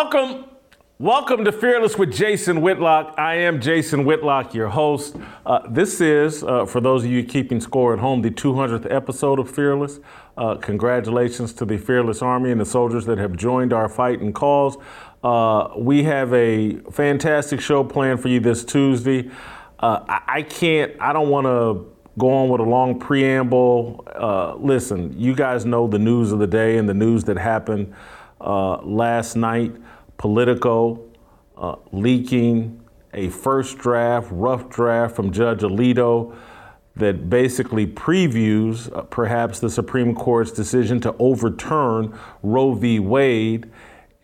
[0.00, 0.44] Welcome.
[1.00, 3.16] Welcome to Fearless with Jason Whitlock.
[3.18, 5.16] I am Jason Whitlock, your host.
[5.44, 9.40] Uh, this is, uh, for those of you keeping score at home, the 200th episode
[9.40, 9.98] of Fearless.
[10.36, 14.32] Uh, congratulations to the Fearless Army and the soldiers that have joined our fight and
[14.32, 14.76] cause.
[15.24, 19.28] Uh, we have a fantastic show planned for you this Tuesday.
[19.80, 24.06] Uh, I, I can't, I don't want to go on with a long preamble.
[24.14, 27.92] Uh, listen, you guys know the news of the day and the news that happened
[28.40, 29.72] uh, last night,
[30.18, 31.00] Politico
[31.56, 36.36] uh, leaking a first draft, rough draft from Judge Alito
[36.96, 42.98] that basically previews uh, perhaps the Supreme Court's decision to overturn Roe v.
[42.98, 43.70] Wade,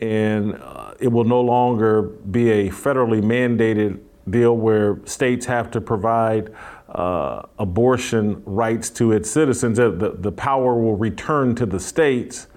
[0.01, 5.81] and uh, it will no longer be a federally mandated deal where states have to
[5.81, 6.53] provide
[6.89, 9.79] uh, abortion rights to its citizens.
[9.79, 12.49] The, the power will return to the states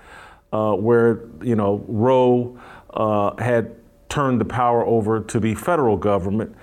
[0.52, 2.58] uh, where you know Roe
[2.92, 3.76] uh, had
[4.10, 6.56] turned the power over to the federal government.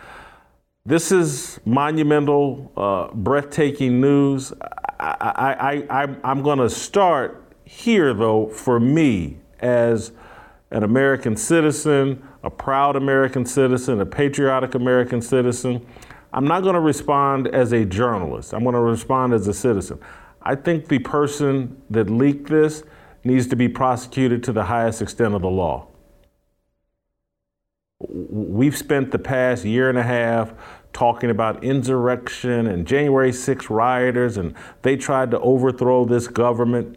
[0.87, 4.53] This is monumental, uh, breathtaking news.
[5.01, 10.13] I, I, I, I'm going to start here, though, for me as
[10.71, 15.87] an American citizen, a proud American citizen, a patriotic American citizen.
[16.33, 18.53] I'm not going to respond as a journalist.
[18.53, 20.01] I'm going to respond as a citizen.
[20.43, 22.83] I think the person that leaked this
[23.23, 25.87] needs to be prosecuted to the highest extent of the law.
[28.09, 30.53] We've spent the past year and a half
[30.93, 36.97] talking about insurrection and January 6 rioters, and they tried to overthrow this government.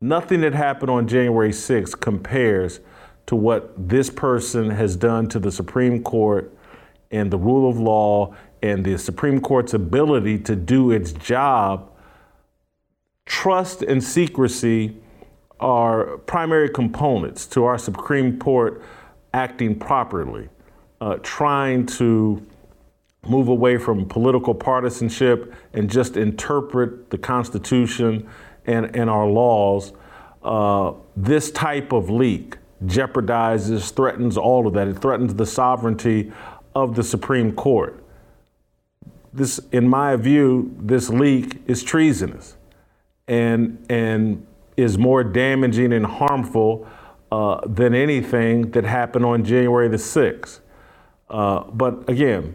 [0.00, 2.80] Nothing that happened on January 6 compares
[3.26, 6.54] to what this person has done to the Supreme Court
[7.10, 11.90] and the rule of law and the Supreme Court's ability to do its job.
[13.26, 14.96] Trust and secrecy
[15.60, 18.82] are primary components to our Supreme Court
[19.34, 20.48] acting properly,
[21.00, 22.40] uh, trying to
[23.26, 28.28] move away from political partisanship and just interpret the Constitution
[28.66, 29.92] and, and our laws.
[30.42, 34.86] Uh, this type of leak jeopardizes, threatens all of that.
[34.86, 36.32] It threatens the sovereignty
[36.74, 38.02] of the Supreme Court.
[39.32, 42.56] This, in my view, this leak is treasonous.
[43.26, 44.46] And, and
[44.76, 46.86] is more damaging and harmful
[47.34, 50.60] uh, than anything that happened on January the 6th.
[51.28, 52.54] Uh, but again,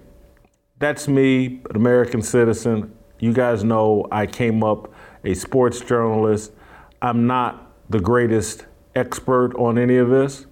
[0.78, 2.96] that's me, an American citizen.
[3.20, 4.94] You guys know I came up
[5.26, 6.54] a sports journalist.
[7.02, 10.46] I'm not the greatest expert on any of this.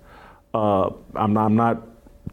[0.53, 1.83] Uh, I'm, I'm, not,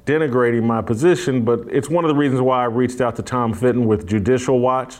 [0.04, 3.54] denigrating my position, but it's one of the reasons why I reached out to Tom
[3.54, 4.96] Fitton with Judicial Watch.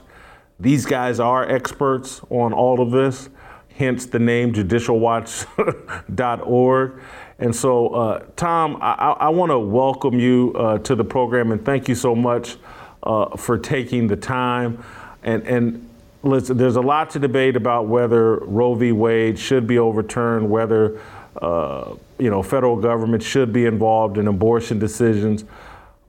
[0.61, 3.29] These guys are experts on all of this
[3.75, 7.01] hence the name judicialwatch.org.
[7.39, 11.63] And so, uh, Tom, I, I want to welcome you uh, to the program and
[11.65, 12.57] thank you so much
[13.03, 14.83] uh, for taking the time.
[15.25, 15.91] And, and
[16.23, 18.93] listen, there's a lot to debate about whether Roe v.
[18.93, 21.01] Wade should be overturned, whether
[21.43, 25.45] uh, you know federal government should be involved in abortion decisions.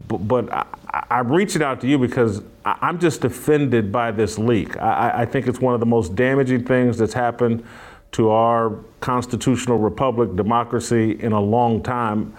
[0.08, 0.68] But, but
[1.10, 4.78] am reaching out to you because I, am just offended by this leak.
[4.78, 7.66] I, I, think it's one of the most damaging things that's happened
[8.14, 12.34] to our constitutional republic, democracy, in a long time.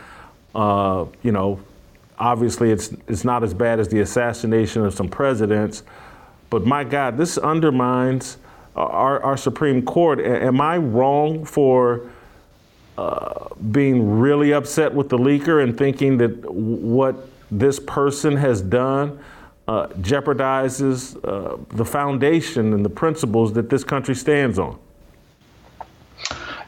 [0.55, 1.61] Uh, you know,
[2.19, 5.83] obviously it's it's not as bad as the assassination of some presidents,
[6.49, 8.38] but my God, this undermines
[8.75, 10.21] our, our Supreme Court.
[10.21, 12.11] Am I wrong for?
[12.99, 19.18] Uh, being really upset with the leaker and thinking that what this person has done
[19.68, 24.78] uh, jeopardizes uh, the foundation and the principles that this country stands on.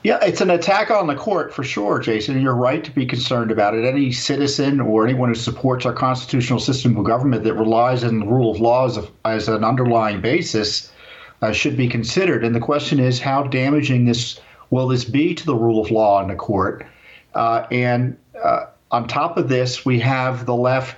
[0.05, 2.41] Yeah, it's an attack on the court for sure, Jason.
[2.41, 3.85] You're right to be concerned about it.
[3.85, 8.27] Any citizen or anyone who supports our constitutional system of government that relies on the
[8.27, 10.93] rule of law as, a, as an underlying basis
[11.43, 12.45] uh, should be considered.
[12.45, 14.41] And the question is, how damaging this
[14.71, 16.87] will this be to the rule of law in the court?
[17.35, 20.97] Uh, and uh, on top of this, we have the left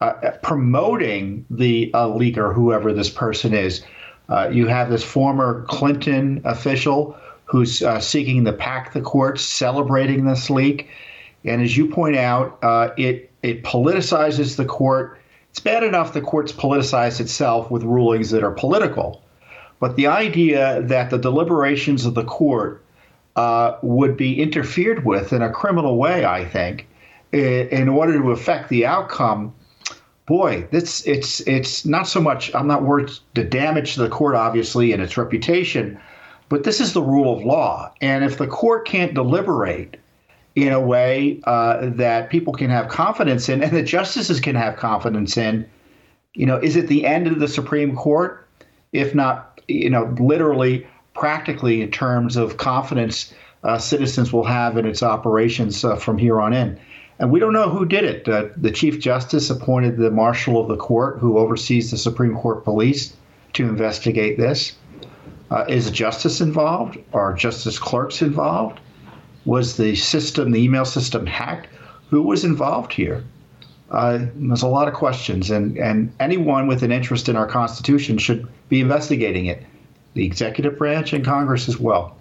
[0.00, 3.84] uh, promoting the uh, leaker, whoever this person is.
[4.28, 10.24] Uh, you have this former Clinton official who's uh, seeking to pack the courts, celebrating
[10.24, 10.88] this leak.
[11.44, 15.18] And as you point out, uh, it it politicizes the court.
[15.50, 19.22] It's bad enough the courts politicize itself with rulings that are political,
[19.78, 22.82] but the idea that the deliberations of the court
[23.36, 26.86] uh, would be interfered with in a criminal way, I think,
[27.34, 29.54] in order to affect the outcome,
[30.26, 32.54] boy, this it's it's not so much.
[32.54, 35.98] I'm not worried the damage to the court, obviously, and its reputation,
[36.48, 37.92] but this is the rule of law.
[38.00, 39.96] And if the court can't deliberate
[40.54, 44.76] in a way uh, that people can have confidence in and the justices can have
[44.76, 45.68] confidence in.
[46.34, 48.46] You know, is it the end of the Supreme Court?
[48.92, 53.32] If not, you know, literally, practically in terms of confidence
[53.62, 56.78] uh, citizens will have in its operations uh, from here on in.
[57.18, 58.28] And we don't know who did it.
[58.28, 62.64] Uh, the Chief Justice appointed the Marshal of the Court, who oversees the Supreme Court
[62.64, 63.16] police,
[63.52, 64.74] to investigate this.
[65.50, 66.98] Uh, is Justice involved?
[67.12, 68.80] Are Justice clerks involved?
[69.44, 71.68] Was the system, the email system, hacked?
[72.10, 73.24] Who was involved here?
[73.90, 78.18] Uh, there's a lot of questions, and, and anyone with an interest in our Constitution
[78.18, 79.62] should be investigating it.
[80.14, 82.16] The executive branch and Congress as well.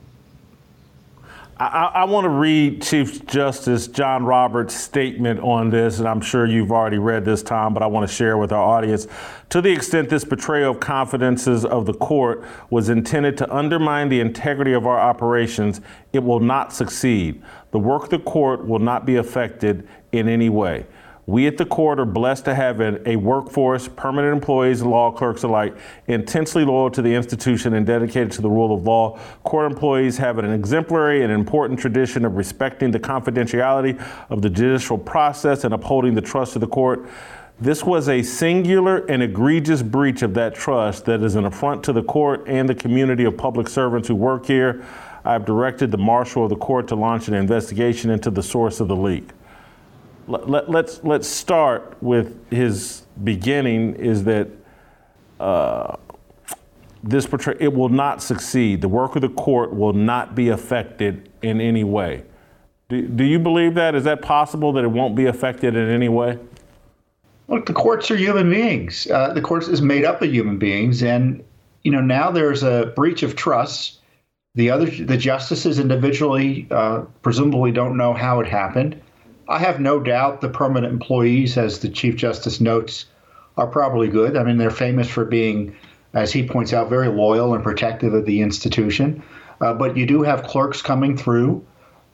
[1.63, 6.45] I, I want to read Chief Justice John Roberts' statement on this, and I'm sure
[6.45, 9.07] you've already read this, Tom, but I want to share with our audience.
[9.49, 14.19] To the extent this betrayal of confidences of the court was intended to undermine the
[14.19, 15.79] integrity of our operations,
[16.11, 17.41] it will not succeed.
[17.71, 20.85] The work of the court will not be affected in any way.
[21.25, 25.73] We at the court are blessed to have a, workforce, permanent employees, law clerks alike,
[26.07, 29.17] intensely loyal to the institution and dedicated to the rule of law.
[29.43, 34.97] Court employees have an exemplary and important tradition of respecting the confidentiality of the judicial
[34.97, 37.07] process and upholding the trust of the court.
[37.57, 41.93] This was a singular and egregious breach of that trust that is an affront to
[41.93, 44.83] the court and the community of public servants who work here.
[45.23, 48.81] I have directed the marshal of the court to launch an investigation into the source
[48.81, 49.29] of the leak
[50.27, 53.95] let, let's let's start with his beginning.
[53.95, 54.47] Is that
[55.39, 55.97] uh,
[57.03, 58.81] this portray- it will not succeed.
[58.81, 62.23] The work of the court will not be affected in any way.
[62.89, 63.95] Do, do you believe that?
[63.95, 66.39] Is that possible that it won't be affected in any way?
[67.47, 69.07] Look, the courts are human beings.
[69.11, 71.43] Uh, the courts is made up of human beings, and
[71.83, 73.99] you know now there's a breach of trust.
[74.55, 79.01] The other, the justices individually, uh, presumably don't know how it happened.
[79.53, 83.05] I have no doubt the permanent employees, as the Chief Justice notes,
[83.55, 84.35] are probably good.
[84.35, 85.75] I mean, they're famous for being,
[86.15, 89.21] as he points out, very loyal and protective of the institution.
[89.61, 91.63] Uh, but you do have clerks coming through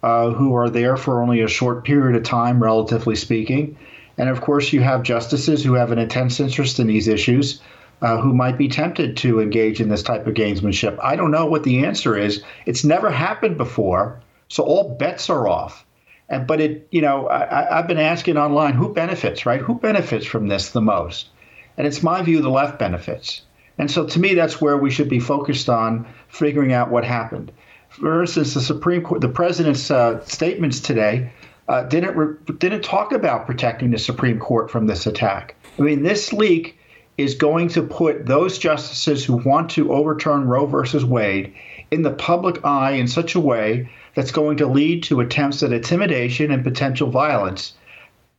[0.03, 3.77] uh, who are there for only a short period of time, relatively speaking.
[4.17, 7.61] And of course, you have justices who have an intense interest in these issues.
[8.01, 10.97] Uh, who might be tempted to engage in this type of gamesmanship.
[11.03, 12.41] I don't know what the answer is.
[12.65, 15.85] It's never happened before, so all bets are off.
[16.29, 19.59] And, but it, you know, I, I've been asking online who benefits, right?
[19.59, 21.29] Who benefits from this the most?
[21.77, 23.41] And it's my view the left benefits.
[23.77, 27.51] And so to me, that's where we should be focused on figuring out what happened.
[27.89, 31.31] For instance, the Supreme Court, the president's uh, statements today
[31.67, 35.55] uh, didn't re- didn't talk about protecting the Supreme Court from this attack.
[35.79, 36.77] I mean, this leak
[37.17, 41.53] is going to put those justices who want to overturn Roe versus Wade
[41.91, 43.89] in the public eye in such a way
[44.19, 47.71] that's going to lead to attempts at intimidation and potential violence.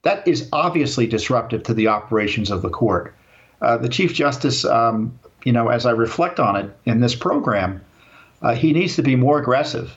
[0.03, 3.15] That is obviously disruptive to the operations of the court.
[3.63, 7.81] Uh, the Chief Justice, um, you know, as I reflect on it in this program,
[8.43, 9.97] uh, he needs to be more aggressive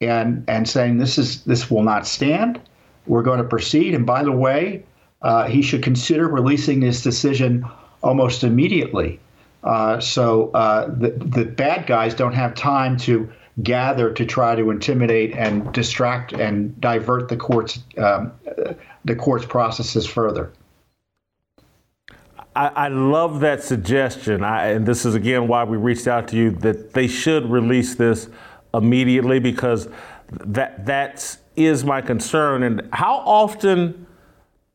[0.00, 2.60] and and saying this is this will not stand.
[3.06, 3.94] We're going to proceed.
[3.94, 4.82] And by the way,
[5.22, 7.64] uh, he should consider releasing this decision
[8.02, 9.20] almost immediately,
[9.62, 14.70] uh, so uh, the the bad guys don't have time to gather to try to
[14.70, 18.32] intimidate and distract and divert the court's um,
[19.04, 20.52] the court's processes further.
[22.54, 26.36] I, I love that suggestion, I, and this is again why we reached out to
[26.36, 28.28] you that they should release this
[28.74, 29.88] immediately because
[30.28, 32.62] that that is my concern.
[32.62, 34.06] And how often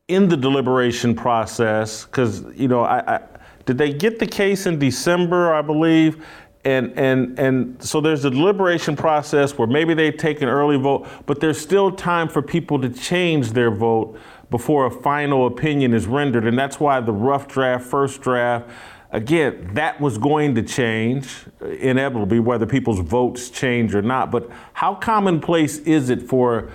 [0.06, 3.20] in the deliberation process, because you know, I, I
[3.66, 6.24] did they get the case in December, I believe,
[6.64, 11.06] and and and so there's a deliberation process where maybe they take an early vote,
[11.26, 14.18] but there's still time for people to change their vote
[14.50, 18.68] before a final opinion is rendered, and that's why the rough draft, first draft,
[19.10, 24.30] again, that was going to change uh, inevitably, whether people's votes change or not.
[24.30, 26.70] But how commonplace is it for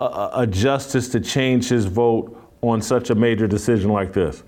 [0.00, 4.42] a, a justice to change his vote on such a major decision like this?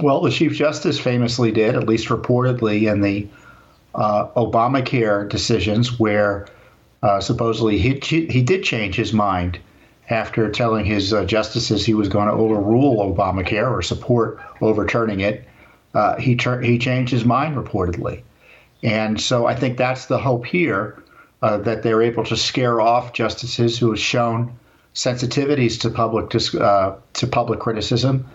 [0.00, 3.28] Well, the Chief Justice famously did, at least reportedly, in the
[3.94, 6.46] uh, Obamacare decisions where
[7.02, 9.58] uh, supposedly he, he did change his mind
[10.10, 15.46] after telling his uh, justices he was going to overrule Obamacare or support overturning it.
[15.94, 18.22] Uh, he tur- he changed his mind reportedly,
[18.82, 21.00] and so I think that's the hope here
[21.40, 24.58] uh, that they're able to scare off justices who have shown
[24.94, 28.26] sensitivities to public dis- uh, to public criticism,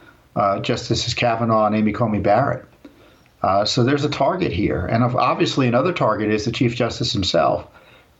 [0.61, 2.63] Justices Kavanaugh and Amy Coney Barrett.
[3.41, 4.85] Uh, so there's a target here.
[4.85, 7.67] And obviously, another target is the Chief Justice himself.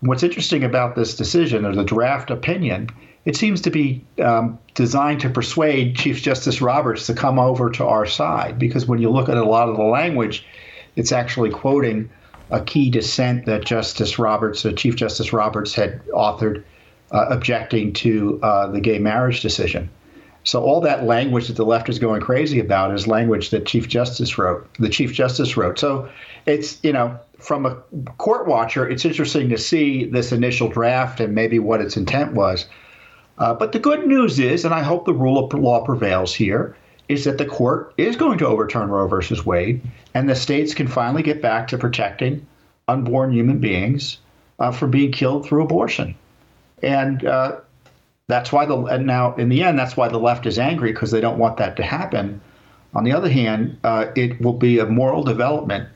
[0.02, 2.90] what's interesting about this decision or the draft opinion,
[3.26, 7.86] it seems to be um, designed to persuade Chief Justice Roberts to come over to
[7.86, 10.46] our side because when you look at a lot of the language,
[10.96, 12.10] it's actually quoting
[12.50, 16.64] a key dissent that Justice Roberts, uh, Chief Justice Roberts, had authored
[17.12, 19.90] uh, objecting to uh, the gay marriage decision.
[20.44, 23.88] So all that language that the left is going crazy about is language that Chief
[23.88, 24.68] Justice wrote.
[24.80, 25.78] The Chief Justice wrote.
[25.78, 26.10] So
[26.46, 27.76] it's you know from a
[28.18, 32.66] court watcher, it's interesting to see this initial draft and maybe what its intent was.
[33.38, 36.76] Uh, but the good news is, and I hope the rule of law prevails here,
[37.08, 39.82] is that the court is going to overturn Roe versus Wade,
[40.14, 42.46] and the states can finally get back to protecting
[42.88, 44.18] unborn human beings
[44.60, 46.16] uh, from being killed through abortion.
[46.84, 47.58] And uh,
[48.30, 51.10] that's why the and now in the end, that's why the left is angry because
[51.10, 52.40] they don't want that to happen.
[52.94, 55.90] On the other hand, uh, it will be a moral development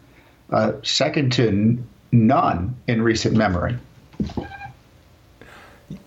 [0.51, 3.77] uh, second to n- none in recent memory.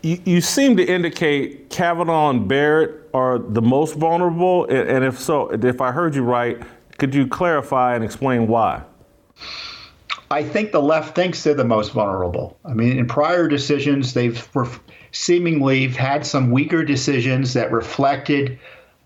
[0.03, 5.19] You, you, seem to indicate Kavanaugh and Barrett are the most vulnerable, and, and if
[5.21, 6.61] so, if I heard you right,
[6.99, 8.83] could you clarify and explain why?
[10.37, 12.59] I think the left thinks they're the most vulnerable.
[12.63, 14.47] I mean, in prior decisions, they've
[15.11, 18.59] seemingly had some weaker decisions that reflected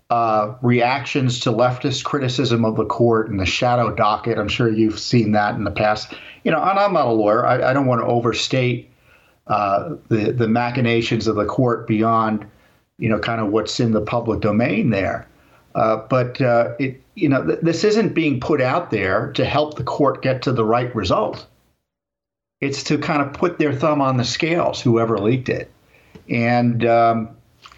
[0.09, 4.37] uh, reactions to leftist criticism of the court and the shadow docket.
[4.37, 6.13] I'm sure you've seen that in the past.
[6.43, 7.45] You know, and I'm not a lawyer.
[7.45, 8.91] I, I don't want to overstate
[9.47, 12.45] uh, the the machinations of the court beyond,
[12.97, 15.29] you know, kind of what's in the public domain there.
[15.75, 19.77] Uh, but uh, it, you know, th- this isn't being put out there to help
[19.77, 21.47] the court get to the right result.
[22.59, 25.71] It's to kind of put their thumb on the scales, whoever leaked it.
[26.29, 27.29] And um,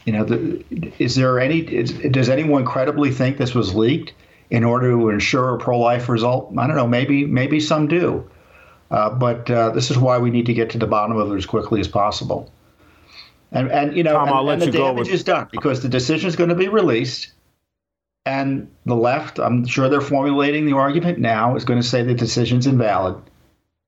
[0.05, 0.63] you know, the,
[0.99, 1.59] is there any?
[1.59, 4.13] Is, does anyone credibly think this was leaked
[4.49, 6.51] in order to ensure a pro-life result?
[6.57, 6.87] I don't know.
[6.87, 8.29] Maybe maybe some do,
[8.91, 11.35] uh, but uh, this is why we need to get to the bottom of it
[11.35, 12.51] as quickly as possible.
[13.51, 15.13] And and you know, Tom, and, and the damage with...
[15.13, 17.31] is done because the decision is going to be released.
[18.25, 22.13] And the left, I'm sure they're formulating the argument now, is going to say the
[22.13, 23.21] decision's invalid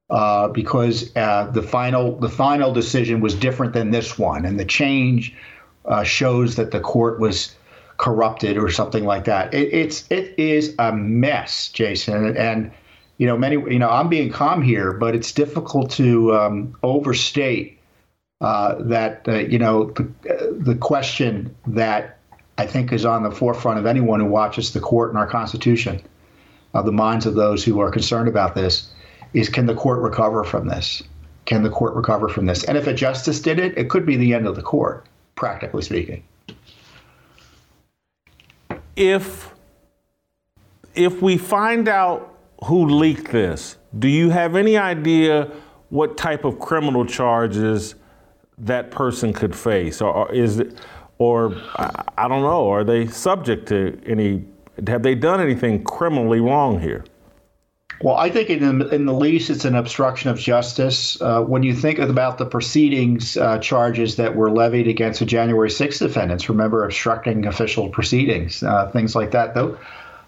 [0.10, 4.65] uh, because uh, the final the final decision was different than this one, and the
[4.65, 5.34] change
[5.86, 7.56] uh, shows that the court was
[7.98, 9.54] corrupted or something like that.
[9.54, 12.72] It, it's it is a mess, Jason, and,
[13.18, 17.80] you know many you know I'm being calm here, but it's difficult to um, overstate
[18.42, 20.12] uh, that uh, you know the,
[20.51, 22.14] the question that
[22.57, 26.01] I think is on the forefront of anyone who watches the court and our Constitution,
[26.74, 28.91] of the minds of those who are concerned about this,
[29.33, 31.03] is can the court recover from this?
[31.45, 32.63] Can the court recover from this?
[32.63, 35.81] And if a justice did it, it could be the end of the court practically
[35.81, 36.24] speaking.
[38.95, 39.53] If
[40.95, 42.33] if we find out
[42.63, 45.51] who leaked this, do you have any idea
[45.89, 47.95] what type of criminal charges
[48.57, 50.79] that person could face, or, or is it,
[51.17, 54.45] or I, don't know, are they subject to any?
[54.88, 57.05] Have they done anything criminally wrong here?
[58.01, 61.19] Well, I think in, in the least, it's an obstruction of justice.
[61.22, 65.69] Uh, when you think about the proceedings uh, charges that were levied against the January
[65.69, 69.53] 6th defendants, remember obstructing official proceedings, uh, things like that.
[69.53, 69.77] Though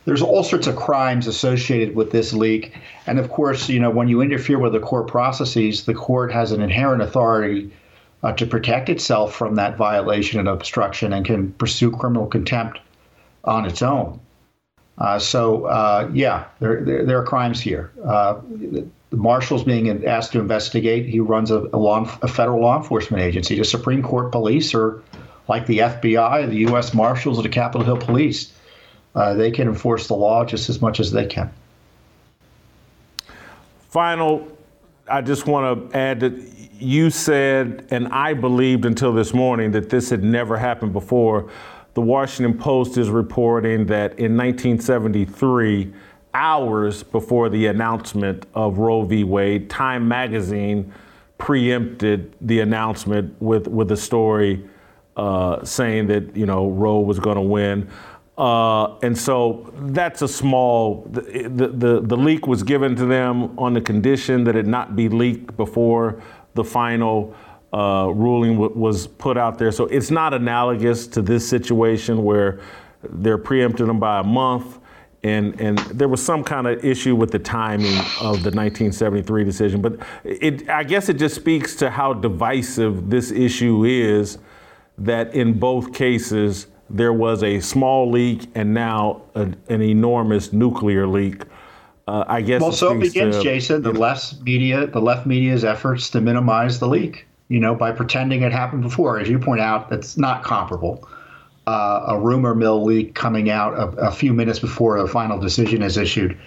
[0.06, 2.74] there's all sorts of crimes associated with this leak,
[3.06, 6.54] and of course, you know when you interfere with the court processes, the court has
[6.54, 7.70] an inherent authority
[8.24, 12.80] uh, to protect itself from that violation and obstruction, and can pursue criminal contempt
[13.44, 14.20] on its own.
[14.98, 17.92] Uh, so uh, yeah, there, there, there, are crimes here.
[18.04, 18.40] Uh,
[19.12, 21.06] the marshal's being asked to investigate.
[21.06, 23.56] He runs a, a, law, a, federal law enforcement agency.
[23.56, 25.02] The Supreme Court police are
[25.48, 26.94] like the FBI, the U.S.
[26.94, 28.54] Marshals, or the Capitol Hill Police.
[29.16, 31.52] Uh, they can enforce the law just as much as they can.
[33.90, 34.48] Final,
[35.08, 36.34] I just want to add that
[36.80, 41.50] you said, and I believed until this morning, that this had never happened before
[41.98, 45.92] the Washington Post is reporting that in 1973,
[46.36, 49.24] hours before the announcement of Roe v.
[49.24, 50.94] Wade, Time magazine
[51.40, 54.64] preempted the announcement with, with a story
[55.16, 57.90] uh, saying that, you know, Roe was going to win.
[58.38, 63.74] Uh, and so that's a small, the, the, the leak was given to them on
[63.74, 66.22] the condition that it not be leaked before
[66.58, 67.34] the final
[67.74, 69.72] uh, ruling w- was put out there.
[69.72, 72.60] So it's not analogous to this situation where
[73.04, 74.80] they're preempting them by a month.
[75.24, 79.82] And, and there was some kind of issue with the timing of the 1973 decision.
[79.82, 84.38] But it, I guess it just speaks to how divisive this issue is
[84.98, 91.06] that in both cases, there was a small leak and now a, an enormous nuclear
[91.06, 91.44] leak.
[92.08, 92.62] Uh, I guess.
[92.62, 93.82] Well, so it begins, to, Jason.
[93.82, 97.26] The left media, the left media's efforts to minimize the leak.
[97.50, 101.08] You know, by pretending it happened before, as you point out, that's not comparable.
[101.66, 105.82] Uh, a rumor mill leak coming out a, a, few minutes before a final decision
[105.82, 106.38] is issued.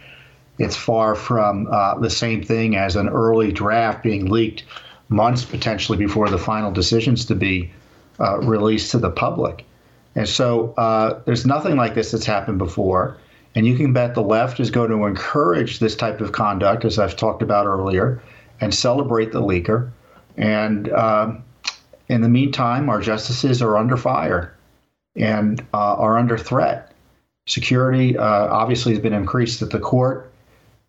[0.59, 4.64] It's far from uh, the same thing as an early draft being leaked
[5.11, 7.71] months potentially before the final decisions to be
[8.19, 9.64] uh, released to the public.
[10.14, 13.19] And so uh, there's nothing like this that's happened before.
[13.54, 16.99] And you can bet the left is going to encourage this type of conduct, as
[16.99, 18.23] I've talked about earlier,
[18.61, 19.90] and celebrate the leaker.
[20.37, 21.33] And uh,
[22.09, 24.54] in the meantime, our justices are under fire
[25.16, 26.92] and uh, are under threat.
[27.47, 30.30] Security uh, obviously has been increased at the court,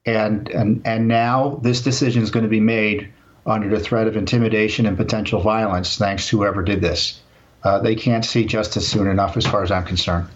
[0.06, 3.12] and and and now this decision is going to be made
[3.46, 7.20] under the threat of intimidation and potential violence, thanks to whoever did this.
[7.64, 10.28] Uh, they can't see justice soon enough, as far as I'm concerned.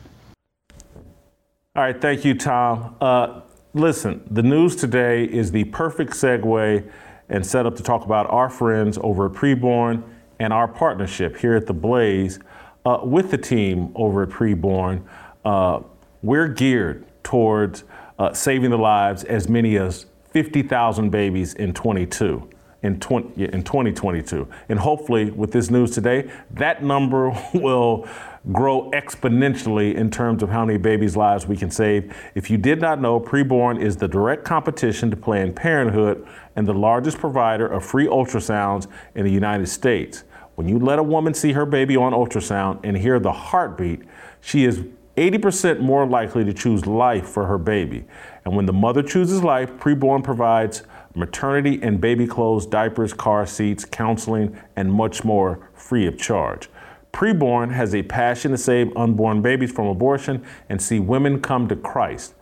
[1.75, 2.96] All right, thank you, Tom.
[3.01, 3.41] Uh,
[3.74, 6.89] listen, the news today is the perfect segue
[7.27, 10.01] and setup to talk about our friends over at Preborn
[10.39, 12.39] and our partnership here at The Blaze
[12.86, 15.01] uh, with the team over at Preborn.
[15.44, 15.82] Uh,
[16.22, 17.84] we're geared towards
[18.20, 22.50] uh, saving the lives as many as 50,000 babies in 22
[22.84, 24.48] in, 20, in 2022.
[24.70, 28.08] And hopefully, with this news today, that number will
[28.52, 32.16] grow exponentially in terms of how many babies' lives we can save.
[32.36, 36.74] If you did not know, Preborn is the direct competition to Planned Parenthood and the
[36.74, 40.24] largest provider of free ultrasounds in the United States.
[40.56, 44.04] When you let a woman see her baby on ultrasound and hear the heartbeat,
[44.42, 44.84] she is
[45.18, 48.06] 80% more likely to choose life for her baby.
[48.44, 50.84] And when the mother chooses life, Preborn provides
[51.16, 56.70] maternity and baby clothes, diapers, car seats, counseling, and much more free of charge.
[57.15, 61.75] Preborn has a passion to save unborn babies from abortion and see women come to
[61.77, 62.33] Christ.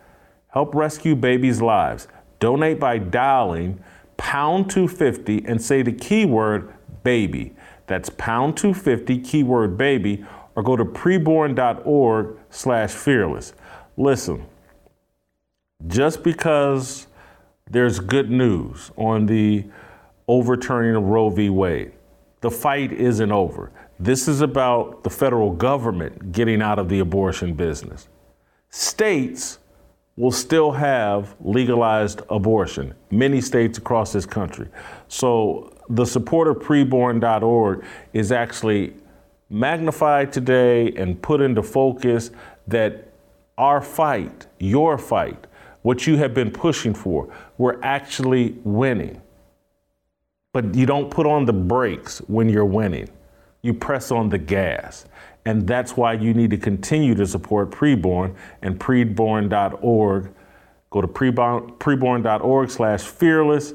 [0.48, 2.08] Help rescue babies' lives.
[2.40, 3.78] Donate by dialing
[4.16, 7.54] pound 250 and say the keyword baby.
[7.86, 10.24] That's pound 250 keyword baby
[10.56, 13.52] or go to preborn.org slash fearless.
[13.96, 14.44] Listen,
[15.86, 17.06] just because
[17.70, 19.66] there's good news on the
[20.26, 21.48] overturning of Roe v.
[21.48, 21.92] Wade.
[22.40, 23.70] The fight isn't over.
[24.04, 28.06] This is about the federal government getting out of the abortion business.
[28.68, 29.60] States
[30.16, 34.68] will still have legalized abortion, many states across this country.
[35.08, 38.92] So the support of preborn.org is actually
[39.48, 42.30] magnified today and put into focus
[42.66, 43.10] that
[43.56, 45.46] our fight, your fight,
[45.80, 49.22] what you have been pushing for, we're actually winning.
[50.52, 53.08] But you don't put on the brakes when you're winning.
[53.64, 55.06] You press on the gas.
[55.46, 60.34] And that's why you need to continue to support Preborn and preborn.org.
[60.90, 63.72] Go to preborn.org slash fearless.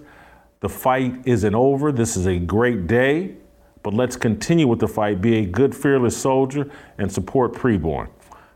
[0.60, 1.92] The fight isn't over.
[1.92, 3.36] This is a great day,
[3.82, 5.22] but let's continue with the fight.
[5.22, 8.10] Be a good, fearless soldier and support Preborn.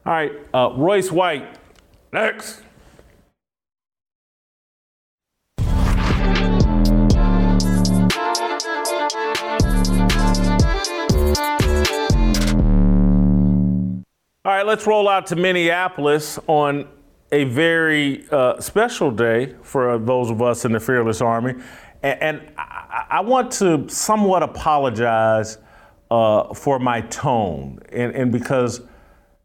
[0.05, 1.57] All right, uh, Royce White,
[2.11, 2.61] next.
[14.63, 16.87] Right, let's roll out to Minneapolis on
[17.31, 21.53] a very uh, special day for those of us in the Fearless Army.
[22.01, 25.57] And, and I, I, want to somewhat apologize
[26.11, 28.81] uh, for my tone, and, and because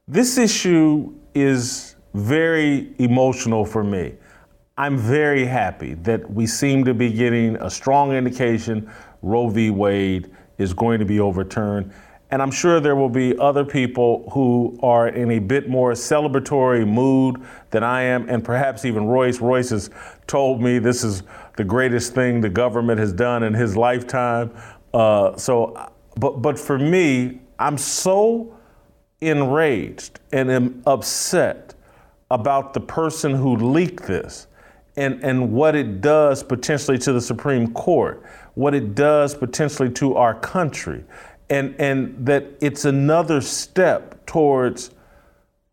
[0.06, 4.14] this issue is very emotional for me.
[4.76, 8.88] I'm very happy that we seem to be getting a strong indication
[9.22, 9.70] Roe v.
[9.70, 11.92] Wade is going to be overturned.
[12.30, 16.86] And I'm sure there will be other people who are in a bit more celebratory
[16.86, 19.40] mood than I am, and perhaps even Royce.
[19.40, 19.90] Royce has
[20.26, 21.22] told me this is
[21.56, 24.50] the greatest thing the government has done in his lifetime.
[24.92, 28.54] Uh, so, but but for me, I'm so
[29.20, 31.74] enraged and am upset
[32.30, 34.46] about the person who leaked this
[34.96, 38.22] and, and what it does potentially to the Supreme Court,
[38.54, 41.04] what it does potentially to our country
[41.50, 44.90] and and that it's another step towards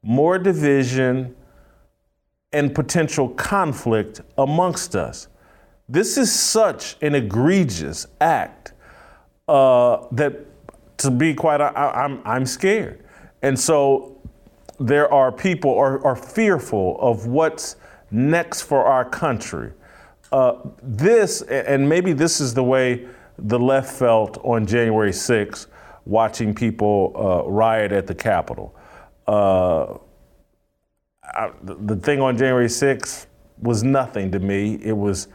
[0.02, 1.36] more division
[2.54, 5.28] and potential conflict amongst us.
[5.90, 8.74] This is such an egregious act
[9.48, 10.34] uh, that,
[10.98, 13.04] to be quite, I, I'm I'm scared,
[13.42, 14.18] and so
[14.80, 17.76] there are people are, are fearful of what's
[18.12, 19.72] next for our country.
[20.32, 25.68] Uh, this, and maybe this is the way the left felt on January 6th,
[26.06, 28.76] watching people uh, riot at the Capitol.
[29.28, 29.98] Uh,
[31.24, 33.26] I, the, thing on January 6th,
[33.62, 34.80] was nothing to me.
[34.82, 35.28] It was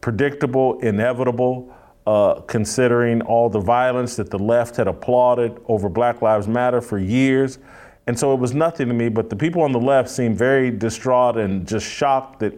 [0.00, 1.74] predictable, inevitable,
[2.06, 6.98] uh, considering all the violence that the left had applauded over Black Lives Matter for
[6.98, 7.58] years.
[8.06, 10.70] And so it was nothing to me, but the people on the left seemed very
[10.70, 12.54] distraught and just shocked that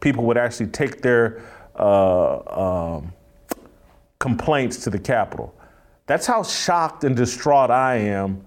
[0.00, 1.42] people would actually take their
[1.78, 3.12] uh, um,
[4.18, 5.54] complaints to the Capitol.
[6.06, 8.44] That's how shocked and distraught I am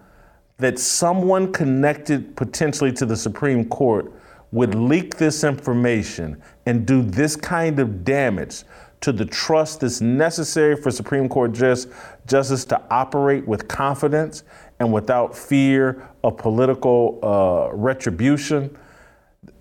[0.57, 4.11] that someone connected potentially to the Supreme Court
[4.51, 8.63] would leak this information and do this kind of damage
[9.01, 11.89] to the trust that's necessary for Supreme Court just,
[12.25, 14.43] justice to operate with confidence
[14.79, 18.75] and without fear of political uh, retribution.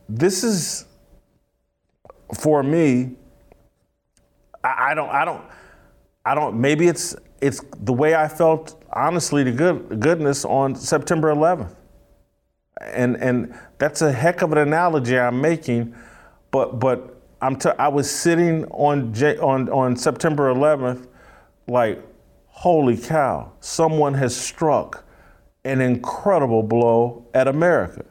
[0.08, 0.86] This is,
[2.34, 3.16] for me,
[4.64, 5.44] I, I don't, I don't,
[6.26, 6.60] I don't.
[6.60, 11.76] Maybe it's it's the way I felt, honestly, to good goodness on September 11th,
[12.80, 15.94] and and that's a heck of an analogy I'm making,
[16.50, 21.06] but but I'm t- I was sitting on J- on on September 11th,
[21.68, 22.02] like,
[22.48, 23.52] holy cow!
[23.60, 25.04] Someone has struck
[25.64, 28.04] an incredible blow at America,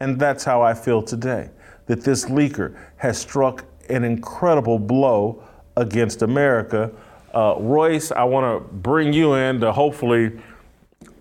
[0.00, 1.50] and that's how I feel today.
[1.86, 5.44] That this leaker has struck an incredible blow
[5.76, 6.90] against America.
[7.34, 10.32] Uh, Royce, I want to bring you in to hopefully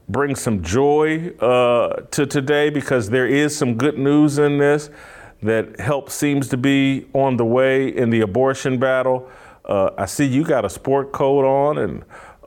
[0.09, 4.89] bring some joy uh, to today because there is some good news in this
[5.41, 9.29] that help seems to be on the way in the abortion battle.
[9.63, 12.03] Uh, I see you got a sport coat on and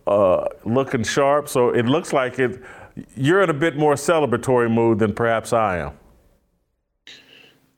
[0.07, 2.63] uh, looking sharp, so it looks like it.
[3.17, 5.93] You're in a bit more celebratory mood than perhaps I am.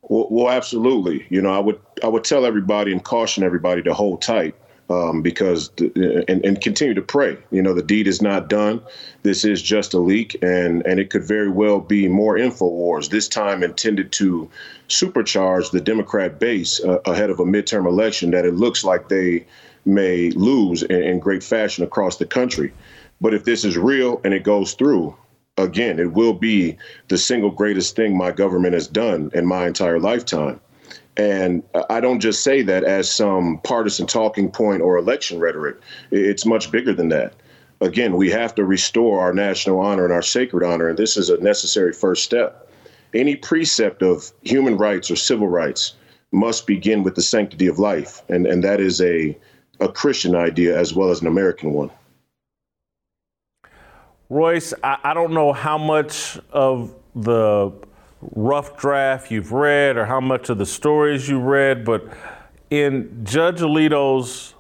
[0.03, 1.27] Well, well, absolutely.
[1.31, 4.55] You know, I would I would tell everybody and caution everybody to hold tight
[4.89, 7.37] um, because and, and continue to pray.
[7.51, 8.81] You know, the deed is not done.
[9.23, 13.09] This is just a leak, and and it could very well be more info wars.
[13.09, 14.49] This time intended to
[14.89, 19.47] supercharge the Democrat base uh, ahead of a midterm election that it looks like they
[19.85, 22.73] may lose in, in great fashion across the country.
[23.21, 25.17] But if this is real and it goes through,
[25.57, 26.77] again, it will be
[27.09, 30.61] the single greatest thing my government has done in my entire lifetime.
[31.17, 35.77] And I don't just say that as some partisan talking point or election rhetoric.
[36.11, 37.35] It's much bigger than that.
[37.81, 41.31] Again, we have to restore our national honor and our sacred honor, and this is
[41.31, 42.71] a necessary first step.
[43.15, 45.95] Any precept of human rights or civil rights
[46.33, 49.37] must begin with the sanctity of life, and, and that is a,
[49.81, 51.91] a Christian idea as well as an American one.
[54.29, 57.73] Royce, I, I don't know how much of the
[58.21, 62.07] rough draft you've read or how much of the stories you read, but
[62.71, 64.55] in Judge Alito's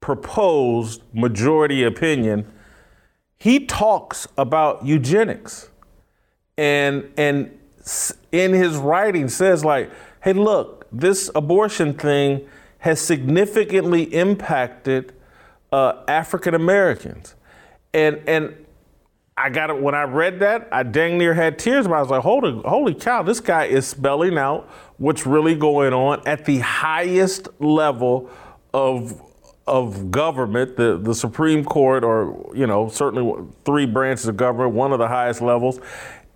[0.00, 2.50] proposed majority opinion,
[3.38, 5.70] he talks about eugenics.
[6.56, 7.58] And, and
[8.30, 9.90] in his writing says like,
[10.22, 12.46] hey, look, this abortion thing
[12.78, 15.12] has significantly impacted
[15.72, 17.34] uh, African Americans.
[17.94, 18.61] And, and
[19.42, 20.68] I got it when I read that.
[20.70, 23.24] I dang near had tears, but I was like, "Holy, holy cow!
[23.24, 28.30] This guy is spelling out what's really going on at the highest level
[28.72, 29.20] of
[29.66, 34.92] of government, the the Supreme Court, or you know, certainly three branches of government, one
[34.92, 35.80] of the highest levels.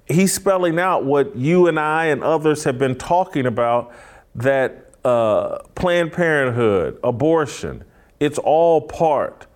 [0.07, 3.93] He's spelling out what you and I and others have been talking about
[4.35, 7.85] that uh, Planned Parenthood, abortion,
[8.19, 9.47] it's all part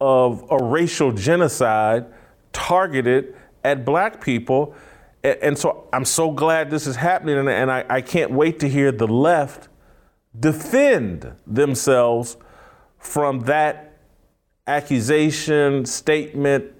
[0.00, 2.06] of a racial genocide
[2.52, 3.34] targeted
[3.64, 4.74] at black people.
[5.22, 9.06] And so I'm so glad this is happening, and I, can't wait to hear the
[9.06, 9.68] left
[10.38, 12.36] defend themselves
[12.98, 13.98] from that
[14.66, 16.72] accusation, statement,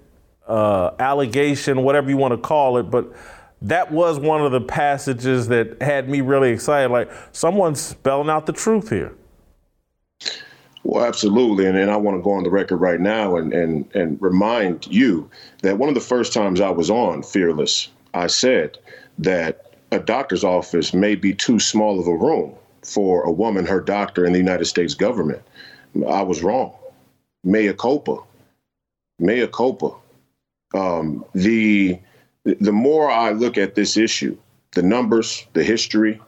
[0.47, 2.83] uh, allegation, whatever you want to call it.
[2.83, 3.13] But
[3.61, 6.91] that was one of the passages that had me really excited.
[6.91, 9.15] Like someone's spelling out the truth here.
[10.83, 13.89] Well, absolutely, and, and I want to go on the record right now and, and
[13.95, 15.29] and remind you
[15.61, 18.77] that one of the first times I was on Fearless, I said
[19.17, 23.79] that a doctor's office may be too small of a room for a woman, her
[23.79, 25.41] doctor, in the United States government.
[26.07, 26.73] I was wrong.
[27.45, 28.17] Mea culpa.
[29.19, 29.91] Mea culpa.
[30.73, 31.97] Um, the
[32.43, 34.37] the more I look at this issue,
[34.73, 36.19] the numbers, the history,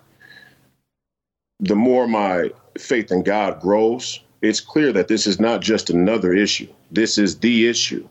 [1.60, 6.34] the more my faith in God grows it's clear that this is not just another
[6.34, 6.68] issue.
[6.92, 8.08] This is the issue.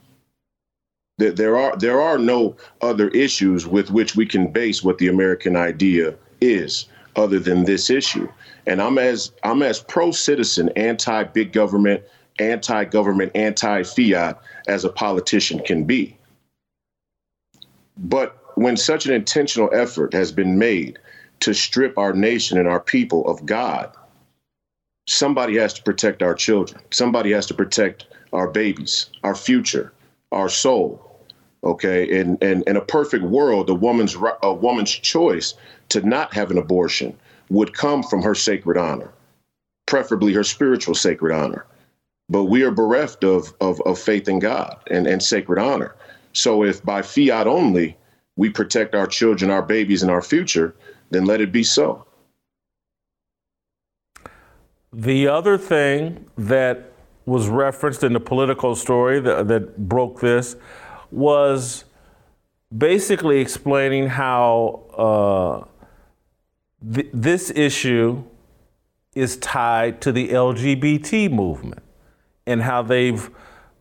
[1.19, 5.09] That there are there are no other issues with which we can base what the
[5.09, 8.29] American idea is other than this issue.
[8.67, 12.03] And I'm as I'm as pro-citizen, anti-big government,
[12.39, 16.17] anti-government, anti-fiat as a politician can be.
[17.97, 20.99] But when such an intentional effort has been made
[21.41, 23.93] to strip our nation and our people of God,
[25.07, 26.81] somebody has to protect our children.
[26.91, 29.93] Somebody has to protect our babies, our future,
[30.33, 31.01] our soul.
[31.63, 35.55] Okay, in in, in a perfect world, a woman's a woman's choice
[35.89, 37.17] to not have an abortion
[37.49, 39.13] would come from her sacred honor,
[39.87, 41.65] preferably her spiritual sacred honor.
[42.29, 45.95] But we are bereft of, of, of faith in God and, and sacred honor.
[46.33, 47.97] So if by fiat only
[48.37, 50.75] we protect our children, our babies, and our future,
[51.11, 52.07] then let it be so.
[54.97, 56.93] The other thing that
[57.27, 60.55] was referenced in the Politico story that, that broke this
[61.11, 61.85] was
[62.77, 68.23] basically explaining how uh, th- this issue
[69.17, 71.83] is tied to the LGBT movement
[72.47, 73.31] and how they've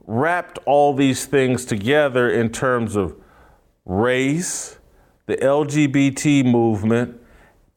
[0.08, 3.16] wrapped all these things together in terms of
[3.86, 4.80] race,
[5.28, 7.20] the LGBT movement,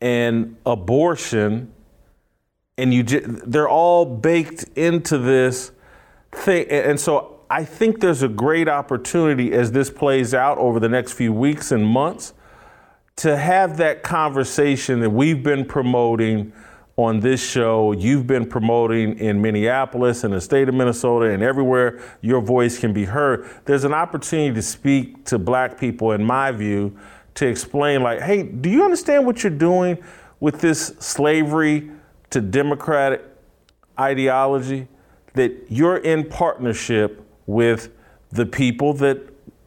[0.01, 1.73] and abortion,
[2.79, 5.73] and you they're all baked into this
[6.33, 6.67] thing.
[6.69, 11.13] And so I think there's a great opportunity as this plays out over the next
[11.13, 12.35] few weeks and months
[13.17, 16.53] to have that conversation that we've been promoting
[16.97, 22.01] on this show, you've been promoting in Minneapolis and the state of Minnesota and everywhere
[22.23, 23.49] your voice can be heard.
[23.67, 26.97] There's an opportunity to speak to black people, in my view,
[27.35, 30.03] to explain, like, hey, do you understand what you're doing
[30.41, 31.91] with this slavery
[32.31, 33.25] to democratic
[33.99, 34.89] ideology?
[35.35, 37.91] That you're in partnership with
[38.31, 39.19] the people that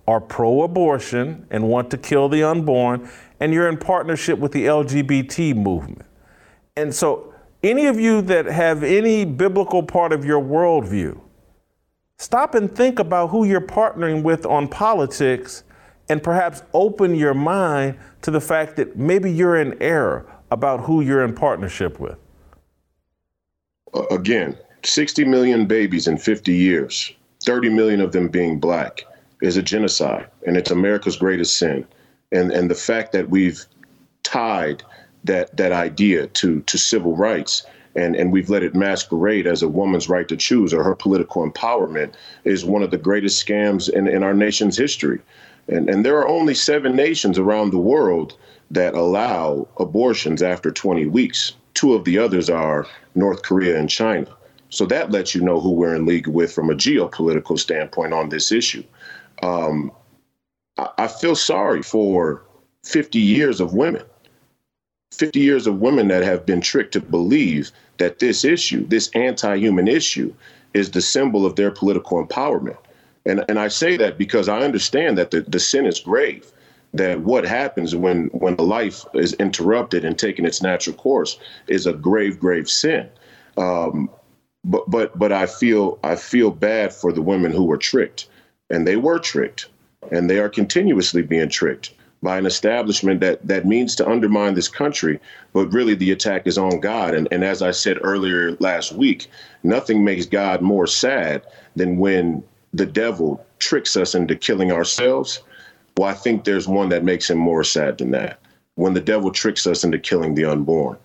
[0.08, 3.08] are pro abortion and want to kill the unborn,
[3.39, 6.02] and you're in partnership with the LGBT movement.
[6.76, 11.19] And so, any of you that have any biblical part of your worldview,
[12.17, 15.63] stop and think about who you're partnering with on politics
[16.10, 21.02] and perhaps open your mind to the fact that maybe you're in error about who
[21.02, 22.17] you're in partnership with.
[24.12, 29.02] Again, 60 million babies in 50 years, 30 million of them being black,
[29.41, 31.86] is a genocide, and it's America's greatest sin.
[32.32, 33.65] And, and the fact that we've
[34.23, 34.84] tied
[35.23, 39.67] that that idea to to civil rights and and we've let it masquerade as a
[39.67, 44.08] woman's right to choose or her political empowerment is one of the greatest scams in,
[44.08, 45.19] in our nation's history.
[45.67, 48.38] And and there are only seven nations around the world
[48.71, 51.54] that allow abortions after 20 weeks.
[51.73, 54.27] Two of the others are North Korea and China.
[54.69, 58.29] So that lets you know who we're in league with from a geopolitical standpoint on
[58.29, 58.84] this issue.
[59.41, 59.91] Um,
[60.77, 62.43] I, I feel sorry for
[62.84, 64.03] 50 years of women
[65.12, 69.55] 50 years of women that have been tricked to believe that this issue, this anti
[69.55, 70.34] human issue,
[70.73, 72.77] is the symbol of their political empowerment.
[73.25, 76.49] And, and I say that because I understand that the, the sin is grave,
[76.93, 81.93] that what happens when, when life is interrupted and taking its natural course is a
[81.93, 83.08] grave, grave sin.
[83.58, 84.10] Um,
[84.63, 88.28] but but but I feel I feel bad for the women who were tricked,
[88.69, 89.67] and they were tricked,
[90.12, 94.67] and they are continuously being tricked by an establishment that that means to undermine this
[94.67, 95.19] country,
[95.54, 97.13] but really the attack is on God.
[97.13, 99.28] And, and as I said earlier last week,
[99.63, 101.43] nothing makes God more sad
[101.78, 105.41] than when the devil tricks us into killing ourselves.
[105.97, 108.39] Well, I think there's one that makes him more sad than that
[108.75, 110.97] when the devil tricks us into killing the unborn.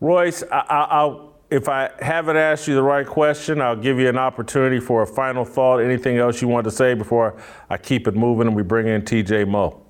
[0.00, 4.16] Royce, I, will if I haven't asked you the right question, I'll give you an
[4.16, 5.78] opportunity for a final thought.
[5.80, 7.36] Anything else you want to say before
[7.68, 9.81] I keep it moving and we bring in TJ Moe?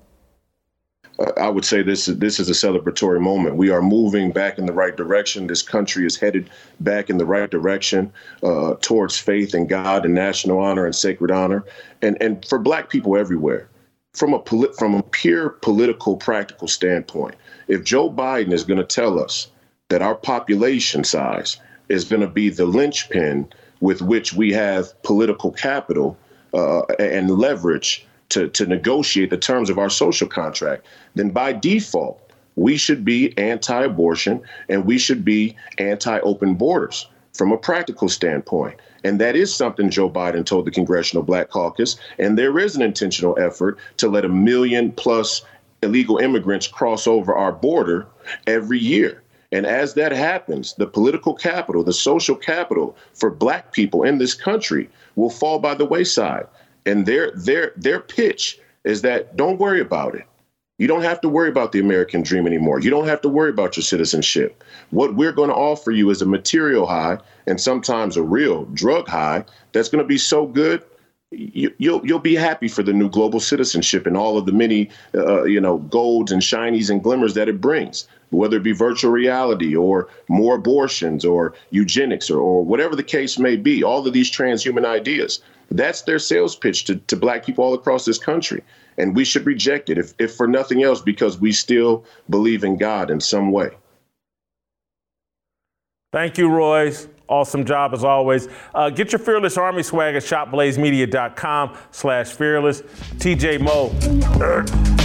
[1.37, 3.55] I would say this is this is a celebratory moment.
[3.55, 5.47] We are moving back in the right direction.
[5.47, 10.13] This country is headed back in the right direction uh, towards faith in God and
[10.13, 11.63] national honor and sacred honor,
[12.01, 13.69] and and for Black people everywhere.
[14.13, 17.35] From a poli- from a pure political practical standpoint,
[17.67, 19.47] if Joe Biden is going to tell us
[19.89, 21.57] that our population size
[21.89, 26.17] is going to be the linchpin with which we have political capital
[26.53, 32.19] uh, and leverage to, to negotiate the terms of our social contract, then by default,
[32.55, 38.09] we should be anti abortion and we should be anti open borders from a practical
[38.09, 38.79] standpoint.
[39.03, 41.95] And that is something Joe Biden told the Congressional Black Caucus.
[42.17, 45.43] And there is an intentional effort to let a million plus
[45.81, 48.07] illegal immigrants cross over our border
[48.47, 49.21] every year.
[49.51, 54.33] And as that happens, the political capital, the social capital for black people in this
[54.33, 56.47] country will fall by the wayside.
[56.85, 60.25] And their their their pitch is that don't worry about it.
[60.79, 62.79] You don't have to worry about the American dream anymore.
[62.79, 64.63] You don't have to worry about your citizenship.
[64.89, 69.07] What we're going to offer you is a material high and sometimes a real drug
[69.07, 70.83] high that's going to be so good
[71.35, 74.89] you, you'll, you'll be happy for the new global citizenship and all of the many
[75.15, 79.11] uh, you know golds and shinies and glimmers that it brings whether it be virtual
[79.11, 84.13] reality or more abortions or eugenics or, or whatever the case may be all of
[84.13, 85.41] these transhuman ideas
[85.71, 88.63] that's their sales pitch to, to black people all across this country
[88.97, 92.77] and we should reject it if, if for nothing else because we still believe in
[92.77, 93.69] god in some way
[96.11, 98.47] thank you royce Awesome job as always.
[98.75, 102.81] Uh, get your Fearless Army swag at shopblazemedia.com slash fearless.
[102.81, 105.02] TJ Moe.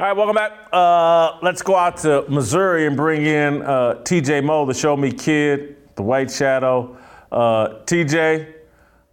[0.00, 0.52] All right, welcome back.
[0.72, 5.10] Uh, let's go out to Missouri and bring in uh, TJ Moe, the Show Me
[5.10, 6.96] Kid, the White Shadow.
[7.32, 8.54] Uh, TJ,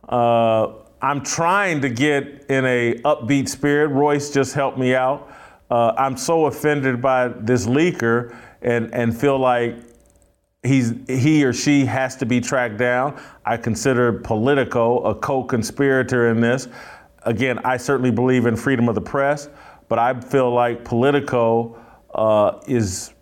[0.08, 3.88] uh, I'm trying to get in a upbeat spirit.
[3.88, 5.28] Royce just helped me out.
[5.72, 9.78] Uh, I'm so offended by this leaker and, and feel like
[10.62, 13.20] he's he or she has to be tracked down.
[13.44, 16.68] I consider Politico a co-conspirator in this.
[17.24, 19.50] Again, I certainly believe in freedom of the press
[19.88, 21.80] but I feel like Politico
[22.14, 23.14] uh, is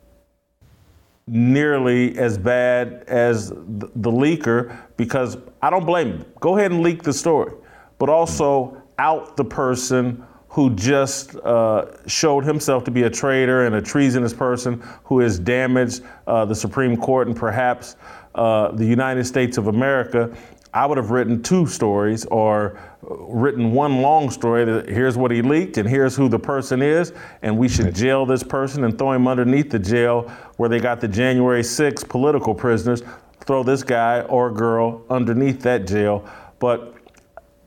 [1.27, 6.25] nearly as bad as the, leaker because I don't blame him.
[6.39, 7.53] Go ahead and leak the story,
[7.97, 13.75] but also out the person who just uh, showed himself to be a traitor and
[13.75, 17.95] a treasonous person who has damaged uh, the Supreme Court and perhaps
[18.35, 20.35] uh, the United States of America.
[20.73, 25.43] I would have written two stories or written one long story that here's what he
[25.43, 29.11] leaked and here's who the person is, and we should jail this person and throw
[29.11, 30.23] him underneath the jail
[30.57, 33.03] where they got the January 6 political prisoners.
[33.41, 36.27] Throw this guy or girl underneath that jail.
[36.59, 36.95] But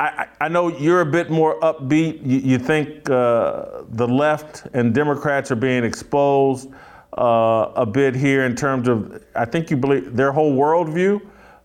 [0.01, 2.21] I, I know you're a bit more upbeat.
[2.27, 6.71] You, you think uh, the left and Democrats are being exposed
[7.17, 11.21] uh, a bit here in terms of, I think you believe their whole worldview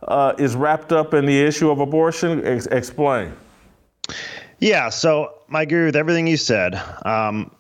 [0.08, 2.46] uh, is wrapped up in the issue of abortion?
[2.46, 3.34] Ex- explain.
[4.60, 6.82] Yeah, so I agree with everything you said.
[7.04, 7.52] Um,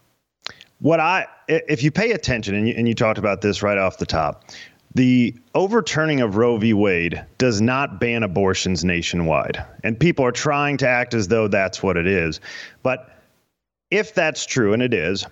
[0.79, 3.97] what I, if you pay attention, and you, and you talked about this right off
[3.97, 4.45] the top,
[4.93, 6.73] the overturning of Roe v.
[6.73, 9.63] Wade does not ban abortions nationwide.
[9.83, 12.41] And people are trying to act as though that's what it is.
[12.83, 13.17] But
[13.89, 15.25] if that's true, and it is,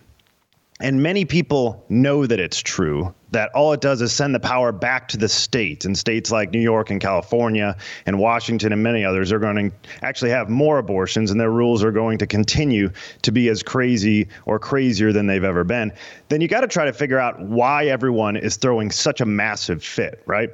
[0.82, 4.72] and many people know that it's true, that all it does is send the power
[4.72, 5.86] back to the states.
[5.86, 9.76] And states like New York and California and Washington and many others are going to
[10.02, 12.90] actually have more abortions, and their rules are going to continue
[13.24, 15.92] to be as crazy or crazier than they've ever been.
[16.30, 19.84] Then you got to try to figure out why everyone is throwing such a massive
[19.84, 20.50] fit, right?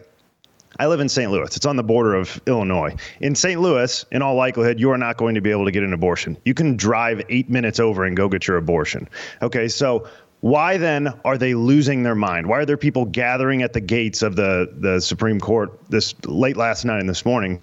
[0.78, 1.32] I live in St.
[1.32, 1.56] Louis.
[1.56, 2.96] It's on the border of Illinois.
[3.22, 3.60] In St.
[3.62, 6.38] Louis, in all likelihood, you are not going to be able to get an abortion.
[6.44, 9.08] You can drive eight minutes over and go get your abortion.
[9.42, 10.08] Okay, so
[10.42, 12.48] why then are they losing their mind?
[12.48, 16.58] Why are there people gathering at the gates of the, the Supreme Court this late
[16.58, 17.62] last night and this morning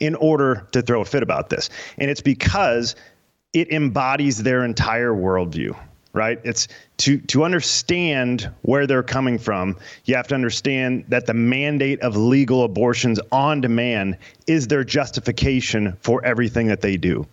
[0.00, 1.70] in order to throw a fit about this?
[1.98, 2.94] And it's because
[3.52, 5.76] it embodies their entire worldview
[6.14, 6.40] right?
[6.44, 9.76] It's to to understand where they're coming from.
[10.04, 15.96] You have to understand that the mandate of legal abortions on demand is their justification
[16.00, 17.26] for everything that they do.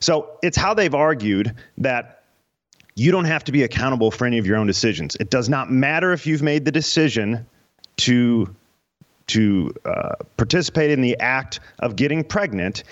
[0.00, 2.24] So it's how they've argued that
[2.96, 5.16] you don't have to be accountable for any of your own decisions.
[5.16, 7.46] It does not matter if you've made the decision
[7.98, 8.54] to
[9.28, 12.84] to uh, participate in the act of getting pregnant.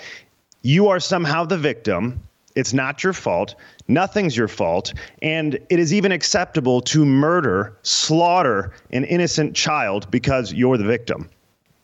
[0.63, 2.23] You are somehow the victim
[2.55, 3.55] it's not your fault.
[3.89, 4.93] Nothing's your fault.
[5.21, 11.29] And it is even acceptable to murder, slaughter an innocent child because you're the victim.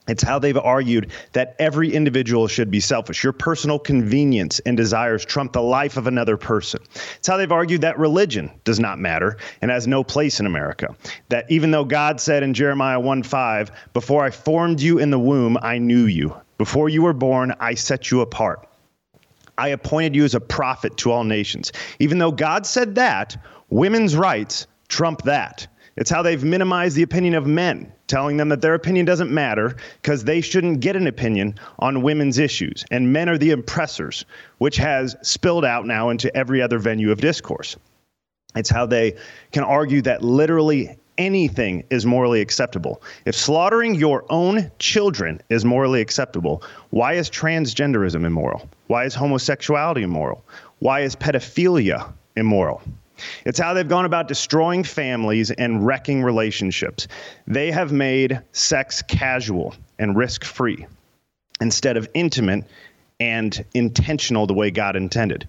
[0.09, 3.23] It's how they've argued that every individual should be selfish.
[3.23, 6.81] Your personal convenience and desires trump the life of another person.
[7.19, 10.97] It's how they've argued that religion does not matter and has no place in America.
[11.29, 15.19] That even though God said in Jeremiah 1 5, Before I formed you in the
[15.19, 16.35] womb, I knew you.
[16.57, 18.68] Before you were born, I set you apart.
[19.59, 21.73] I appointed you as a prophet to all nations.
[21.99, 23.37] Even though God said that,
[23.69, 25.67] women's rights trump that.
[25.97, 29.77] It's how they've minimized the opinion of men, telling them that their opinion doesn't matter
[30.01, 32.85] because they shouldn't get an opinion on women's issues.
[32.93, 34.25] And men are the oppressors,
[34.59, 37.77] which has spilled out now into every other venue of discourse.
[38.55, 39.17] It's how they
[39.51, 43.03] can argue that literally anything is morally acceptable.
[43.27, 48.69] If slaughtering your own children is morally acceptable, why is transgenderism immoral?
[48.87, 50.45] Why is homosexuality immoral?
[50.79, 52.81] Why is pedophilia immoral?
[53.45, 57.09] It's how they've gone about destroying families and wrecking relationships.
[57.49, 60.87] They have made sex casual and risk free.
[61.61, 62.65] instead of intimate
[63.21, 65.47] and intentional the way God intended,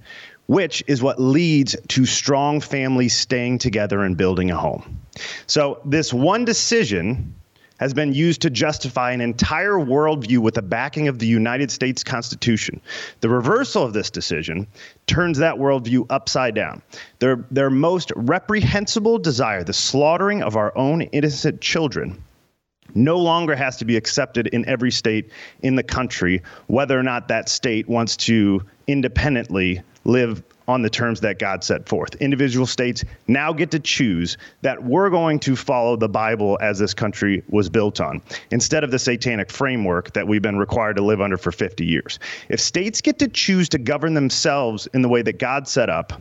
[0.47, 4.99] which is what leads to strong families staying together and building a home.
[5.47, 7.35] So, this one decision
[7.79, 12.03] has been used to justify an entire worldview with the backing of the United States
[12.03, 12.81] Constitution.
[13.21, 14.67] The reversal of this decision
[15.07, 16.81] turns that worldview upside down.
[17.19, 22.21] Their, their most reprehensible desire, the slaughtering of our own innocent children,
[22.95, 25.29] no longer has to be accepted in every state
[25.61, 31.21] in the country, whether or not that state wants to independently live on the terms
[31.21, 32.13] that God set forth.
[32.17, 36.93] Individual states now get to choose that we're going to follow the Bible as this
[36.93, 41.21] country was built on, instead of the satanic framework that we've been required to live
[41.21, 42.19] under for 50 years.
[42.49, 46.13] If states get to choose to govern themselves in the way that God set up,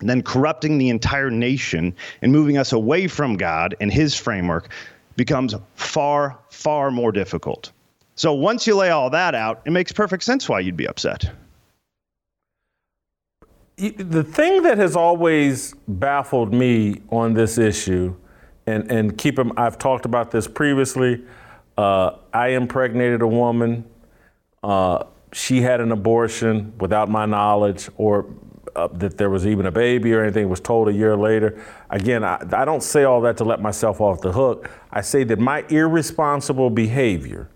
[0.00, 4.68] then corrupting the entire nation and moving us away from God and his framework
[5.16, 7.72] becomes far, far more difficult.
[8.16, 11.30] So once you lay all that out, it makes perfect sense why you'd be upset
[13.76, 18.14] the thing that has always baffled me on this issue,
[18.66, 21.24] and, and keep them, I've talked about this previously.
[21.76, 23.84] Uh, I impregnated a woman.
[24.62, 28.26] Uh, she had an abortion without my knowledge, or
[28.76, 31.62] uh, that there was even a baby or anything was told a year later.
[31.90, 34.70] Again, I, I don't say all that to let myself off the hook.
[34.90, 37.48] I say that my irresponsible behavior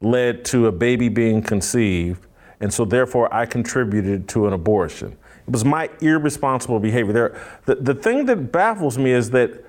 [0.00, 2.26] led to a baby being conceived,
[2.60, 5.16] and so therefore I contributed to an abortion.
[5.48, 7.12] Was my irresponsible behavior.
[7.12, 9.64] There, the, the thing that baffles me is that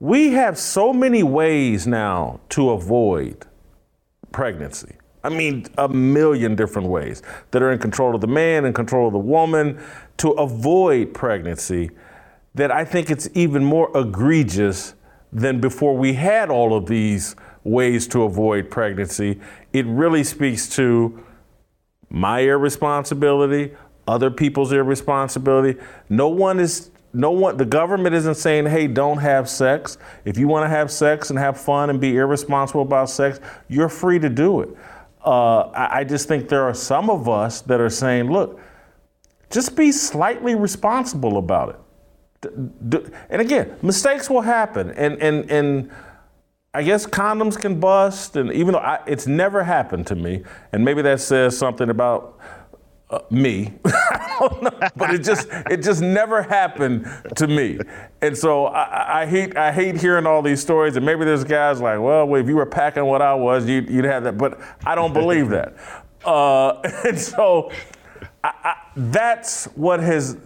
[0.00, 3.46] we have so many ways now to avoid
[4.32, 4.96] pregnancy.
[5.24, 9.06] I mean, a million different ways that are in control of the man and control
[9.06, 9.80] of the woman
[10.16, 11.90] to avoid pregnancy
[12.54, 14.94] that I think it's even more egregious
[15.32, 19.40] than before we had all of these ways to avoid pregnancy.
[19.72, 21.24] It really speaks to
[22.10, 23.74] my irresponsibility,
[24.12, 25.80] other people's irresponsibility.
[26.08, 29.96] No one is no one the government isn't saying hey don't have sex.
[30.24, 33.88] If you want to have sex and have fun and be irresponsible about sex you're
[33.88, 34.68] free to do it.
[35.24, 38.60] Uh, I, I, just think there are some of us that are saying look
[39.50, 41.78] just be slightly responsible about it.
[42.40, 44.90] D- d- and again mistakes will happen.
[44.90, 45.90] And and and
[46.74, 50.42] I guess condoms can bust, and even though I, it's never happened to me,
[50.72, 52.38] and maybe that says something about
[53.12, 53.72] uh, me.
[54.96, 57.06] but it just it just never happened
[57.36, 57.78] to me.
[58.22, 60.96] And so I, I, hate I hate hearing all these stories.
[60.96, 64.04] And maybe there's guys like, well, if you were packing what I was, you'd, you'd
[64.04, 64.38] have that.
[64.38, 65.76] But I don't believe that.
[66.24, 67.68] Uh, and so
[68.44, 70.36] I, I, that's what has.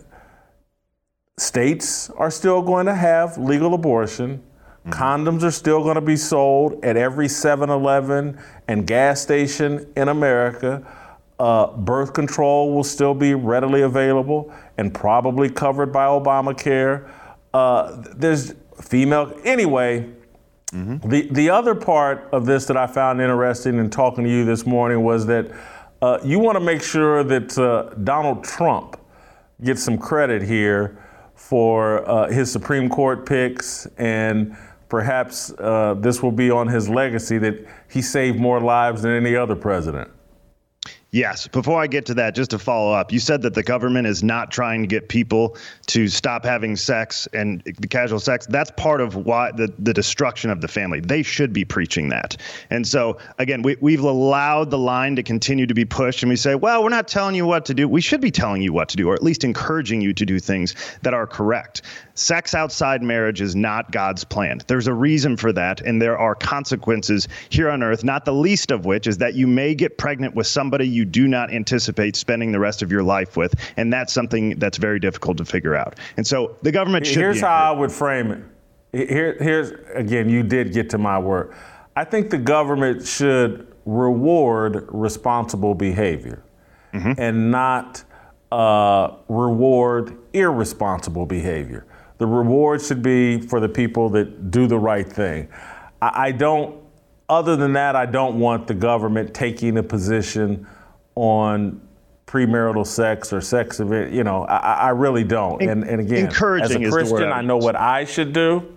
[1.38, 4.38] States are still going to have legal abortion.
[4.38, 4.90] Mm-hmm.
[4.90, 10.08] Condoms are still going to be sold at every 7 Eleven and gas station in
[10.08, 10.82] America.
[11.38, 17.10] Uh, birth control will still be readily available and probably covered by Obamacare.
[17.52, 20.08] Uh, there's female, anyway.
[20.72, 21.08] Mm-hmm.
[21.08, 24.66] The, the other part of this that I found interesting in talking to you this
[24.66, 25.50] morning was that
[26.02, 28.98] uh, you want to make sure that uh, Donald Trump
[29.62, 31.02] gets some credit here
[31.34, 34.56] for uh, his Supreme Court picks, and
[34.88, 39.36] perhaps uh, this will be on his legacy that he saved more lives than any
[39.36, 40.10] other president.
[41.12, 41.46] Yes.
[41.46, 44.24] Before I get to that, just to follow up, you said that the government is
[44.24, 48.44] not trying to get people to stop having sex and the casual sex.
[48.46, 51.00] That's part of why the, the destruction of the family.
[51.00, 52.36] They should be preaching that.
[52.70, 56.36] And so, again, we, we've allowed the line to continue to be pushed, and we
[56.36, 57.88] say, well, we're not telling you what to do.
[57.88, 60.40] We should be telling you what to do, or at least encouraging you to do
[60.40, 61.82] things that are correct.
[62.16, 64.58] Sex outside marriage is not God's plan.
[64.66, 68.70] There's a reason for that, and there are consequences here on earth, not the least
[68.70, 72.52] of which is that you may get pregnant with somebody you do not anticipate spending
[72.52, 73.54] the rest of your life with.
[73.76, 75.98] And that's something that's very difficult to figure out.
[76.16, 77.18] And so the government should.
[77.18, 79.08] Here's how I would frame it.
[79.08, 81.54] Here, here's, again, you did get to my word.
[81.94, 86.42] I think the government should reward responsible behavior
[86.92, 87.12] mm-hmm.
[87.18, 88.04] and not
[88.52, 91.85] uh, reward irresponsible behavior.
[92.18, 95.48] The reward should be for the people that do the right thing.
[96.00, 96.82] I, I don't,
[97.28, 100.66] other than that, I don't want the government taking a position
[101.14, 101.80] on
[102.26, 104.12] premarital sex or sex event.
[104.12, 105.62] You know, I, I really don't.
[105.62, 108.72] And, and again, encouraging as a Christian, I know what I should do.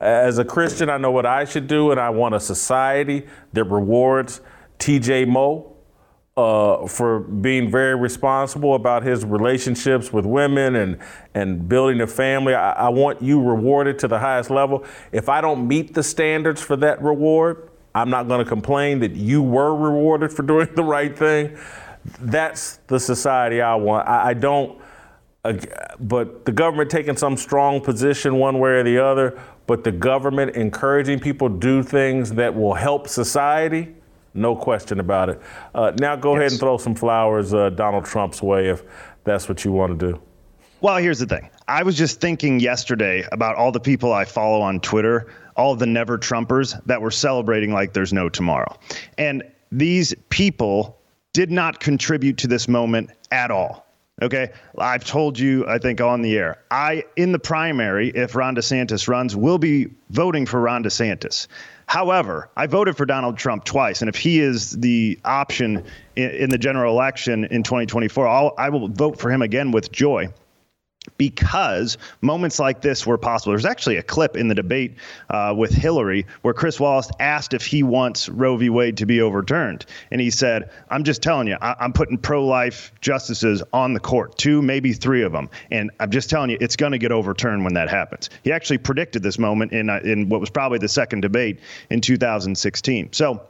[0.00, 3.64] As a Christian, I know what I should do, and I want a society that
[3.64, 4.40] rewards
[4.78, 5.74] TJ Moe
[6.38, 10.96] uh, for being very responsible about his relationships with women and,
[11.34, 12.54] and building a family.
[12.54, 14.84] I, I, want you rewarded to the highest level.
[15.10, 19.16] If I don't meet the standards for that reward, I'm not going to complain that
[19.16, 21.58] you were rewarded for doing the right thing.
[22.20, 24.06] That's the society I want.
[24.06, 24.80] I, I don't,
[25.42, 30.54] but the government taking some strong position one way or the other, but the government
[30.54, 33.96] encouraging people do things that will help society,
[34.38, 35.40] no question about it.
[35.74, 36.40] Uh, now go yes.
[36.40, 38.82] ahead and throw some flowers uh, Donald Trump's way if
[39.24, 40.20] that's what you want to do.
[40.80, 41.50] Well, here's the thing.
[41.66, 45.26] I was just thinking yesterday about all the people I follow on Twitter,
[45.56, 48.78] all the never Trumpers that were celebrating like there's no tomorrow.
[49.18, 50.98] And these people
[51.32, 53.86] did not contribute to this moment at all.
[54.22, 54.50] Okay.
[54.78, 56.62] I've told you, I think, on the air.
[56.70, 61.46] I, in the primary, if Ron DeSantis runs, will be voting for Ron DeSantis.
[61.88, 64.02] However, I voted for Donald Trump twice.
[64.02, 65.84] And if he is the option
[66.16, 69.90] in, in the general election in 2024, I'll, I will vote for him again with
[69.90, 70.28] joy
[71.16, 73.52] because moments like this were possible.
[73.52, 74.96] There's actually a clip in the debate
[75.30, 78.70] uh, with Hillary where Chris Wallace asked if he wants Roe v.
[78.70, 79.86] Wade to be overturned.
[80.10, 84.00] And he said, I'm just telling you, I- am putting pro life justices on the
[84.00, 85.48] court, two, maybe three of them.
[85.70, 88.30] And I'm just telling you, it's going to get overturned when that happens.
[88.42, 92.00] He actually predicted this moment in, uh, in what was probably the second debate in
[92.00, 93.12] 2016.
[93.12, 93.42] So,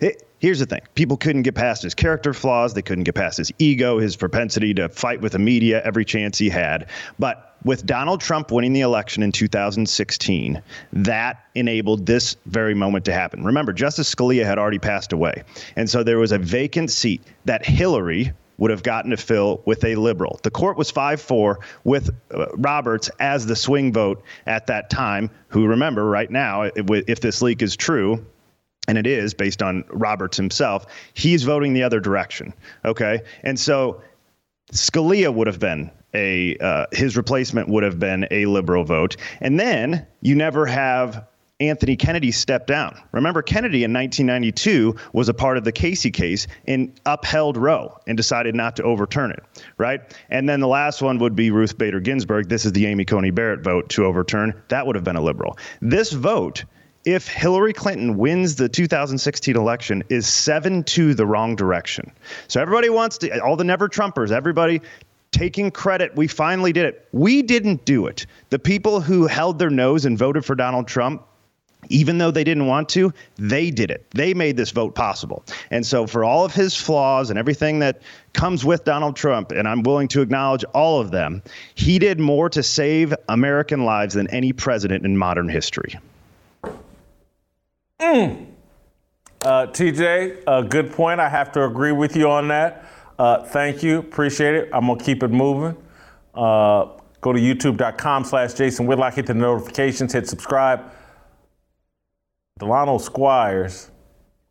[0.00, 2.74] it, Here's the thing people couldn't get past his character flaws.
[2.74, 6.38] They couldn't get past his ego, his propensity to fight with the media every chance
[6.38, 6.88] he had.
[7.18, 10.62] But with Donald Trump winning the election in 2016,
[10.92, 13.44] that enabled this very moment to happen.
[13.44, 15.42] Remember, Justice Scalia had already passed away.
[15.74, 19.84] And so there was a vacant seat that Hillary would have gotten to fill with
[19.84, 20.38] a liberal.
[20.42, 25.30] The court was 5 4 with uh, Roberts as the swing vote at that time,
[25.48, 28.24] who, remember, right now, if this leak is true,
[28.88, 32.52] and it is based on Roberts himself, he's voting the other direction.
[32.84, 33.20] Okay.
[33.44, 34.02] And so
[34.72, 39.16] Scalia would have been a, uh, his replacement would have been a liberal vote.
[39.40, 41.26] And then you never have
[41.60, 42.98] Anthony Kennedy step down.
[43.12, 48.16] Remember, Kennedy in 1992 was a part of the Casey case and upheld Roe and
[48.16, 49.42] decided not to overturn it,
[49.76, 50.00] right?
[50.30, 52.48] And then the last one would be Ruth Bader Ginsburg.
[52.48, 54.54] This is the Amy Coney Barrett vote to overturn.
[54.68, 55.58] That would have been a liberal.
[55.82, 56.64] This vote
[57.14, 62.12] if Hillary Clinton wins the 2016 election, is 7 to the wrong direction.
[62.48, 64.82] So everybody wants to, all the never Trumpers, everybody
[65.30, 66.14] taking credit.
[66.16, 67.08] We finally did it.
[67.12, 68.26] We didn't do it.
[68.50, 71.22] The people who held their nose and voted for Donald Trump,
[71.88, 74.04] even though they didn't want to, they did it.
[74.10, 75.44] They made this vote possible.
[75.70, 78.02] And so, for all of his flaws and everything that
[78.34, 81.42] comes with Donald Trump, and I'm willing to acknowledge all of them,
[81.74, 85.94] he did more to save American lives than any president in modern history.
[88.00, 88.46] Mm.
[89.42, 91.20] Uh, TJ, a good point.
[91.20, 92.84] I have to agree with you on that.
[93.18, 93.98] Uh, thank you.
[93.98, 94.68] Appreciate it.
[94.72, 95.76] I'm going to keep it moving.
[96.34, 96.86] Uh,
[97.20, 99.14] go to youtube.com slash Jason Whitlock.
[99.14, 100.12] Hit the notifications.
[100.12, 100.92] Hit subscribe.
[102.58, 103.90] Delano Squires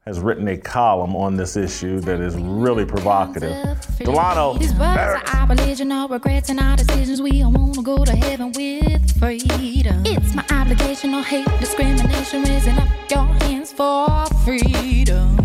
[0.07, 3.77] has written a column on this issue that is really provocative.
[3.97, 4.53] Delano.
[4.53, 7.21] These words are religion, no regrets in our decisions.
[7.21, 10.03] We all want to go to heaven with freedom.
[10.05, 15.37] It's my obligation, no hate, discrimination, raising up your hands for freedom.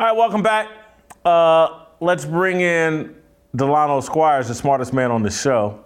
[0.00, 0.68] All right, welcome back.
[1.26, 3.21] Uh, let's bring in
[3.54, 5.82] Delano Squires, the smartest man on the show.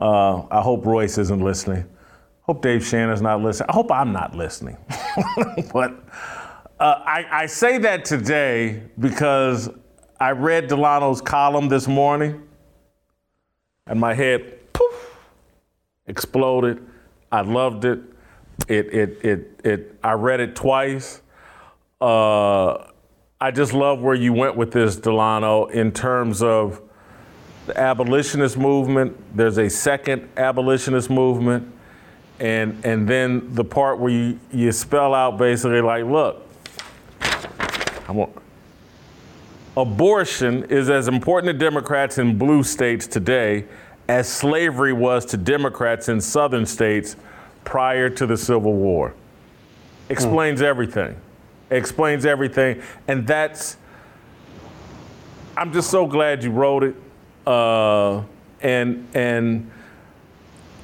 [0.00, 1.84] Uh, I hope Royce isn't listening.
[2.42, 3.70] Hope Dave Shannon's not listening.
[3.70, 4.76] I hope I'm not listening.
[5.72, 5.92] but
[6.78, 9.68] uh, I, I say that today because
[10.20, 12.46] I read Delano's column this morning
[13.86, 15.18] and my head poof,
[16.06, 16.86] exploded.
[17.32, 17.98] I loved it.
[18.68, 21.20] It, it, it, it, I read it twice.
[22.00, 22.90] Uh,
[23.38, 26.80] I just love where you went with this, Delano, in terms of
[27.66, 29.14] the abolitionist movement.
[29.36, 31.70] There's a second abolitionist movement.
[32.40, 36.46] And, and then the part where you, you spell out basically like, look,
[38.08, 38.26] I'm,
[39.76, 43.66] abortion is as important to Democrats in blue states today
[44.08, 47.16] as slavery was to Democrats in southern states
[47.64, 49.12] prior to the Civil War.
[50.08, 50.64] Explains mm.
[50.64, 51.20] everything
[51.70, 52.82] explains everything.
[53.08, 53.76] And that's,
[55.56, 56.94] I'm just so glad you wrote it.
[57.46, 58.22] Uh,
[58.60, 59.70] and, and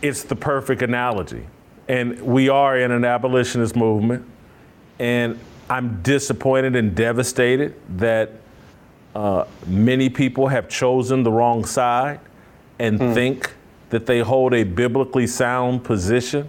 [0.00, 1.46] it's the perfect analogy.
[1.88, 4.24] And we are in an abolitionist movement.
[4.98, 8.30] And I'm disappointed and devastated that
[9.14, 12.20] uh, many people have chosen the wrong side
[12.78, 13.14] and mm.
[13.14, 13.52] think
[13.90, 16.48] that they hold a biblically sound position,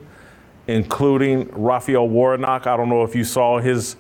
[0.68, 2.68] including Raphael Warnock.
[2.68, 3.98] I don't know if you saw his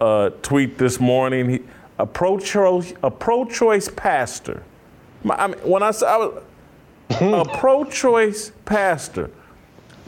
[0.00, 1.48] uh, tweet this morning.
[1.48, 1.60] He,
[1.98, 4.62] a pro-choice, a pro-choice pastor
[5.30, 6.42] I mean, when I was a
[7.58, 9.30] pro-choice pastor,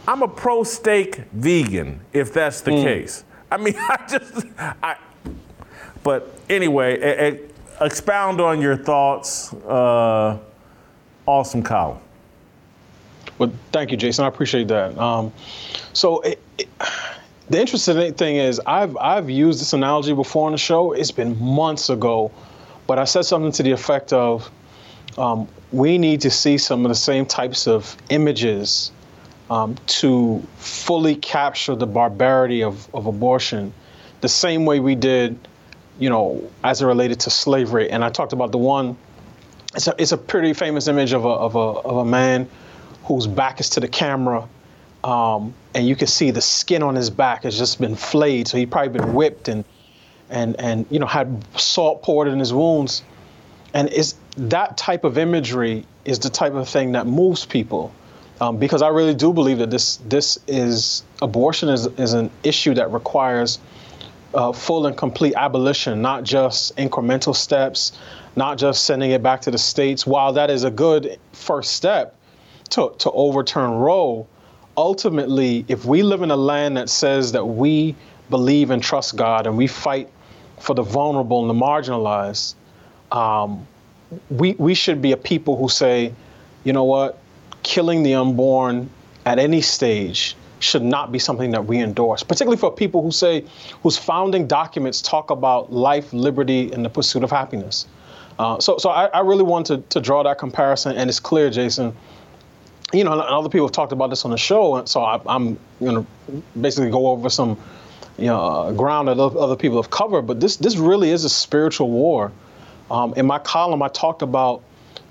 [0.07, 2.82] I'm a pro-steak vegan, if that's the mm.
[2.82, 3.24] case.
[3.51, 4.47] I mean, I just,
[4.82, 4.97] I.
[6.03, 7.41] But anyway,
[7.80, 9.53] expound on your thoughts.
[9.53, 10.39] Uh,
[11.26, 11.99] awesome column.
[13.36, 14.24] Well, thank you, Jason.
[14.24, 14.97] I appreciate that.
[14.99, 15.32] Um,
[15.93, 16.20] so.
[16.20, 16.41] It,
[17.51, 20.92] the interesting thing is, I've I've used this analogy before on the show.
[20.92, 22.30] It's been months ago,
[22.86, 24.51] but I said something to the effect of,
[25.16, 28.92] um, we need to see some of the same types of images
[29.51, 33.72] um, to fully capture the barbarity of, of abortion,
[34.20, 35.38] the same way we did,
[35.99, 37.90] you know, as it related to slavery.
[37.90, 38.96] And I talked about the one.
[39.74, 42.49] It's a, it's a pretty famous image of a, of a of a man
[43.05, 44.49] whose back is to the camera
[45.09, 48.46] um, and you can see the skin on his back has just been flayed.
[48.46, 49.64] So he probably been whipped and
[50.28, 53.02] and and you know had salt poured in his wounds.
[53.72, 57.90] And is that type of imagery is the type of thing that moves people,
[58.40, 62.74] um, because I really do believe that this this is abortion is is an issue
[62.74, 63.61] that requires
[64.34, 67.92] uh, full and complete abolition, not just incremental steps,
[68.36, 70.06] not just sending it back to the states.
[70.06, 72.14] While that is a good first step
[72.70, 74.26] to to overturn Roe
[74.78, 77.96] ultimately, if we live in a land that says that we
[78.30, 80.08] believe and trust God and we fight
[80.60, 82.54] for the vulnerable and the marginalized,
[83.10, 83.66] um,
[84.30, 86.14] we, we should be a people who say,
[86.62, 87.18] you know what,
[87.64, 88.88] killing the unborn
[89.26, 93.44] at any stage should not be something that we endorse, particularly for people who say,
[93.82, 97.86] whose founding documents talk about life, liberty, and the pursuit of happiness.
[98.38, 101.50] Uh, so, so I, I really want to, to draw that comparison, and it's clear,
[101.50, 101.96] Jason,
[102.93, 105.20] you know, and other people have talked about this on the show, and so I,
[105.34, 107.59] am going to basically go over some,
[108.16, 110.22] you know, uh, ground that other people have covered.
[110.22, 112.32] But this this really is a spiritual war.
[112.91, 114.62] Um, in my column, I talked about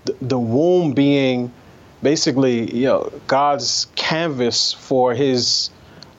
[0.06, 1.54] the, the womb being
[2.02, 5.70] basically, you know, God's canvas for His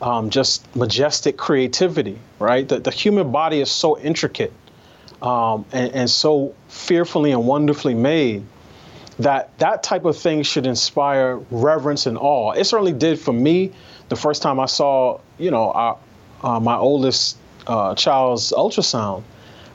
[0.01, 2.19] um, just majestic creativity.
[2.39, 4.53] Right, the, the human body is so intricate
[5.23, 8.45] um, and, and so fearfully and wonderfully made
[9.19, 12.53] that that type of thing should inspire reverence and awe.
[12.53, 13.73] It certainly did for me
[14.09, 15.99] the first time I saw, you know, our,
[16.43, 19.23] uh, my oldest uh, child's ultrasound.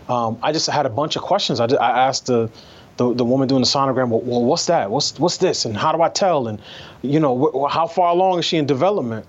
[0.10, 1.60] Um, I just had a bunch of questions.
[1.60, 2.50] I, I asked the,
[2.98, 4.90] the, the woman doing the sonogram, well, well, what's that?
[4.90, 5.66] What's what's this?
[5.66, 6.48] And how do I tell?
[6.48, 6.62] And
[7.02, 9.26] you know, wh- how far along is she in development?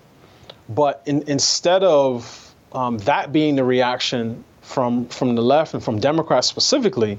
[0.69, 5.99] But in, instead of um, that being the reaction from from the left and from
[6.01, 7.19] Democrats specifically,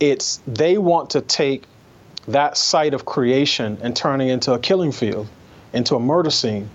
[0.00, 1.64] it's they want to take
[2.28, 5.28] that site of creation and turning into a killing field,
[5.72, 6.68] into a murder scene.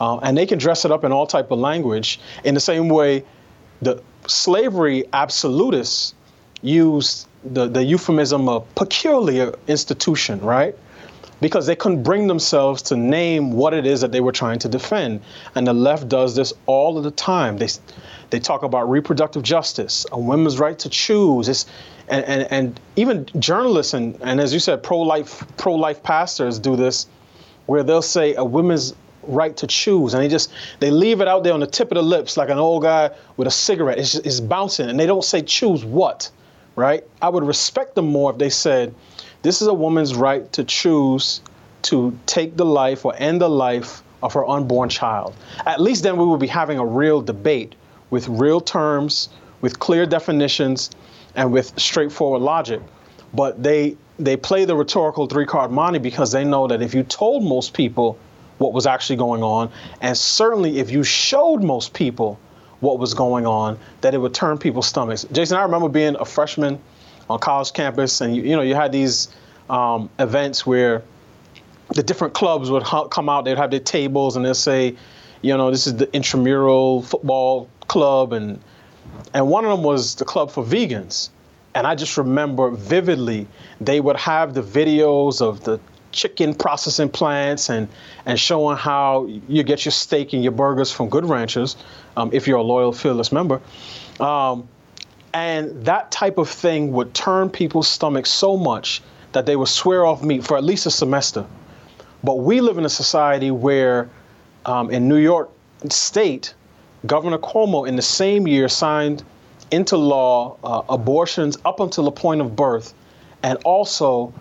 [0.00, 2.88] Uh, and they can dress it up in all type of language in the same
[2.88, 3.24] way
[3.82, 6.14] the slavery absolutists
[6.62, 10.74] used the, the euphemism of peculiar institution, right?
[11.40, 14.68] Because they couldn't bring themselves to name what it is that they were trying to
[14.68, 15.22] defend.
[15.54, 17.56] And the left does this all of the time.
[17.56, 17.68] They,
[18.28, 21.48] they talk about reproductive justice, a women's right to choose.
[21.48, 21.64] It's,
[22.10, 27.06] and, and, and even journalists and, and as you said, pro-life pro-life pastors do this,
[27.66, 30.50] where they'll say a woman's right to choose, and they just
[30.80, 33.10] they leave it out there on the tip of the lips like an old guy
[33.36, 33.98] with a cigarette.
[33.98, 36.30] It's, it's bouncing, and they don't say choose what,
[36.74, 37.04] right?
[37.22, 38.94] I would respect them more if they said,
[39.42, 41.40] this is a woman's right to choose
[41.82, 45.34] to take the life or end the life of her unborn child.
[45.66, 47.74] At least then we would be having a real debate
[48.10, 49.28] with real terms,
[49.60, 50.90] with clear definitions,
[51.34, 52.80] and with straightforward logic.
[53.32, 57.02] But they they play the rhetorical three card monte because they know that if you
[57.02, 58.18] told most people
[58.58, 59.70] what was actually going on,
[60.00, 62.38] and certainly if you showed most people
[62.80, 65.24] what was going on, that it would turn people's stomachs.
[65.32, 66.78] Jason, I remember being a freshman
[67.28, 69.28] on college campus, and you, you know you had these
[69.68, 71.02] um, events where
[71.94, 73.44] the different clubs would come out.
[73.44, 74.96] They'd have their tables, and they'd say,
[75.42, 78.60] you know, this is the intramural football club, and
[79.34, 81.30] and one of them was the Club for Vegans.
[81.74, 83.46] And I just remember vividly,
[83.80, 85.78] they would have the videos of the
[86.12, 87.88] chicken processing plants and,
[88.26, 91.76] and showing how you get your steak and your burgers from Good Ranchers,
[92.16, 93.60] um, if you're a loyal Fearless member.
[94.18, 94.68] Um,
[95.32, 99.00] and that type of thing would turn people's stomachs so much
[99.32, 101.46] that they would swear off meat for at least a semester.
[102.24, 104.10] But we live in a society where
[104.66, 105.50] um, in New York
[105.88, 106.54] State,
[107.06, 109.22] Governor Cuomo, in the same year, signed
[109.70, 112.92] into law uh, abortions up until the point of birth
[113.42, 114.32] and also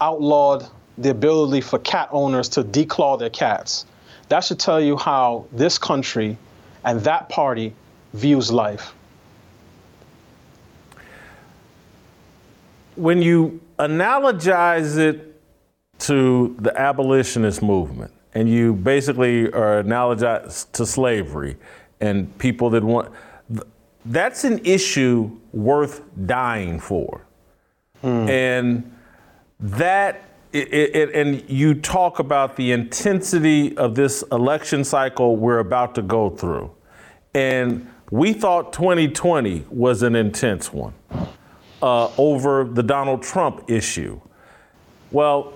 [0.00, 3.84] outlawed the ability for cat owners to declaw their cats.
[4.28, 6.36] That should tell you how this country
[6.84, 7.74] and that party
[8.14, 8.94] views life.
[12.96, 15.40] When you analogize it
[16.00, 21.56] to the abolitionist movement, and you basically are analogized to slavery
[22.00, 23.12] and people that want.
[24.04, 27.26] That's an issue worth dying for,
[28.00, 28.28] hmm.
[28.28, 28.96] and
[29.60, 30.24] that.
[30.50, 36.02] It, it, and you talk about the intensity of this election cycle we're about to
[36.02, 36.70] go through.
[37.34, 40.94] And we thought 2020 was an intense one
[41.82, 44.20] uh, over the Donald Trump issue.
[45.10, 45.52] Well,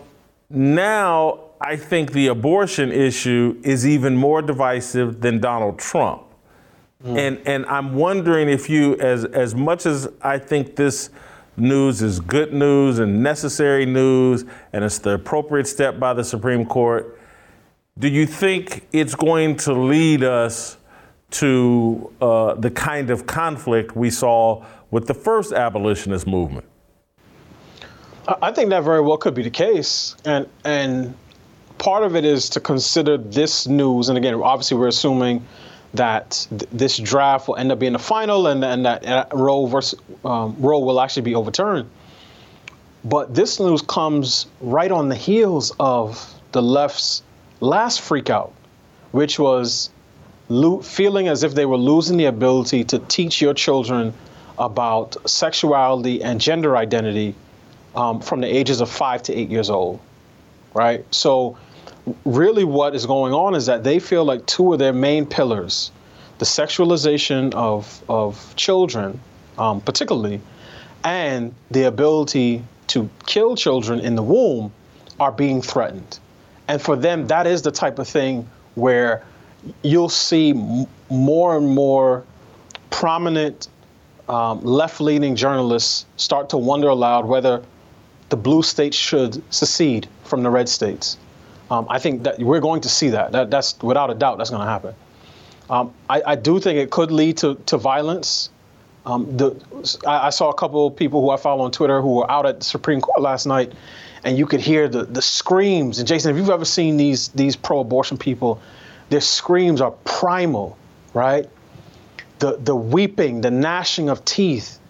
[0.51, 6.23] now I think the abortion issue is even more divisive than Donald Trump.
[7.05, 7.19] Mm.
[7.19, 11.11] And and I'm wondering if you as as much as I think this
[11.57, 16.65] news is good news and necessary news and it's the appropriate step by the Supreme
[16.65, 17.19] Court,
[17.99, 20.79] do you think it's going to lead us
[21.33, 26.67] to uh, the kind of conflict we saw with the first abolitionist movement?
[28.41, 31.15] I think that very well could be the case, and and
[31.79, 34.09] part of it is to consider this news.
[34.09, 35.45] And again, obviously, we're assuming
[35.95, 39.67] that th- this draft will end up being the final, and, and that uh, Roe
[39.67, 41.89] versus um, Roe will actually be overturned.
[43.05, 47.23] But this news comes right on the heels of the left's
[47.61, 48.53] last freakout,
[49.11, 49.91] which was
[50.49, 54.15] lo- feeling as if they were losing the ability to teach your children
[54.59, 57.35] about sexuality and gender identity
[57.95, 60.01] um, from the ages of five to eight years old,
[60.75, 61.05] right?
[61.13, 61.59] So,
[62.25, 65.91] really, what is going on is that they feel like two of their main pillars,
[66.39, 69.21] the sexualization of, of children,
[69.59, 70.41] um, particularly,
[71.05, 74.73] and the ability to kill children in the womb,
[75.21, 76.19] are being threatened.
[76.69, 79.25] And for them, that is the type of thing where
[79.83, 82.25] you'll see m- more and more
[82.91, 83.69] prominent
[84.29, 87.63] um, left leaning journalists start to wonder aloud whether
[88.31, 91.19] the blue states should secede from the red states.
[91.73, 93.33] Um, I think that we're going to see that.
[93.33, 94.95] that that's without a doubt that's going to happen.
[95.71, 98.51] Um, I, I, do think it could lead to, to violence.
[99.07, 99.49] Um, the,
[100.07, 102.47] I, I, saw a couple of people who I follow on Twitter who were out
[102.47, 103.73] at the Supreme Court last night,
[104.23, 105.99] and you could hear the, the screams.
[105.99, 108.61] And Jason, if you've ever seen these these pro-abortion people,
[109.09, 110.77] their screams are primal,
[111.15, 111.49] right?
[112.43, 114.81] the, the weeping, the gnashing of teeth.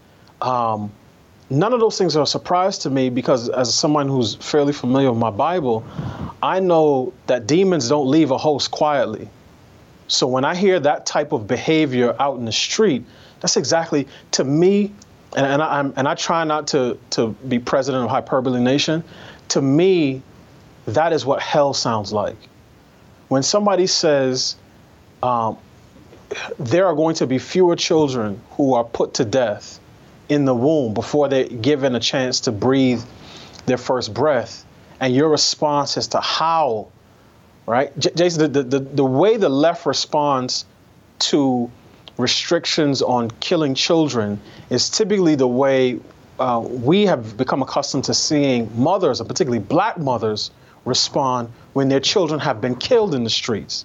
[0.41, 0.91] Um,
[1.53, 5.11] none of those things are a surprise to me because, as someone who's fairly familiar
[5.11, 5.85] with my Bible,
[6.43, 9.29] I know that demons don't leave a host quietly.
[10.09, 13.05] So when I hear that type of behavior out in the street,
[13.41, 14.93] that's exactly to me,
[15.37, 19.05] and, and I, am and I try not to to be president of Hyperbole Nation.
[19.49, 20.23] To me,
[20.87, 22.37] that is what hell sounds like.
[23.29, 24.57] When somebody says,
[25.23, 25.59] um,
[26.59, 29.79] there are going to be fewer children who are put to death
[30.33, 33.03] in the womb before they're given a chance to breathe
[33.66, 34.64] their first breath.
[34.99, 36.91] And your response is to howl,
[37.66, 37.97] right?
[37.99, 40.64] J- Jason, the, the, the way the left responds
[41.30, 41.70] to
[42.16, 46.01] restrictions on killing children is typically the way
[46.39, 50.51] uh, we have become accustomed to seeing mothers, and particularly black mothers,
[50.85, 53.85] respond when their children have been killed in the streets.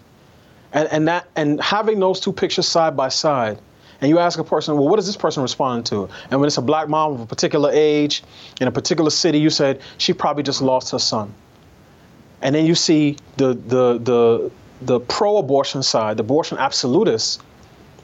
[0.73, 3.59] And, and that and having those two pictures side by side,
[4.01, 6.09] and you ask a person, well, what is this person responding to?
[6.29, 8.23] And when it's a black mom of a particular age
[8.61, 11.33] in a particular city, you said she probably just lost her son.
[12.41, 17.39] And then you see the the the the pro-abortion side, the abortion absolutists,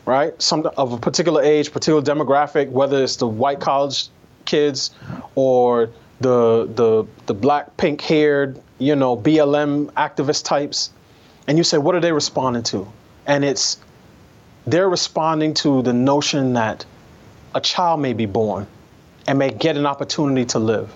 [0.05, 0.39] right?
[0.41, 4.07] Some of a particular age, particular demographic, whether it's the white college
[4.45, 4.91] kids
[5.35, 10.89] or the the the black pink haired, you know, BLM activist types
[11.47, 12.87] and you say, what are they responding to?
[13.25, 13.77] And it's
[14.66, 16.86] they're responding to the notion that
[17.55, 18.68] a child may be born
[19.28, 20.93] and may get an opportunity to live.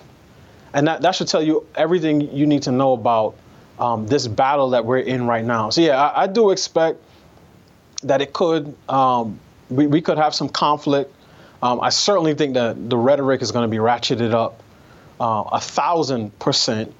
[0.74, 3.36] And that, that should tell you everything you need to know about
[3.78, 5.70] um, this battle that we're in right now.
[5.70, 7.00] So, yeah, I, I do expect
[8.02, 9.38] that it could, um,
[9.70, 11.14] we, we could have some conflict.
[11.62, 14.62] Um, I certainly think that the rhetoric is going to be ratcheted up
[15.20, 16.94] uh, a thousand percent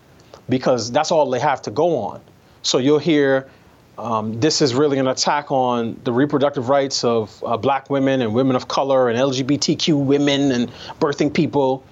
[0.49, 2.21] because that's all they have to go on.
[2.63, 3.49] So you'll hear
[3.99, 8.33] um, this is really an attack on the reproductive rights of uh, black women and
[8.33, 10.71] women of color and LGBTQ women and
[11.01, 11.85] birthing people.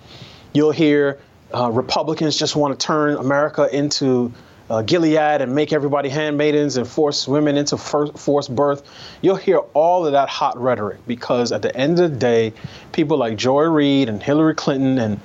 [0.53, 1.19] You'll hear
[1.53, 4.33] uh, Republicans just want to turn America into
[4.71, 8.89] uh, Gilead and make everybody handmaidens and force women into forced birth.
[9.21, 12.53] You'll hear all of that hot rhetoric because at the end of the day,
[12.93, 15.21] people like Joy Reid and Hillary Clinton and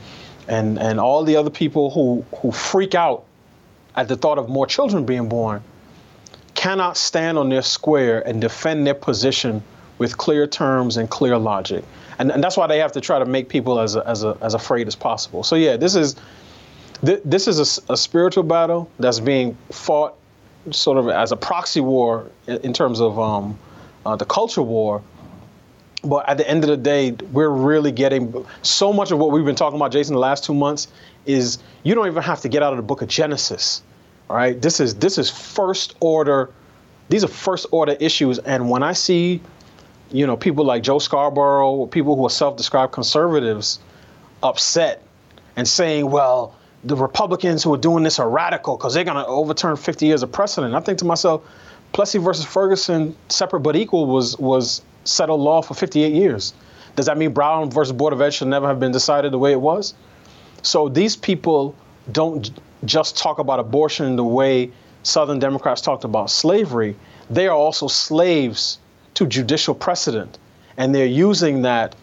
[0.48, 3.24] and and all the other people who who freak out
[3.96, 5.64] at the thought of more children being born
[6.62, 9.64] cannot stand on their square and defend their position
[9.98, 11.84] with clear terms and clear logic.
[12.20, 14.86] And, and that's why they have to try to make people as, as, as afraid
[14.86, 15.42] as possible.
[15.42, 16.16] So, yeah, this is,
[17.04, 20.16] th- this is a, a spiritual battle that's being fought
[20.70, 23.58] sort of as a proxy war in, in terms of um,
[24.06, 25.02] uh, the culture war.
[26.04, 29.46] But at the end of the day, we're really getting so much of what we've
[29.46, 30.90] been talking about, Jason, the last two months
[31.26, 33.82] is you don't even have to get out of the book of Genesis.
[34.32, 34.62] Right.
[34.62, 36.52] This is this is first order,
[37.10, 38.40] these are first order issues.
[38.40, 39.42] And when I see,
[40.10, 43.80] you know, people like Joe Scarborough, people who are self-described conservatives
[44.42, 45.04] upset
[45.58, 46.56] and saying, well,
[46.86, 50.24] the Republicans who are doing this are radical because they're going to overturn 50 years
[50.24, 50.76] of precedent.
[50.76, 51.44] I think to myself,
[51.92, 56.54] Plessy versus Ferguson, separate but equal, was was settled law for 58 years.
[56.96, 59.52] Does that mean Brown versus Board of Ed should never have been decided the way
[59.52, 59.94] it was?
[60.62, 61.76] So these people
[62.10, 62.50] don't
[62.86, 64.72] just talk about abortion the way
[65.04, 66.96] Southern Democrats talked about slavery.
[67.30, 68.80] They are also slaves
[69.16, 70.38] to judicial precedent,
[70.78, 71.96] and they're using that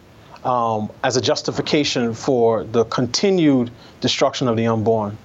[0.43, 3.71] um, as a justification for the continued
[4.01, 5.17] destruction of the unborn.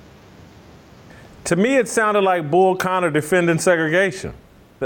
[1.44, 4.34] To me, it sounded like Bull Connor defending segregation.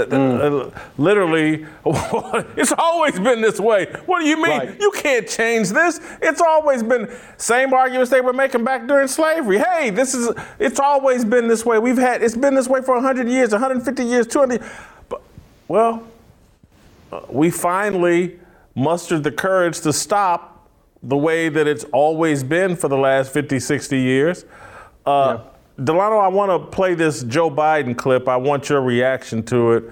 [0.07, 0.73] Mm.
[0.97, 1.65] Literally,
[2.55, 3.85] it's always been this way.
[4.05, 4.59] What do you mean?
[4.59, 4.79] Right.
[4.79, 5.99] You can't change this.
[6.21, 9.59] It's always been same arguments they were making back during slavery.
[9.59, 11.79] Hey, this is it's always been this way.
[11.79, 14.63] We've had it's been this way for 100 years, 150 years, 200.
[15.09, 15.21] But,
[15.67, 16.03] well,
[17.11, 18.39] uh, we finally
[18.75, 20.67] mustered the courage to stop
[21.01, 24.45] the way that it's always been for the last 50, 60 years.
[25.05, 25.49] Uh, yeah.
[25.83, 28.27] Delano, I want to play this Joe Biden clip.
[28.27, 29.83] I want your reaction to it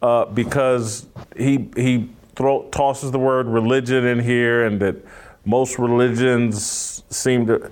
[0.00, 1.06] uh, because
[1.36, 4.96] he he throw, tosses the word religion in here, and that
[5.44, 7.70] most religions seem to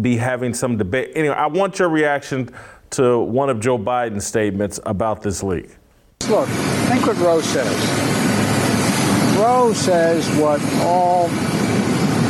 [0.00, 1.12] be having some debate.
[1.14, 2.50] Anyway, I want your reaction
[2.90, 5.70] to one of Joe Biden's statements about this leak.
[6.28, 7.74] Look, think what Roe says.
[9.38, 11.28] Roe says what all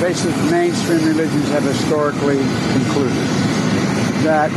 [0.01, 2.39] basic mainstream religions have historically
[2.73, 3.54] concluded
[4.25, 4.51] that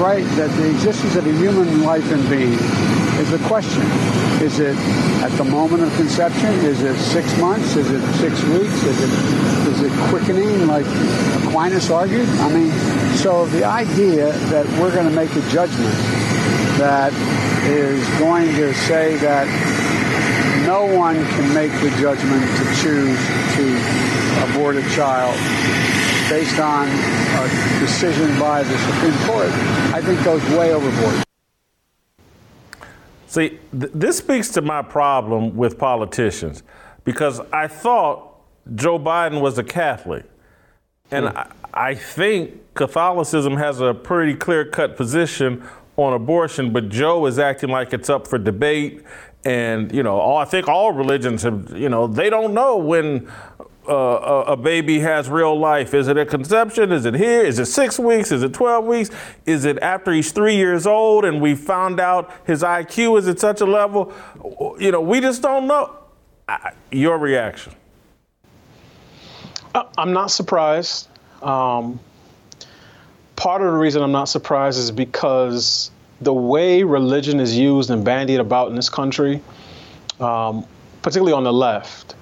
[0.00, 2.58] right that the existence of a human life and being
[3.20, 3.82] is a question.
[4.40, 4.76] Is it
[5.22, 6.52] at the moment of conception?
[6.64, 7.76] Is it six months?
[7.76, 8.82] Is it six weeks?
[8.82, 9.10] Is it
[9.68, 10.86] is it quickening like
[11.44, 12.28] Aquinas argued?
[12.28, 12.72] I mean,
[13.16, 15.94] so the idea that we're going to make a judgment
[16.80, 17.12] that
[17.68, 19.46] is going to say that
[20.66, 23.20] no one can make the judgment to choose
[23.56, 25.36] to abort a child
[26.28, 29.50] based on a decision by the Supreme Court,
[29.94, 31.22] I think goes way overboard.
[33.26, 36.62] See, th- this speaks to my problem with politicians
[37.04, 38.34] because I thought
[38.74, 40.24] Joe Biden was a Catholic.
[41.10, 41.28] And.
[41.28, 45.62] I, I think Catholicism has a pretty clear cut position
[45.98, 49.02] on abortion, but Joe is acting like it's up for debate.
[49.46, 53.30] And, you know, all, I think all religions have, you know, they don't know when
[53.88, 55.94] uh, a baby has real life?
[55.94, 56.90] Is it a conception?
[56.90, 57.42] Is it here?
[57.42, 58.32] Is it six weeks?
[58.32, 59.10] Is it 12 weeks?
[59.44, 63.38] Is it after he's three years old and we found out his IQ is at
[63.38, 64.12] such a level?
[64.80, 65.96] You know, we just don't know.
[66.90, 67.72] Your reaction?
[69.76, 71.06] Uh, I'm not surprised.
[71.40, 72.00] Um,
[73.36, 78.04] part of the reason I'm not surprised is because the way religion is used and
[78.04, 79.42] bandied about in this country,
[80.20, 80.66] um,
[81.02, 82.14] particularly on the left,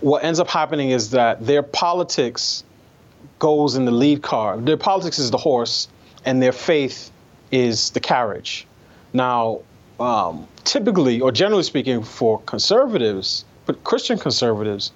[0.00, 2.64] what ends up happening is that their politics
[3.38, 4.56] goes in the lead car.
[4.58, 5.88] Their politics is the horse,
[6.24, 7.10] and their faith
[7.50, 8.66] is the carriage.
[9.12, 9.60] Now,
[10.00, 14.92] um, typically, or generally speaking, for conservatives, but Christian conservatives,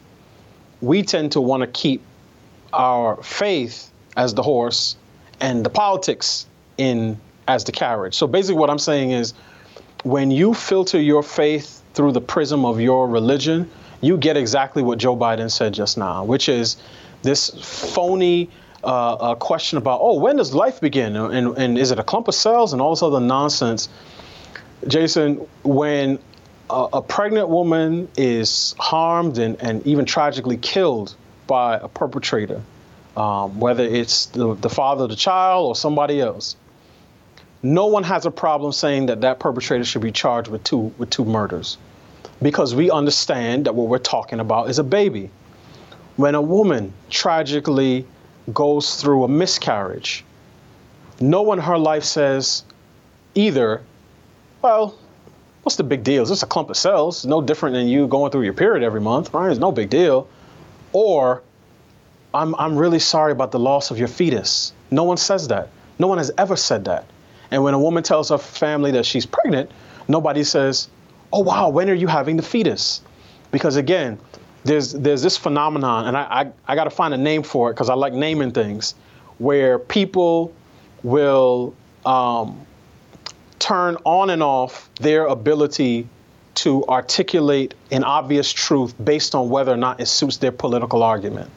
[0.80, 2.02] we tend to want to keep
[2.72, 4.96] our faith as the horse
[5.40, 6.46] and the politics
[6.76, 7.18] in
[7.48, 8.14] as the carriage.
[8.14, 9.34] So basically, what I'm saying is,
[10.04, 13.68] when you filter your faith through the prism of your religion,
[14.00, 16.76] you get exactly what Joe Biden said just now, which is
[17.22, 18.48] this phony
[18.84, 21.16] uh, uh, question about, oh, when does life begin?
[21.16, 23.88] And, and is it a clump of cells and all this other nonsense?
[24.86, 26.20] Jason, when
[26.70, 31.16] a, a pregnant woman is harmed and, and even tragically killed
[31.48, 32.62] by a perpetrator,
[33.16, 36.54] um, whether it's the, the father of the child or somebody else,
[37.62, 41.10] no one has a problem saying that that perpetrator should be charged with two with
[41.10, 41.78] two murders
[42.40, 45.30] because we understand that what we're talking about is a baby.
[46.16, 48.06] When a woman tragically
[48.52, 50.24] goes through a miscarriage,
[51.20, 52.64] no one in her life says
[53.34, 53.82] either,
[54.62, 54.96] well,
[55.62, 56.22] what's the big deal?
[56.22, 59.00] It's just a clump of cells, no different than you going through your period every
[59.00, 59.50] month, right?
[59.50, 60.28] It's no big deal.
[60.92, 61.42] Or,
[62.32, 64.72] I'm, I'm really sorry about the loss of your fetus.
[64.90, 65.68] No one says that.
[65.98, 67.04] No one has ever said that.
[67.50, 69.70] And when a woman tells her family that she's pregnant,
[70.06, 70.88] nobody says,
[71.32, 73.00] oh, wow, when are you having the fetus?
[73.50, 74.18] because again,
[74.64, 77.74] there's there's this phenomenon, and I I, I got to find a name for it
[77.74, 78.94] because I like naming things,
[79.38, 80.52] where people
[81.02, 81.74] will
[82.04, 82.66] um,
[83.58, 86.08] turn on and off their ability
[86.56, 91.50] to articulate an obvious truth based on whether or not it suits their political argument.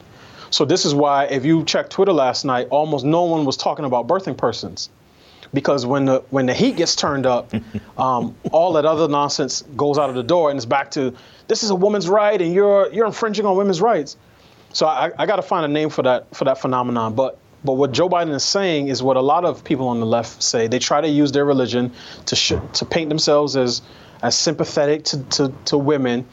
[0.50, 3.84] So this is why, if you checked Twitter last night, almost no one was talking
[3.84, 4.90] about birthing persons,
[5.52, 7.52] because when the when the heat gets turned up,
[7.98, 11.14] um, all that other nonsense goes out of the door, and it's back to
[11.48, 14.16] this is a woman's right, and you're you're infringing on women's rights.
[14.72, 17.14] So I, I got to find a name for that for that phenomenon.
[17.14, 20.06] But but what Joe Biden is saying is what a lot of people on the
[20.06, 20.66] left say.
[20.66, 21.92] They try to use their religion
[22.26, 23.82] to sh- to paint themselves as
[24.22, 26.26] as sympathetic to, to, to women.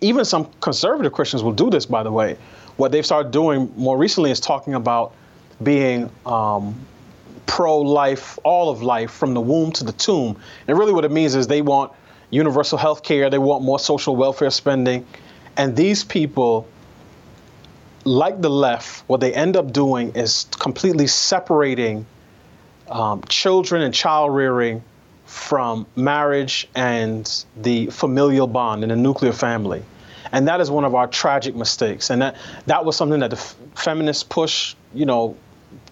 [0.00, 2.36] Even some conservative Christians will do this, by the way
[2.76, 5.14] what they've started doing more recently is talking about
[5.62, 6.74] being um,
[7.46, 10.40] pro-life, all of life, from the womb to the tomb.
[10.66, 11.92] And really, what it means is they want
[12.30, 15.06] universal health care, they want more social welfare spending,
[15.56, 16.66] and these people,
[18.04, 22.06] like the left, what they end up doing is completely separating
[22.88, 24.82] um, children and child rearing
[25.24, 29.82] from marriage and the familial bond in a nuclear family.
[30.32, 32.10] And that is one of our tragic mistakes.
[32.10, 32.36] And that,
[32.66, 35.36] that was something that the f- feminists pushed, you know,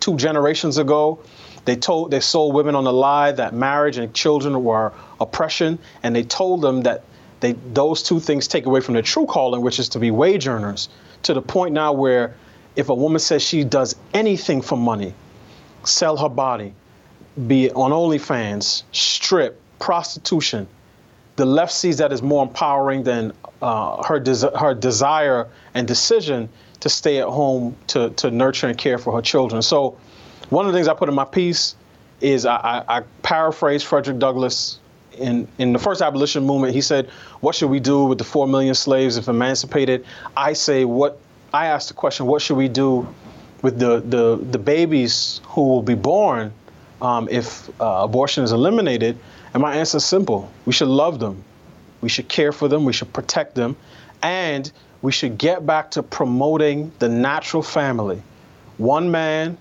[0.00, 1.20] two generations ago.
[1.64, 6.14] They told they sold women on the lie that marriage and children were oppression, and
[6.14, 7.04] they told them that
[7.40, 10.46] they those two things take away from their true calling, which is to be wage
[10.48, 10.88] earners.
[11.24, 12.34] To the point now where
[12.74, 15.14] if a woman says she does anything for money,
[15.84, 16.74] sell her body,
[17.46, 20.66] be it on OnlyFans, strip, prostitution,
[21.36, 26.48] the left sees that as more empowering than uh, her des- her desire and decision
[26.80, 29.62] to stay at home to to nurture and care for her children.
[29.62, 29.96] So,
[30.52, 31.74] one of the things I put in my piece
[32.20, 34.78] is I, I, I paraphrase Frederick Douglass.
[35.18, 38.46] In, in the first abolition movement, he said, "What should we do with the four
[38.46, 41.18] million slaves if emancipated?" I say, "What?"
[41.52, 43.06] I ask the question, "What should we do
[43.62, 46.52] with the the, the babies who will be born
[47.02, 49.18] um, if uh, abortion is eliminated?"
[49.52, 51.44] And my answer is simple we should love them,
[52.00, 53.76] we should care for them, we should protect them,
[54.22, 54.70] and
[55.02, 58.22] we should get back to promoting the natural family.
[58.78, 59.58] One man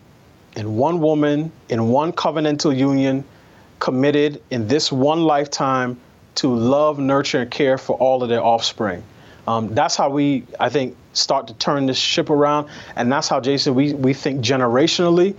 [0.56, 3.24] and one woman in one covenantal union
[3.80, 6.00] committed in this one lifetime
[6.36, 9.04] to love, nurture, and care for all of their offspring.
[9.48, 12.70] Um, that's how we, I think, start to turn this ship around.
[12.96, 15.36] And that's how, Jason, we, we think generationally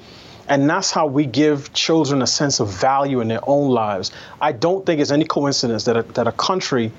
[0.48, 4.10] and that's how we give children a sense of value in their own lives.
[4.40, 6.92] I don't think it's any coincidence that a, that a country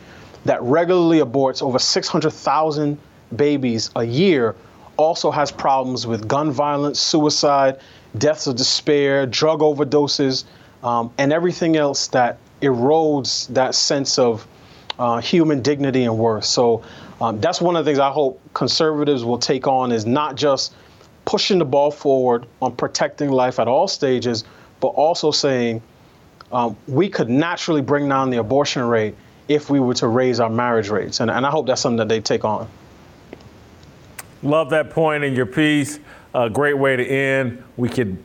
[0.46, 2.98] that regularly aborts over 600,000
[3.36, 4.56] babies a year
[4.98, 7.80] also has problems with gun violence, suicide,
[8.18, 10.46] deaths of despair, drug overdoses,
[10.84, 14.48] um, and everything else that erodes that sense of
[15.00, 16.46] uh, human dignity and worth.
[16.46, 16.84] So
[17.20, 20.74] um, that's one of the things I hope conservatives will take on is not just
[21.26, 24.44] pushing the ball forward on protecting life at all stages,
[24.80, 25.82] but also saying
[26.52, 29.16] um, we could naturally bring down the abortion rate
[29.48, 31.20] if we were to raise our marriage rates.
[31.20, 32.70] And, and I hope that's something that they take on.
[34.42, 36.00] Love that point in your piece.
[36.34, 37.64] A great way to end.
[37.78, 38.18] We could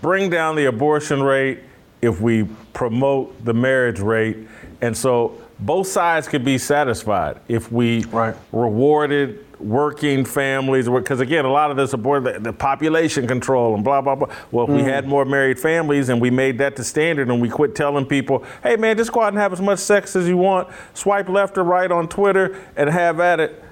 [0.00, 1.60] bring down the abortion rate
[2.00, 4.36] if we promote the marriage rate.
[4.80, 8.36] And so both sides could be satisfied if we right.
[8.52, 13.82] rewarded working families because again a lot of this support the, the, population control and
[13.82, 14.76] blah blah blah well if mm.
[14.76, 18.06] we had more married families and we made that the standard and we quit telling
[18.06, 21.28] people hey man just go out and have as much sex as you want swipe
[21.28, 23.64] left or right on twitter and have at it,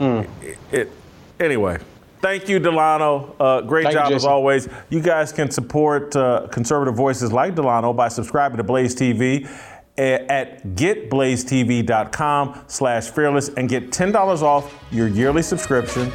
[0.00, 0.26] mm.
[0.42, 0.90] it, it
[1.38, 1.76] anyway
[2.20, 3.36] Thank you, Delano.
[3.38, 4.68] Uh, great Thank job you, as always.
[4.90, 9.48] You guys can support uh, conservative voices like Delano by subscribing to Blaze TV
[9.98, 16.10] at getblazetv.com slash fearless and get $10 off your yearly subscription.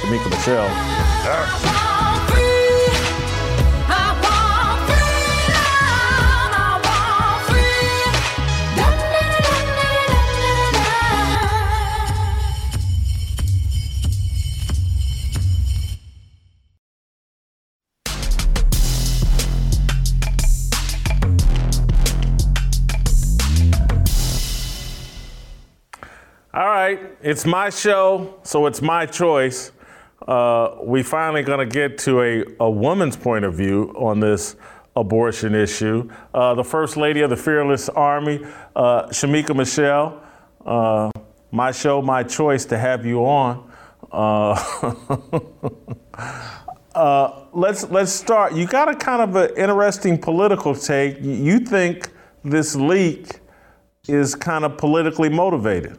[0.00, 1.79] Shemeka Michelle.
[26.52, 29.70] All right, it's my show, so it's my choice.
[30.26, 34.56] Uh, we finally going to get to a, a woman's point of view on this
[34.96, 36.10] abortion issue.
[36.34, 38.44] Uh, the First Lady of the Fearless Army,
[38.74, 40.24] uh, Shemeka Michelle,
[40.66, 41.12] uh,
[41.52, 43.70] my show, my choice to have you on.
[44.10, 44.90] Uh,
[46.96, 48.54] uh, let's let's start.
[48.54, 51.18] You got a kind of an interesting political take.
[51.20, 52.10] You think
[52.42, 53.38] this leak
[54.08, 55.96] is kind of politically motivated?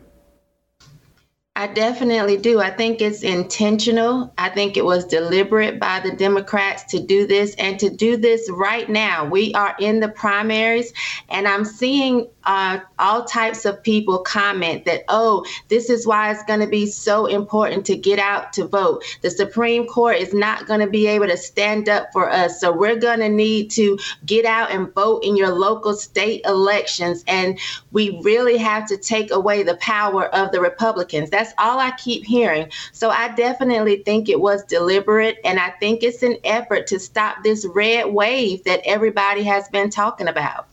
[1.53, 2.61] I definitely do.
[2.61, 4.33] I think it's intentional.
[4.37, 8.49] I think it was deliberate by the Democrats to do this and to do this
[8.49, 9.25] right now.
[9.25, 10.93] We are in the primaries,
[11.27, 16.43] and I'm seeing uh, all types of people comment that, oh, this is why it's
[16.43, 19.03] going to be so important to get out to vote.
[19.21, 22.59] The Supreme Court is not going to be able to stand up for us.
[22.59, 27.23] So we're going to need to get out and vote in your local state elections.
[27.27, 27.59] And
[27.91, 31.29] we really have to take away the power of the Republicans.
[31.29, 32.71] That's that's all I keep hearing.
[32.91, 35.39] So I definitely think it was deliberate.
[35.43, 39.89] And I think it's an effort to stop this red wave that everybody has been
[39.89, 40.67] talking about.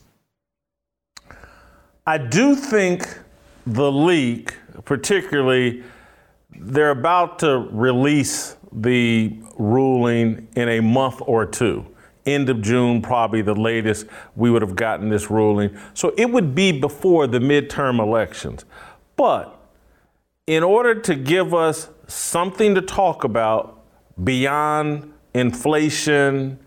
[2.08, 3.06] I do think
[3.66, 4.54] the leak,
[4.86, 5.82] particularly,
[6.58, 11.84] they're about to release the ruling in a month or two.
[12.24, 14.06] End of June, probably the latest
[14.36, 15.76] we would have gotten this ruling.
[15.92, 18.64] So it would be before the midterm elections.
[19.16, 19.60] But
[20.46, 23.84] in order to give us something to talk about
[24.24, 26.58] beyond inflation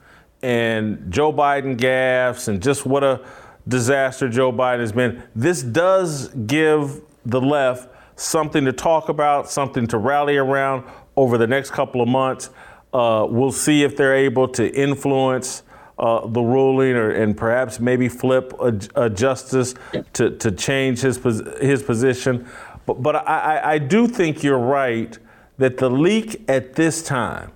[0.44, 3.22] and Joe Biden gaffes and just what a
[3.68, 7.90] disaster Joe Biden has been, this does give the left
[8.20, 10.84] something to talk about, something to rally around
[11.16, 12.50] over the next couple of months.
[12.94, 15.64] Uh, we'll see if they're able to influence
[15.98, 19.76] uh, the ruling or, and perhaps maybe flip a, a justice
[20.14, 21.18] to, to change his,
[21.62, 22.48] his position.
[22.86, 25.18] But, but I, I do think you're right
[25.58, 27.52] that the leak at this time,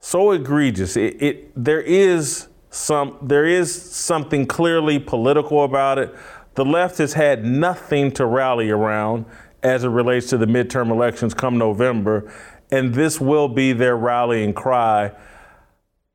[0.00, 6.12] so egregious, it, it there is some there is something clearly political about it.
[6.54, 9.26] The left has had nothing to rally around
[9.62, 12.32] as it relates to the midterm elections come November,
[12.72, 15.12] and this will be their rallying cry.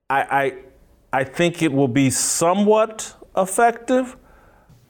[0.09, 4.17] I, I, I think it will be somewhat effective,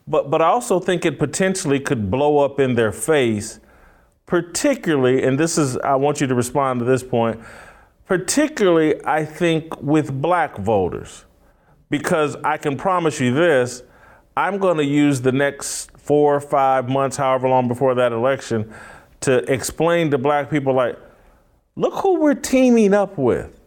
[0.08, 3.60] but, but I also think it potentially could blow up in their face,
[4.26, 7.40] particularly, and this is, I want you to respond to this point,
[8.06, 11.26] particularly, I think, with black voters.
[11.90, 13.84] Because I can promise you this,
[14.38, 18.74] I'm going to use the next four or five months, however long before that election,
[19.22, 20.98] to explain to black people, like,
[21.76, 23.60] look who we're teaming up with.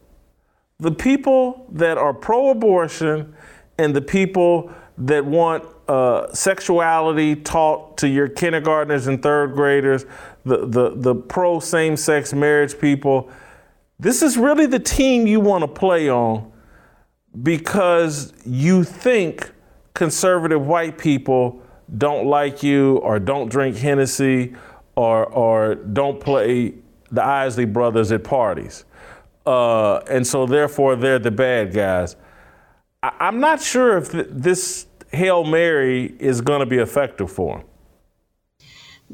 [0.78, 3.34] The people that are pro abortion
[3.78, 10.06] and the people that want uh, sexuality taught to your kindergartners and third graders,
[10.44, 13.30] the, the, the pro same sex marriage people.
[13.98, 16.51] This is really the team you want to play on
[17.40, 19.52] because you think
[19.94, 21.62] conservative white people
[21.96, 24.54] don't like you or don't drink Hennessy
[24.96, 26.74] or, or don't play
[27.10, 28.84] the Isley brothers at parties.
[29.46, 32.16] Uh, and so therefore they're the bad guys.
[33.02, 37.58] I, am not sure if th- this Hail Mary is going to be effective for
[37.58, 37.66] him?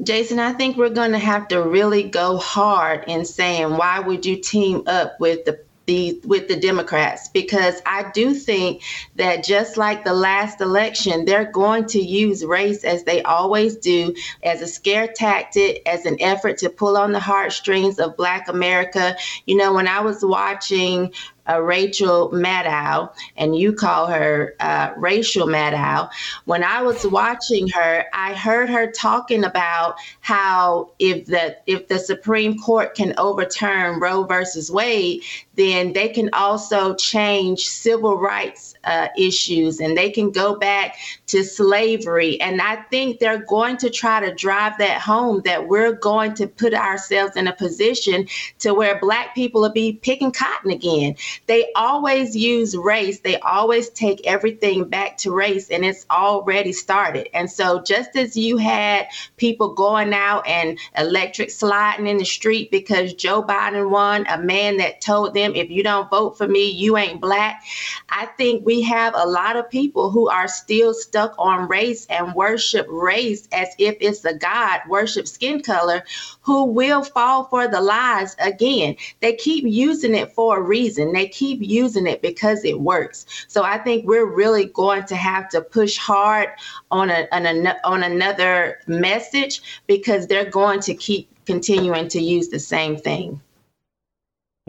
[0.03, 4.25] Jason, I think we're going to have to really go hard in saying why would
[4.25, 8.83] you team up with the the with the Democrats because I do think
[9.15, 14.13] that just like the last election, they're going to use race as they always do
[14.43, 19.15] as a scare tactic, as an effort to pull on the heartstrings of Black America.
[19.47, 21.11] You know, when I was watching
[21.49, 26.09] uh, Rachel Maddow, and you call her uh, Rachel Maddow.
[26.45, 31.99] When I was watching her, I heard her talking about how if the if the
[31.99, 35.23] Supreme Court can overturn Roe versus Wade,
[35.55, 40.97] then they can also change civil rights uh, issues and they can go back
[41.27, 42.39] to slavery.
[42.41, 46.47] And I think they're going to try to drive that home that we're going to
[46.47, 48.27] put ourselves in a position
[48.59, 51.15] to where Black people will be picking cotton again.
[51.47, 57.29] They always use race, they always take everything back to race, and it's already started.
[57.35, 59.07] And so, just as you had
[59.37, 64.77] people going out and electric sliding in the street because Joe Biden won, a man
[64.77, 67.63] that told them, if you don't vote for me, you ain't black.
[68.09, 72.35] I think we have a lot of people who are still stuck on race and
[72.35, 76.03] worship race as if it's a God, worship skin color,
[76.41, 78.95] who will fall for the lies again.
[79.21, 81.13] They keep using it for a reason.
[81.13, 83.25] They keep using it because it works.
[83.47, 86.49] So I think we're really going to have to push hard
[86.91, 92.49] on a, on, a, on another message because they're going to keep continuing to use
[92.49, 93.41] the same thing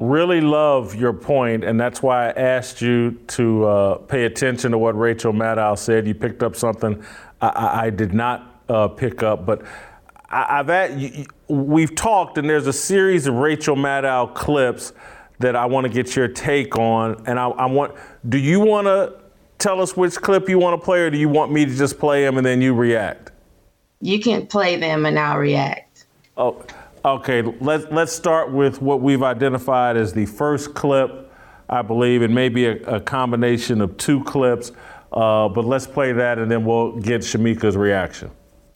[0.00, 4.78] really love your point, and that's why I asked you to uh, pay attention to
[4.78, 6.08] what Rachel Maddow said.
[6.08, 7.04] You picked up something
[7.40, 9.62] I, I did not uh, pick up, but
[10.30, 14.94] I, have had, we've talked, and there's a series of Rachel Maddow clips
[15.38, 17.94] that I want to get your take on, and I, I want.
[18.28, 19.20] Do you want to
[19.58, 21.98] tell us which clip you want to play, or do you want me to just
[21.98, 23.32] play them and then you react?
[24.00, 26.06] You can play them and I'll react.
[26.36, 26.64] Oh,
[27.02, 31.32] Okay, let's let's start with what we've identified as the first clip,
[31.66, 34.72] I believe, and maybe a, a combination of two clips.
[35.10, 38.30] Uh, but let's play that, and then we'll get Shemeka's reaction.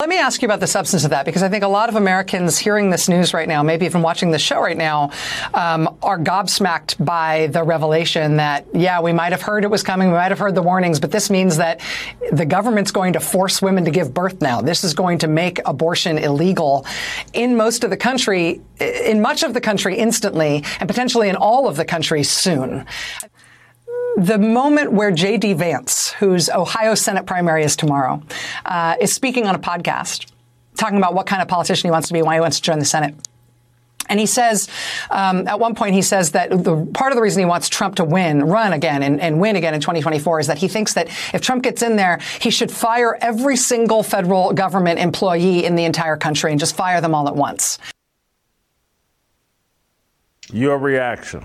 [0.05, 1.95] Let me ask you about the substance of that because I think a lot of
[1.95, 5.09] Americans hearing this news right now, maybe even watching the show right now,
[5.55, 10.09] um, are gobsmacked by the revelation that, yeah, we might have heard it was coming,
[10.09, 11.81] we might have heard the warnings, but this means that
[12.31, 14.61] the government's going to force women to give birth now.
[14.61, 16.85] This is going to make abortion illegal
[17.33, 21.67] in most of the country, in much of the country instantly, and potentially in all
[21.67, 22.85] of the country soon
[24.17, 25.53] the moment where J.D.
[25.53, 28.21] Vance, whose Ohio Senate primary is tomorrow,
[28.65, 30.31] uh, is speaking on a podcast,
[30.77, 32.79] talking about what kind of politician he wants to be, why he wants to join
[32.79, 33.15] the Senate.
[34.07, 34.69] And he says,
[35.09, 37.95] um, at one point, he says that the part of the reason he wants Trump
[37.95, 41.07] to win, run again, and, and, win again in 2024 is that he thinks that
[41.33, 45.85] if Trump gets in there, he should fire every single federal government employee in the
[45.85, 47.79] entire country and just fire them all at once.
[50.53, 51.43] Your reaction.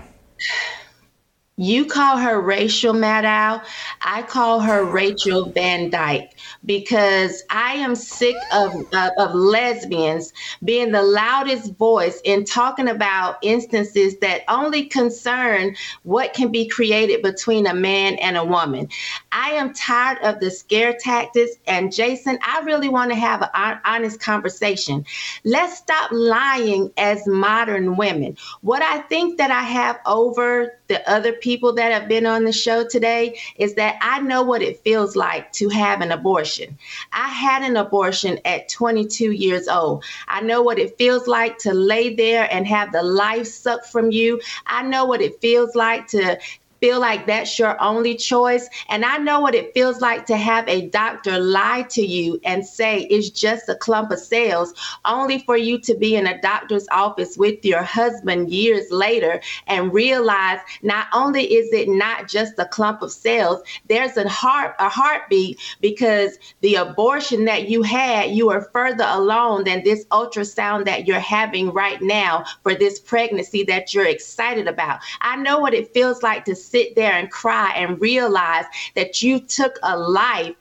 [1.57, 3.61] You call her Rachel Maddow.
[4.01, 6.31] I call her Rachel Van Dyke
[6.65, 10.31] because I am sick of, of, of, lesbians
[10.63, 17.21] being the loudest voice in talking about instances that only concern what can be created
[17.21, 18.87] between a man and a woman.
[19.31, 21.51] I am tired of the scare tactics.
[21.67, 25.05] And Jason, I really want to have an honest conversation.
[25.43, 28.37] Let's stop lying as modern women.
[28.61, 32.51] What I think that I have over the other people that have been on the
[32.51, 36.77] show today is that I know what it feels like to have an abortion.
[37.11, 40.03] I had an abortion at 22 years old.
[40.27, 44.11] I know what it feels like to lay there and have the life sucked from
[44.11, 44.39] you.
[44.65, 46.37] I know what it feels like to
[46.81, 48.67] feel like that's your only choice.
[48.89, 52.65] And I know what it feels like to have a doctor lie to you and
[52.65, 54.73] say it's just a clump of cells,
[55.05, 59.93] only for you to be in a doctor's office with your husband years later and
[59.93, 64.89] realize not only is it not just a clump of cells, there's a heart a
[64.89, 71.05] heartbeat because the abortion that you had, you are further along than this ultrasound that
[71.05, 74.99] you're having right now for this pregnancy that you're excited about.
[75.21, 78.65] I know what it feels like to sit there and cry and realize
[78.95, 80.55] that you took a life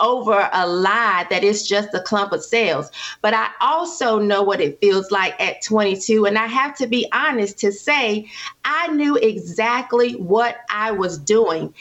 [0.00, 2.90] over a lie that is just a clump of cells.
[3.20, 6.26] But I also know what it feels like at 22.
[6.26, 8.30] And I have to be honest to say,
[8.64, 11.74] I knew exactly what I was doing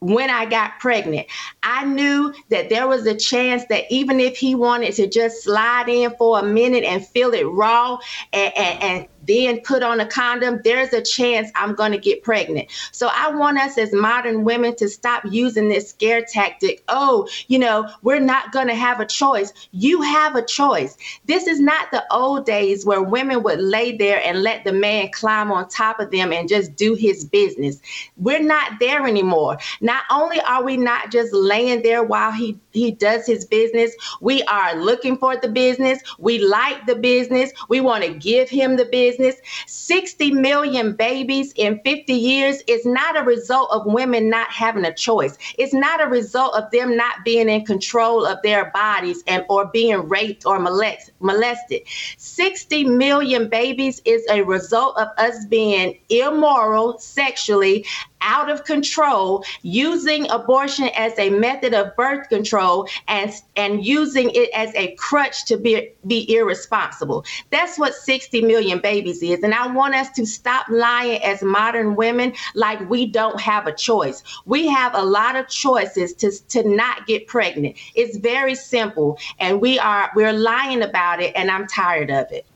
[0.00, 1.26] when I got pregnant.
[1.62, 5.88] I knew that there was a chance that even if he wanted to just slide
[5.88, 7.98] in for a minute and feel it raw
[8.32, 12.22] and, and, and then put on a condom, there's a chance I'm going to get
[12.24, 12.68] pregnant.
[12.90, 16.82] So I want us as modern women to stop using this scare tactic.
[16.88, 19.52] Oh, you know, we're not going to have a choice.
[19.70, 20.96] You have a choice.
[21.26, 25.10] This is not the old days where women would lay there and let the man
[25.12, 27.80] climb on top of them and just do his business.
[28.16, 29.58] We're not there anymore.
[29.80, 34.42] Not only are we not just laying there while he he does his business, we
[34.44, 36.00] are looking for the business.
[36.18, 37.52] We like the business.
[37.68, 39.40] We want to give him the business business.
[39.66, 44.94] 60 million babies in 50 years is not a result of women not having a
[44.94, 45.36] choice.
[45.58, 49.66] It's not a result of them not being in control of their bodies and or
[49.66, 51.82] being raped or molest, molested.
[52.16, 57.84] 60 million babies is a result of us being immoral sexually
[58.22, 64.50] out of control, using abortion as a method of birth control and, and using it
[64.54, 67.24] as a crutch to be, be irresponsible.
[67.50, 69.42] That's what 60 million babies is.
[69.42, 73.72] And I want us to stop lying as modern women like we don't have a
[73.72, 74.22] choice.
[74.44, 77.76] We have a lot of choices to, to not get pregnant.
[77.94, 79.18] It's very simple.
[79.38, 82.46] And we are we're lying about it, and I'm tired of it.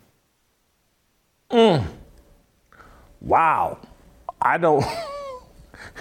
[1.51, 1.85] Mm.
[3.20, 3.78] Wow.
[4.41, 4.85] I don't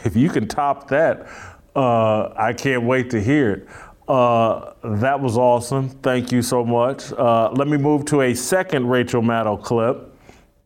[0.05, 1.27] if you can top that,
[1.75, 3.67] uh, I can't wait to hear it.
[4.07, 5.89] Uh, that was awesome.
[5.89, 7.11] Thank you so much.
[7.13, 10.13] Uh, let me move to a second Rachel Maddow clip.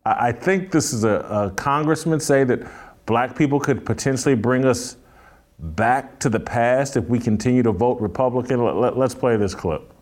[0.06, 2.68] I, I think this is a, a, congressman say that
[3.06, 4.98] black people could potentially bring us
[5.60, 8.64] back to the past if we continue to vote Republican.
[8.64, 9.94] Let, let, let's play this clip.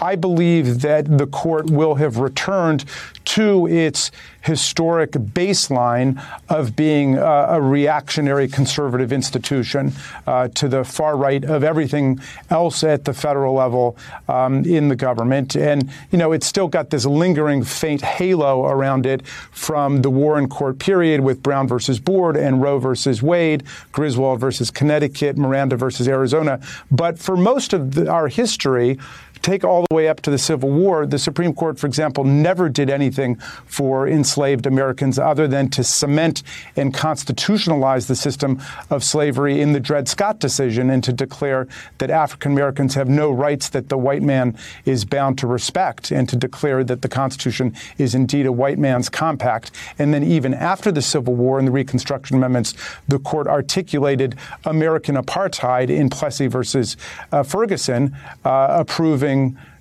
[0.00, 2.84] I believe that the court will have returned
[3.24, 4.10] to its
[4.42, 9.92] historic baseline of being uh, a reactionary conservative institution
[10.26, 12.20] uh, to the far right of everything
[12.50, 13.96] else at the federal level
[14.28, 15.56] um, in the government.
[15.56, 20.48] And, you know, it's still got this lingering faint halo around it from the Warren
[20.48, 26.06] Court period with Brown versus Board and Roe versus Wade, Griswold versus Connecticut, Miranda versus
[26.06, 26.60] Arizona.
[26.90, 28.98] But for most of the, our history,
[29.44, 32.70] take all the way up to the Civil War, the Supreme Court, for example, never
[32.70, 36.42] did anything for enslaved Americans other than to cement
[36.76, 41.68] and constitutionalize the system of slavery in the Dred Scott decision and to declare
[41.98, 44.56] that African Americans have no rights that the white man
[44.86, 49.10] is bound to respect and to declare that the Constitution is indeed a white man's
[49.10, 49.72] compact.
[49.98, 52.72] And then even after the Civil War and the Reconstruction Amendments,
[53.08, 56.96] the court articulated American apartheid in Plessy versus
[57.30, 58.16] uh, Ferguson,
[58.46, 59.33] uh, approving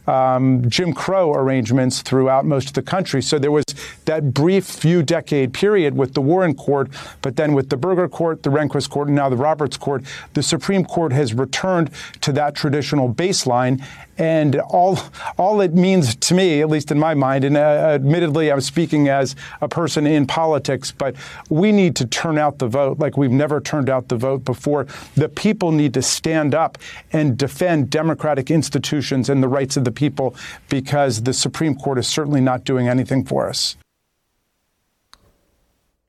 [0.07, 3.21] um, Jim Crow arrangements throughout most of the country.
[3.21, 3.63] So there was
[4.05, 6.89] that brief few decade period with the Warren Court,
[7.21, 10.03] but then with the Burger Court, the Rehnquist Court, and now the Roberts Court,
[10.33, 11.89] the Supreme Court has returned
[12.21, 13.83] to that traditional baseline.
[14.17, 14.99] And all,
[15.37, 19.09] all it means to me, at least in my mind, and uh, admittedly, I'm speaking
[19.09, 21.15] as a person in politics, but
[21.49, 24.85] we need to turn out the vote like we've never turned out the vote before.
[25.15, 26.77] The people need to stand up
[27.11, 30.35] and defend democratic institutions and the rights of the people
[30.69, 33.77] because the Supreme Court is certainly not doing anything for us.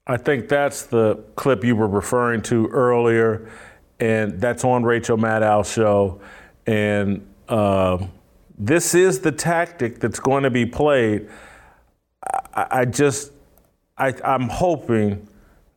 [0.07, 3.51] I think that's the clip you were referring to earlier,
[3.99, 6.21] and that's on Rachel Maddow's show.
[6.67, 8.07] And uh,
[8.59, 11.29] this is the tactic that's going to be played.
[12.55, 13.33] I, I just,
[13.99, 15.29] I, I'm hoping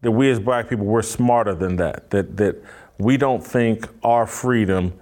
[0.01, 2.55] that we as black people, we're smarter than that, that, that
[2.97, 4.93] we don't think our freedom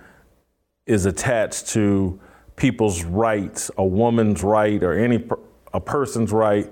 [0.85, 2.19] is attached to
[2.55, 5.27] people's rights, a woman's right or any
[5.73, 6.71] a person's right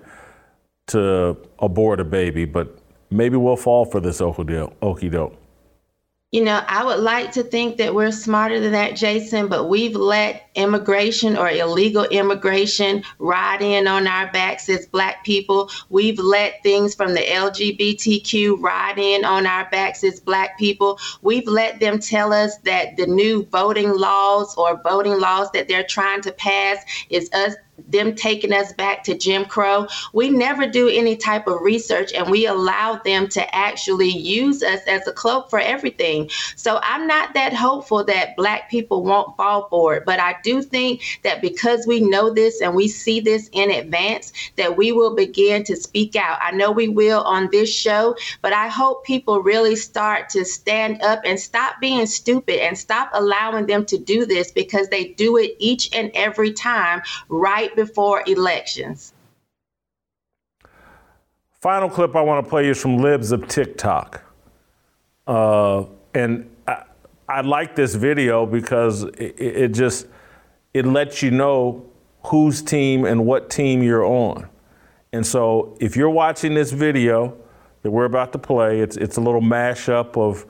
[0.87, 2.77] to abort a baby, but
[3.09, 5.37] maybe we'll fall for this okey doke.
[6.33, 9.95] You know, I would like to think that we're smarter than that, Jason, but we've
[9.95, 15.69] let immigration or illegal immigration ride in on our backs as Black people.
[15.89, 20.97] We've let things from the LGBTQ ride in on our backs as Black people.
[21.21, 25.83] We've let them tell us that the new voting laws or voting laws that they're
[25.83, 27.53] trying to pass is us
[27.87, 29.87] them taking us back to Jim Crow.
[30.13, 34.81] We never do any type of research and we allow them to actually use us
[34.87, 36.29] as a cloak for everything.
[36.55, 40.61] So I'm not that hopeful that black people won't fall for it, but I do
[40.61, 45.15] think that because we know this and we see this in advance that we will
[45.15, 46.37] begin to speak out.
[46.41, 51.01] I know we will on this show, but I hope people really start to stand
[51.01, 55.37] up and stop being stupid and stop allowing them to do this because they do
[55.37, 59.13] it each and every time right right before elections.
[61.61, 64.21] Final clip I want to play is from Libs of TikTok.
[65.25, 66.83] Uh, and I,
[67.29, 70.07] I, like this video because it, it just
[70.73, 71.85] it lets you know
[72.25, 74.49] whose team and what team you're on.
[75.13, 77.37] And so if you're watching this video
[77.83, 80.45] that we're about to play, it's it's a little mashup of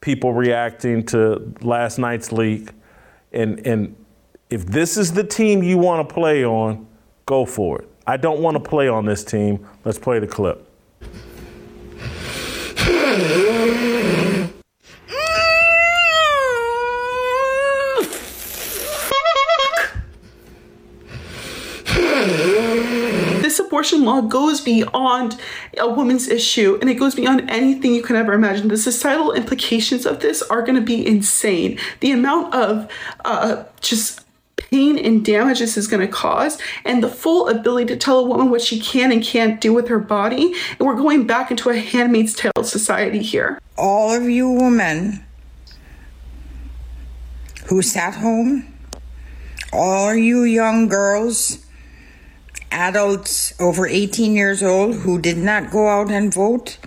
[0.00, 2.70] people reacting to last night's leak.
[3.32, 3.96] And and
[4.48, 6.86] if this is the team you want to play on,
[7.26, 7.88] go for it.
[8.06, 9.66] I don't want to play on this team.
[9.84, 10.62] Let's play the clip.
[23.42, 25.40] This abortion law goes beyond
[25.78, 28.68] a woman's issue and it goes beyond anything you can ever imagine.
[28.68, 31.78] The societal implications of this are going to be insane.
[32.00, 32.88] The amount of
[33.24, 34.25] uh, just
[34.70, 38.24] pain and damage this is going to cause, and the full ability to tell a
[38.24, 40.54] woman what she can and can't do with her body.
[40.78, 43.60] And we're going back into a handmaid's tale society here.
[43.76, 45.24] All of you women
[47.66, 48.72] who sat home,
[49.72, 51.64] all you young girls,
[52.70, 56.78] adults over 18 years old who did not go out and vote,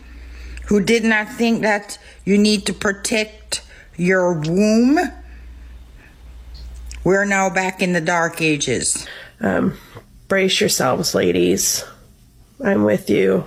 [0.68, 3.64] who did not think that you need to protect
[3.98, 5.00] your womb
[7.04, 9.08] we're now back in the dark ages.
[9.42, 9.78] Um,
[10.28, 11.84] brace yourselves, ladies.
[12.64, 13.46] I'm with you.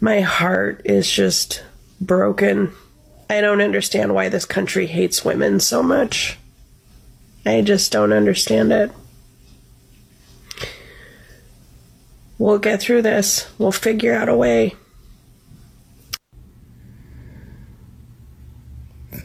[0.00, 1.62] My heart is just
[2.00, 2.72] broken.
[3.28, 6.38] I don't understand why this country hates women so much.
[7.44, 8.90] I just don't understand it.
[12.38, 13.50] We'll get through this.
[13.58, 14.74] We'll figure out a way.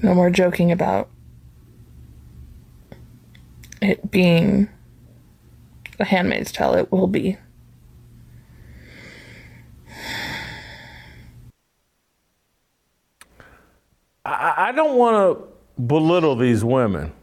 [0.04, 1.10] No more joking about
[3.86, 4.70] it being
[6.00, 7.38] a handmaid's tale, it will be.
[14.26, 17.14] I, I don't want to belittle these women,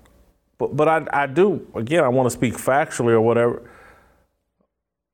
[0.59, 2.05] but but I, I do again.
[2.05, 3.69] I want to speak factually or whatever.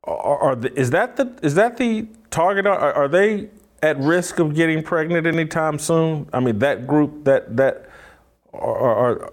[0.04, 2.66] Are, are the, is that the is that the target?
[2.66, 3.50] Are, are they
[3.82, 6.28] at risk of getting pregnant anytime soon?
[6.32, 7.88] I mean, that group that that
[8.52, 9.32] are, are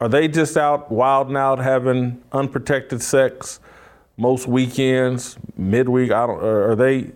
[0.00, 3.60] are they just out wilding out having unprotected sex
[4.16, 6.10] most weekends, midweek?
[6.10, 6.42] I don't.
[6.42, 7.12] Are they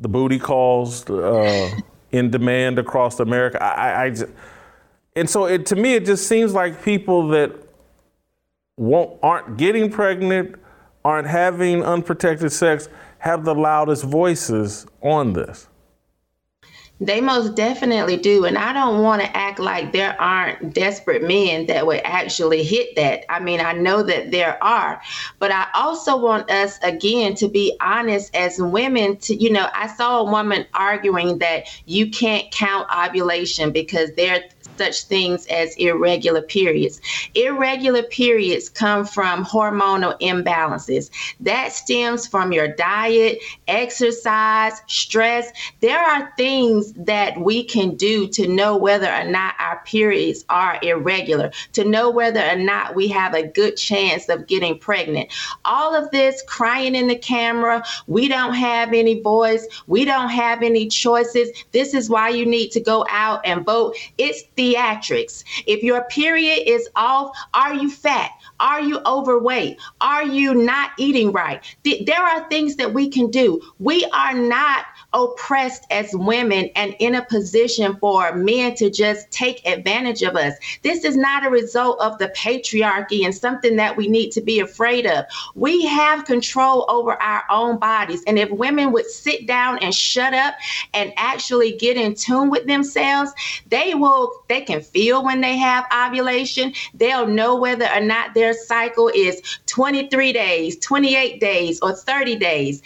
[0.00, 1.70] the booty calls uh,
[2.10, 3.62] in demand across America?
[3.62, 4.26] I, I, I just,
[5.14, 7.52] and so it, to me, it just seems like people that
[8.76, 10.56] won't aren't getting pregnant,
[11.04, 12.88] aren't having unprotected sex,
[13.18, 15.68] have the loudest voices on this.
[17.02, 18.44] They most definitely do.
[18.44, 22.94] And I don't want to act like there aren't desperate men that would actually hit
[22.96, 23.24] that.
[23.32, 25.00] I mean, I know that there are,
[25.38, 29.16] but I also want us, again, to be honest as women.
[29.16, 34.44] To, you know, I saw a woman arguing that you can't count ovulation because they're
[34.80, 37.02] such things as irregular periods.
[37.34, 41.10] Irregular periods come from hormonal imbalances.
[41.38, 45.52] That stems from your diet, exercise, stress.
[45.80, 50.78] There are things that we can do to know whether or not our periods are
[50.82, 55.28] irregular, to know whether or not we have a good chance of getting pregnant.
[55.66, 60.62] All of this crying in the camera, we don't have any voice, we don't have
[60.62, 61.50] any choices.
[61.72, 63.94] This is why you need to go out and vote.
[64.16, 65.44] It's theatrics.
[65.66, 68.30] If your period is off, are you fat?
[68.58, 69.78] Are you overweight?
[70.00, 71.62] Are you not eating right?
[71.84, 73.60] There are things that we can do.
[73.78, 79.66] We are not oppressed as women and in a position for men to just take
[79.66, 80.54] advantage of us.
[80.82, 84.60] This is not a result of the patriarchy and something that we need to be
[84.60, 85.24] afraid of.
[85.54, 88.22] We have control over our own bodies.
[88.26, 90.54] And if women would sit down and shut up
[90.94, 93.32] and actually get in tune with themselves,
[93.68, 96.72] they will, they can feel when they have ovulation.
[96.94, 102.82] They'll know whether or not their cycle is 23 days, 28 days, or 30 days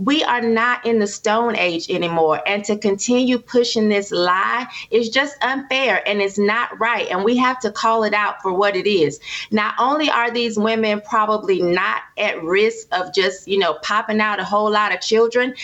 [0.00, 5.10] we are not in the stone age anymore and to continue pushing this lie is
[5.10, 8.74] just unfair and it's not right and we have to call it out for what
[8.74, 9.20] it is
[9.50, 14.40] not only are these women probably not at risk of just you know popping out
[14.40, 15.54] a whole lot of children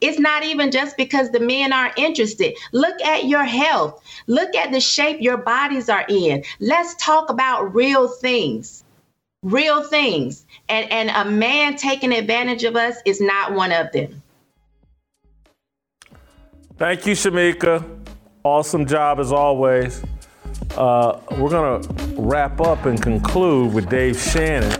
[0.00, 2.56] it's not even just because the men aren't interested.
[2.72, 4.02] Look at your health.
[4.26, 6.42] Look at the shape your bodies are in.
[6.58, 8.82] Let's talk about real things.
[9.42, 10.46] Real things.
[10.68, 14.22] And and a man taking advantage of us is not one of them.
[16.78, 17.84] Thank you, Shemeka.
[18.44, 20.02] Awesome job as always.
[20.76, 24.70] Uh, we're going to wrap up and conclude with Dave Shannon.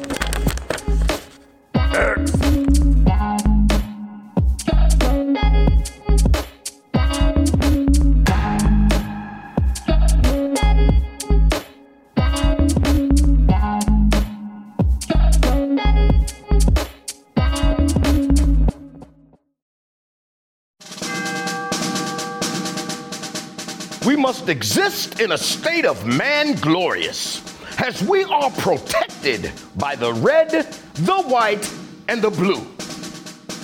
[24.43, 27.40] Must exist in a state of man glorious,
[27.78, 30.51] as we are protected by the red,
[30.94, 31.73] the white,
[32.09, 32.66] and the blue.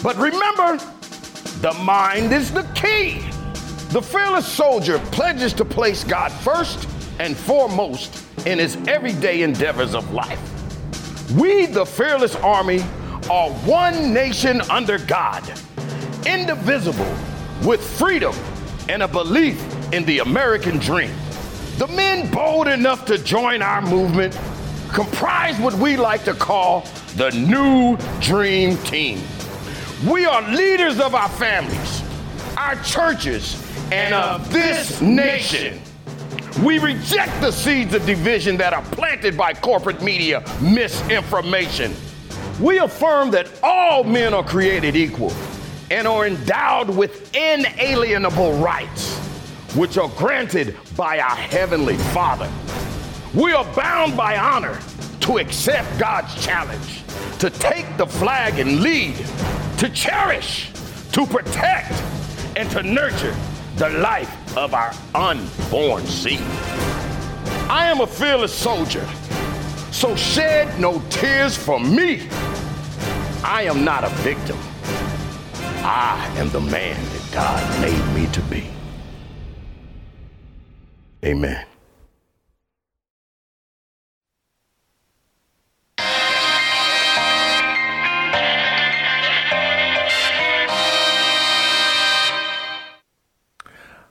[0.04, 0.76] But remember,
[1.62, 3.18] the mind is the key.
[3.88, 6.88] The fearless soldier pledges to place God first
[7.18, 10.40] and foremost in his everyday endeavors of life.
[11.32, 12.82] We, the fearless army,
[13.28, 15.42] are one nation under God,
[16.24, 17.16] indivisible,
[17.64, 18.36] with freedom
[18.88, 19.60] and a belief
[19.92, 21.14] in the American dream.
[21.78, 24.38] The men bold enough to join our movement
[24.92, 26.86] comprise what we like to call
[27.16, 29.22] the New Dream Team.
[30.08, 32.02] We are leaders of our families,
[32.56, 35.80] our churches, and of this nation.
[36.62, 41.94] We reject the seeds of division that are planted by corporate media misinformation.
[42.60, 45.32] We affirm that all men are created equal
[45.90, 49.17] and are endowed with inalienable rights
[49.74, 52.50] which are granted by our Heavenly Father.
[53.34, 54.78] We are bound by honor
[55.20, 57.02] to accept God's challenge,
[57.38, 59.16] to take the flag and lead,
[59.78, 60.72] to cherish,
[61.12, 61.92] to protect,
[62.56, 63.36] and to nurture
[63.76, 66.40] the life of our unborn seed.
[67.70, 69.06] I am a fearless soldier,
[69.92, 72.26] so shed no tears for me.
[73.44, 74.58] I am not a victim.
[75.84, 78.77] I am the man that God made me to be.
[81.24, 81.66] Amen.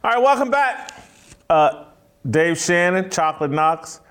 [0.03, 1.03] All right, welcome back.
[1.49, 1.85] Uh,
[2.29, 4.01] Dave Shannon, Chocolate Knox.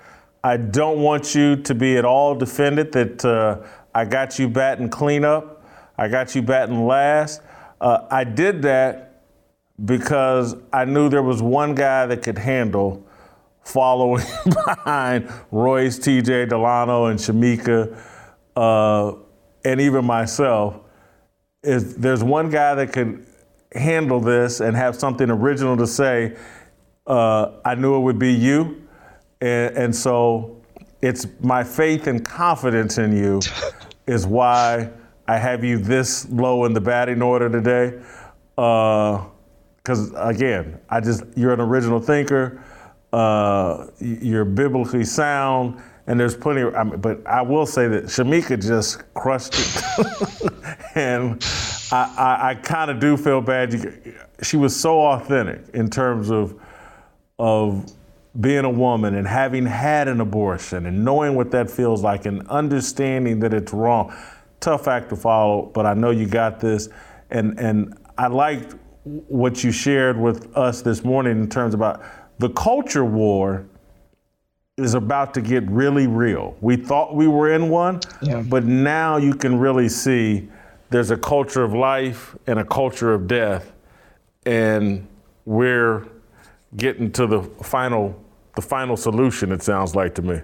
[0.42, 4.88] I don't want you to be at all defended that uh, I got you batting
[4.88, 5.64] cleanup.
[5.98, 7.42] I got you batting last.
[7.80, 9.05] Uh, I did that
[9.84, 13.06] because I knew there was one guy that could handle
[13.62, 17.96] following behind Royce, TJ Delano, and Shemeka,
[18.54, 19.12] uh,
[19.64, 20.80] and even myself,
[21.62, 23.26] is there's one guy that can
[23.74, 26.36] handle this and have something original to say.
[27.06, 28.86] Uh, I knew it would be you,
[29.40, 30.62] and, and so
[31.02, 33.40] it's my faith and confidence in you
[34.06, 34.90] is why
[35.28, 38.00] I have you this low in the batting order today.
[39.86, 42.60] Because again, I just you're an original thinker.
[43.12, 46.62] Uh, you're biblically sound, and there's plenty.
[46.62, 50.52] Of, I mean, but I will say that Shemeka just crushed it,
[50.96, 51.40] and
[51.92, 53.72] I, I, I kind of do feel bad.
[54.42, 56.60] She was so authentic in terms of
[57.38, 57.88] of
[58.40, 62.44] being a woman and having had an abortion and knowing what that feels like and
[62.48, 64.12] understanding that it's wrong.
[64.58, 66.88] Tough act to follow, but I know you got this.
[67.30, 68.74] And and I liked
[69.06, 72.02] what you shared with us this morning in terms about
[72.38, 73.64] the culture war
[74.76, 76.56] is about to get really real.
[76.60, 78.42] We thought we were in one, yeah.
[78.42, 80.48] but now you can really see
[80.90, 83.72] there's a culture of life and a culture of death,
[84.44, 85.06] and
[85.44, 86.06] we're
[86.76, 88.20] getting to the final
[88.56, 89.52] the final solution.
[89.52, 90.40] It sounds like to me.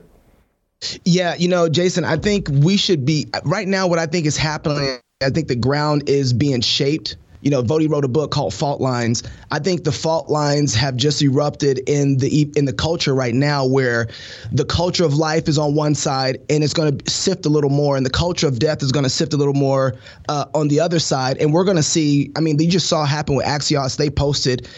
[1.05, 3.89] Yeah, you know, Jason, I think we should be right now.
[3.89, 7.91] What I think is happening, I think the ground is being shaped you know, Voddie
[7.91, 9.23] wrote a book called Fault Lines.
[9.51, 13.67] I think the fault lines have just erupted in the in the culture right now,
[13.67, 14.09] where
[14.53, 17.71] the culture of life is on one side and it's going to sift a little
[17.71, 19.97] more, and the culture of death is going to sift a little more
[20.29, 21.37] uh, on the other side.
[21.39, 22.31] And we're going to see.
[22.37, 23.97] I mean, you just saw happen with Axios.
[23.97, 24.69] They posted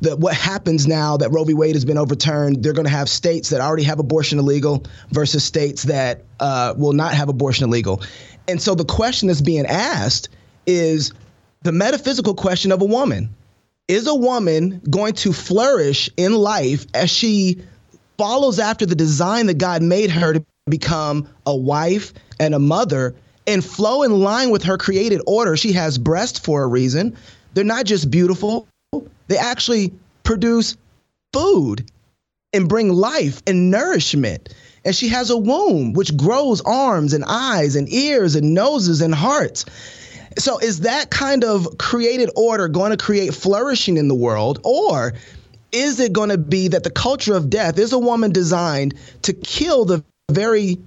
[0.00, 1.54] that what happens now that Roe v.
[1.54, 5.44] Wade has been overturned, they're going to have states that already have abortion illegal versus
[5.44, 8.02] states that uh, will not have abortion illegal.
[8.48, 10.28] And so the question that's being asked
[10.66, 11.12] is
[11.66, 13.34] the metaphysical question of a woman.
[13.88, 17.60] Is a woman going to flourish in life as she
[18.16, 23.16] follows after the design that God made her to become a wife and a mother
[23.48, 25.56] and flow in line with her created order?
[25.56, 27.16] She has breasts for a reason.
[27.54, 28.68] They're not just beautiful,
[29.26, 30.76] they actually produce
[31.32, 31.90] food
[32.52, 34.54] and bring life and nourishment.
[34.84, 39.12] And she has a womb which grows arms and eyes and ears and noses and
[39.12, 39.64] hearts.
[40.38, 45.14] So is that kind of created order going to create flourishing in the world or
[45.72, 49.32] is it going to be that the culture of death is a woman designed to
[49.32, 50.78] kill the very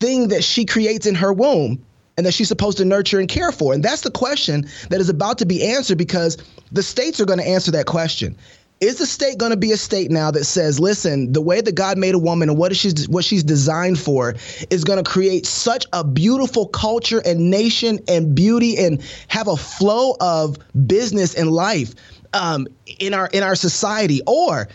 [0.00, 1.84] thing that she creates in her womb
[2.16, 3.74] and that she's supposed to nurture and care for?
[3.74, 6.38] And that's the question that is about to be answered because
[6.70, 8.36] the states are going to answer that question.
[8.82, 11.76] Is the state going to be a state now that says, listen, the way that
[11.76, 14.34] God made a woman and what she's what she's designed for
[14.70, 19.56] is going to create such a beautiful culture and nation and beauty and have a
[19.56, 21.94] flow of business and life
[22.32, 22.66] um,
[22.98, 24.66] in our in our society, or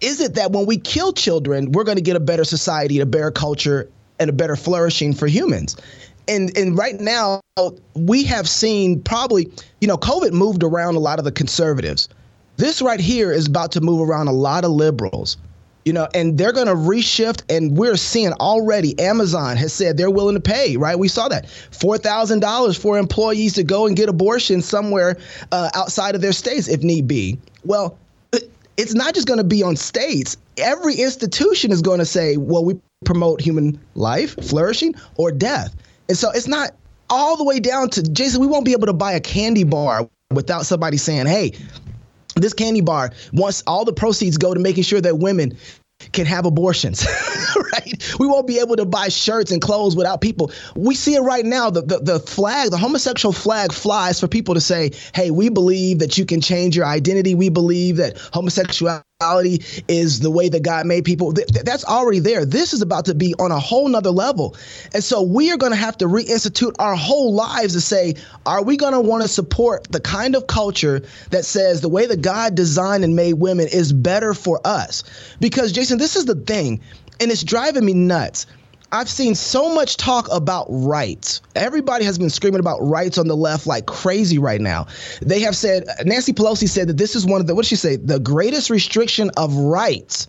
[0.00, 3.06] is it that when we kill children, we're going to get a better society, a
[3.06, 5.76] better culture, and a better flourishing for humans?
[6.26, 7.40] and and right now
[7.94, 9.50] we have seen probably
[9.82, 12.08] you know covid moved around a lot of the conservatives
[12.56, 15.36] this right here is about to move around a lot of liberals,
[15.84, 17.42] you know, and they're going to reshift.
[17.48, 20.98] And we're seeing already Amazon has said they're willing to pay, right?
[20.98, 25.16] We saw that $4,000 for employees to go and get abortion somewhere
[25.52, 27.38] uh, outside of their states if need be.
[27.64, 27.98] Well,
[28.76, 30.36] it's not just going to be on states.
[30.58, 35.74] Every institution is going to say, well, we promote human life, flourishing, or death.
[36.08, 36.72] And so it's not
[37.10, 40.08] all the way down to Jason, we won't be able to buy a candy bar
[40.30, 41.52] without somebody saying, hey,
[42.36, 45.56] this candy bar wants all the proceeds go to making sure that women
[46.12, 47.06] can have abortions,
[47.72, 48.16] right?
[48.18, 50.52] We won't be able to buy shirts and clothes without people.
[50.74, 51.70] We see it right now.
[51.70, 56.00] The, the, the flag, the homosexual flag flies for people to say, hey, we believe
[56.00, 57.34] that you can change your identity.
[57.34, 59.04] We believe that homosexuality
[59.88, 61.32] is the way that God made people.
[61.32, 62.44] Th- that's already there.
[62.44, 64.56] This is about to be on a whole nother level.
[64.92, 68.62] And so we are going to have to reinstitute our whole lives to say, are
[68.62, 71.00] we going to want to support the kind of culture
[71.30, 75.04] that says the way that God designed and made women is better for us?
[75.40, 76.80] Because, Jason, this is the thing,
[77.20, 78.46] and it's driving me nuts.
[78.94, 81.42] I've seen so much talk about rights.
[81.56, 84.86] Everybody has been screaming about rights on the left like crazy right now.
[85.20, 87.76] They have said, Nancy Pelosi said that this is one of the, what did she
[87.76, 87.96] say?
[87.96, 90.28] The greatest restriction of rights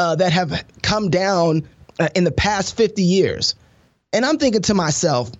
[0.00, 1.68] uh, that have come down
[2.00, 3.54] uh, in the past 50 years.
[4.12, 5.30] And I'm thinking to myself,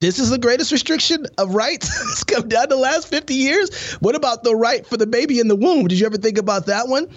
[0.00, 3.94] this is the greatest restriction of rights that's come down the last 50 years.
[3.94, 5.88] What about the right for the baby in the womb?
[5.88, 7.08] Did you ever think about that one?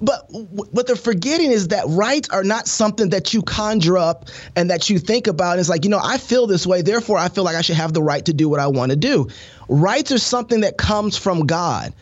[0.00, 4.70] But what they're forgetting is that rights are not something that you conjure up and
[4.70, 5.58] that you think about.
[5.58, 7.92] It's like, you know, I feel this way, therefore I feel like I should have
[7.92, 9.28] the right to do what I want to do.
[9.68, 11.92] Rights are something that comes from God.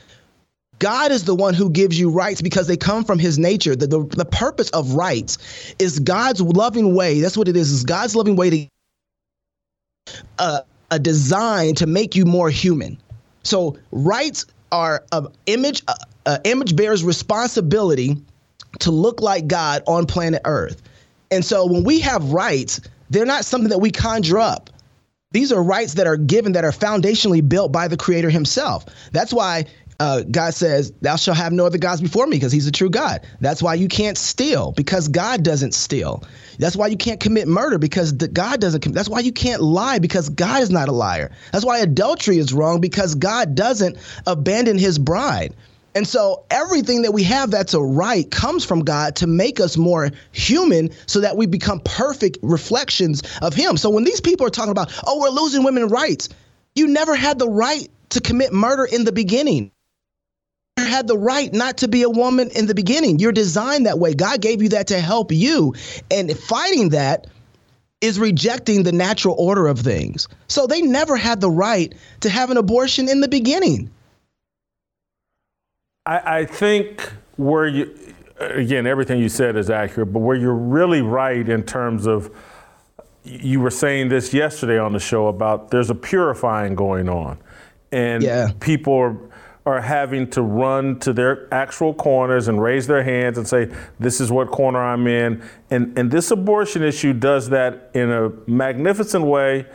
[0.78, 3.74] God is the one who gives you rights because they come from his nature.
[3.74, 5.38] The, the, the purpose of rights
[5.78, 7.22] is God's loving way.
[7.22, 7.70] That's what it is.
[7.70, 8.68] Is God's loving way to
[10.38, 10.60] uh,
[10.90, 12.98] a design to make you more human.
[13.42, 15.94] So rights are an image uh,
[16.26, 18.16] uh, image bears responsibility
[18.80, 20.82] to look like God on planet Earth.
[21.30, 22.80] And so when we have rights,
[23.10, 24.70] they're not something that we conjure up.
[25.32, 28.86] These are rights that are given that are foundationally built by the creator himself.
[29.12, 29.66] That's why
[29.98, 32.90] uh, God says, Thou shalt have no other gods before me because he's a true
[32.90, 33.26] God.
[33.40, 36.22] That's why you can't steal because God doesn't steal.
[36.58, 38.80] That's why you can't commit murder because God doesn't.
[38.82, 41.32] Com- that's why you can't lie because God is not a liar.
[41.52, 43.96] That's why adultery is wrong because God doesn't
[44.26, 45.54] abandon his bride.
[45.94, 49.78] And so everything that we have that's a right comes from God to make us
[49.78, 53.78] more human so that we become perfect reflections of Him.
[53.78, 56.28] So when these people are talking about, oh, we're losing women rights,
[56.74, 59.72] you never had the right to commit murder in the beginning
[60.84, 63.18] had the right not to be a woman in the beginning.
[63.18, 64.14] You're designed that way.
[64.14, 65.74] God gave you that to help you.
[66.10, 67.26] And fighting that
[68.00, 70.28] is rejecting the natural order of things.
[70.48, 73.90] So they never had the right to have an abortion in the beginning.
[76.04, 77.98] I, I think where you,
[78.38, 82.30] again, everything you said is accurate, but where you're really right in terms of,
[83.24, 87.38] you were saying this yesterday on the show about there's a purifying going on.
[87.90, 88.52] And yeah.
[88.60, 89.16] people are
[89.66, 93.68] are having to run to their actual corners and raise their hands and say,
[93.98, 95.42] This is what corner I'm in.
[95.70, 99.66] And, and this abortion issue does that in a magnificent way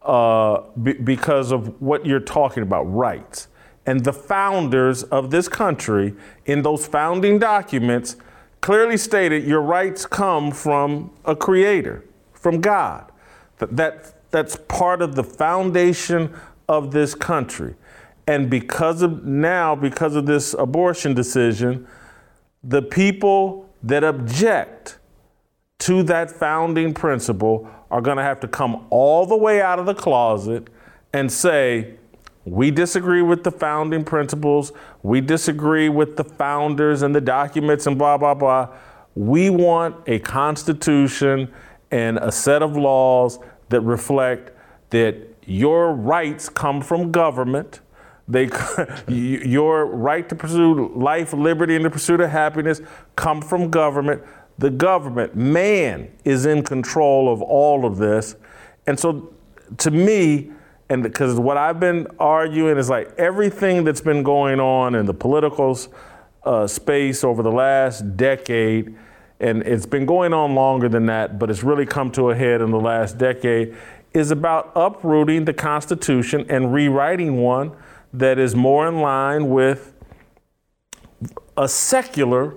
[0.00, 3.48] uh, b- because of what you're talking about rights.
[3.86, 6.14] And the founders of this country,
[6.46, 8.16] in those founding documents,
[8.62, 12.02] clearly stated your rights come from a creator,
[12.32, 13.12] from God.
[13.58, 16.34] That, that, that's part of the foundation
[16.66, 17.74] of this country.
[18.26, 21.86] And because of now, because of this abortion decision,
[22.62, 24.98] the people that object
[25.80, 29.86] to that founding principle are going to have to come all the way out of
[29.86, 30.68] the closet
[31.12, 31.94] and say,
[32.46, 34.72] we disagree with the founding principles.
[35.02, 38.68] We disagree with the founders and the documents and blah, blah, blah.
[39.14, 41.52] We want a constitution
[41.90, 43.38] and a set of laws
[43.68, 44.52] that reflect
[44.90, 47.80] that your rights come from government
[48.26, 48.50] they,
[49.08, 52.80] your right to pursue life, liberty, and the pursuit of happiness
[53.16, 54.22] come from government.
[54.58, 58.36] The government, man, is in control of all of this.
[58.86, 59.32] And so,
[59.78, 60.52] to me,
[60.88, 65.14] and because what I've been arguing is like everything that's been going on in the
[65.14, 65.78] political
[66.44, 68.96] uh, space over the last decade,
[69.40, 72.60] and it's been going on longer than that, but it's really come to a head
[72.60, 73.74] in the last decade,
[74.12, 77.72] is about uprooting the Constitution and rewriting one
[78.14, 79.92] that is more in line with
[81.56, 82.54] a secular,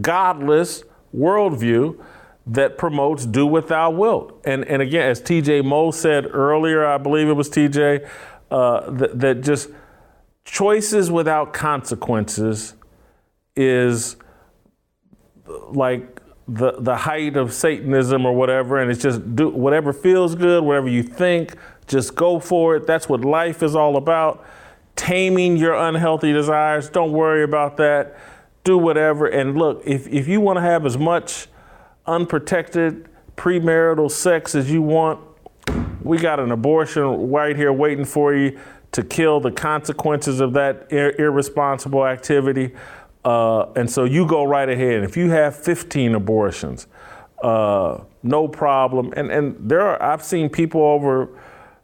[0.00, 0.84] godless
[1.14, 2.00] worldview
[2.46, 4.40] that promotes do what thou wilt.
[4.44, 8.08] And, and again, as TJ Moe said earlier, I believe it was TJ,
[8.50, 9.70] uh, that, that just
[10.44, 12.74] choices without consequences
[13.56, 14.16] is
[15.70, 18.78] like the, the height of Satanism or whatever.
[18.78, 21.56] And it's just do whatever feels good, whatever you think,
[21.86, 22.86] just go for it.
[22.86, 24.44] That's what life is all about
[24.96, 26.88] taming your unhealthy desires.
[26.88, 28.16] Don't worry about that.
[28.62, 29.26] Do whatever.
[29.26, 31.48] And look, if, if you want to have as much
[32.06, 35.20] unprotected premarital sex as you want,
[36.02, 38.58] we got an abortion right here waiting for you
[38.92, 42.74] to kill the consequences of that ir- irresponsible activity.
[43.24, 45.02] Uh, and so you go right ahead.
[45.02, 46.86] If you have 15 abortions,
[47.42, 49.12] uh, no problem.
[49.16, 51.28] And and there are I've seen people over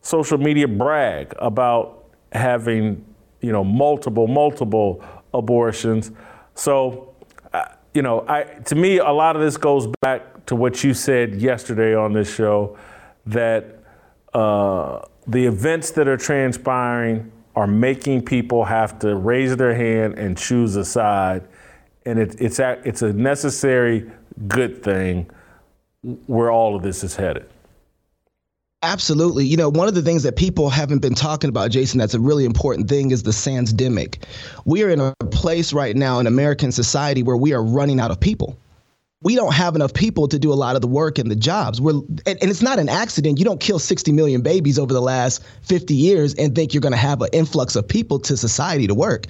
[0.00, 1.99] social media brag about
[2.32, 3.04] having,
[3.40, 5.04] you know, multiple, multiple
[5.34, 6.10] abortions.
[6.54, 7.14] So,
[7.52, 10.94] uh, you know, I, to me, a lot of this goes back to what you
[10.94, 12.76] said yesterday on this show
[13.26, 13.80] that
[14.34, 20.36] uh, the events that are transpiring are making people have to raise their hand and
[20.38, 21.46] choose a side.
[22.06, 24.10] And it, it's, a, it's a necessary
[24.48, 25.30] good thing
[26.26, 27.48] where all of this is headed.
[28.82, 29.44] Absolutely.
[29.44, 32.20] You know, one of the things that people haven't been talking about, Jason, that's a
[32.20, 34.24] really important thing is the Sansdemic.
[34.64, 38.10] We are in a place right now in American society where we are running out
[38.10, 38.56] of people.
[39.22, 41.78] We don't have enough people to do a lot of the work and the jobs.
[41.78, 41.92] We're,
[42.24, 43.38] and, and it's not an accident.
[43.38, 46.94] You don't kill 60 million babies over the last 50 years and think you're going
[46.94, 49.26] to have an influx of people to society to work.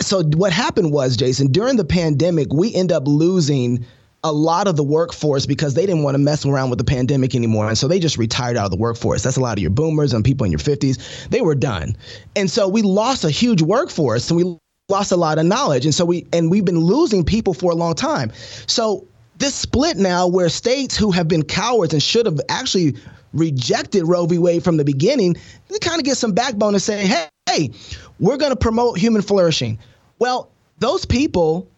[0.00, 3.84] So what happened was, Jason, during the pandemic, we end up losing
[4.24, 7.34] a lot of the workforce because they didn't want to mess around with the pandemic
[7.34, 7.68] anymore.
[7.68, 9.22] And so they just retired out of the workforce.
[9.22, 11.28] That's a lot of your boomers and people in your 50s.
[11.28, 11.96] They were done.
[12.34, 14.58] And so we lost a huge workforce and we
[14.88, 17.74] lost a lot of knowledge, and so we and we've been losing people for a
[17.74, 18.32] long time.
[18.66, 22.96] So this split now, where states who have been cowards and should have actually
[23.34, 24.38] rejected Roe v.
[24.38, 25.36] Wade from the beginning,
[25.68, 27.70] they kind of get some backbone and say, hey, hey,
[28.18, 29.78] we're going to promote human flourishing.
[30.18, 31.68] Well, those people,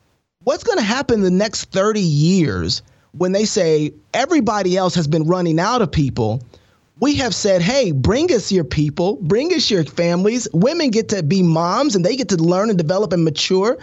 [0.44, 5.24] what's going to happen the next 30 years when they say everybody else has been
[5.24, 6.42] running out of people?
[6.98, 10.48] We have said, hey, bring us your people, bring us your families.
[10.52, 13.78] Women get to be moms and they get to learn and develop and mature.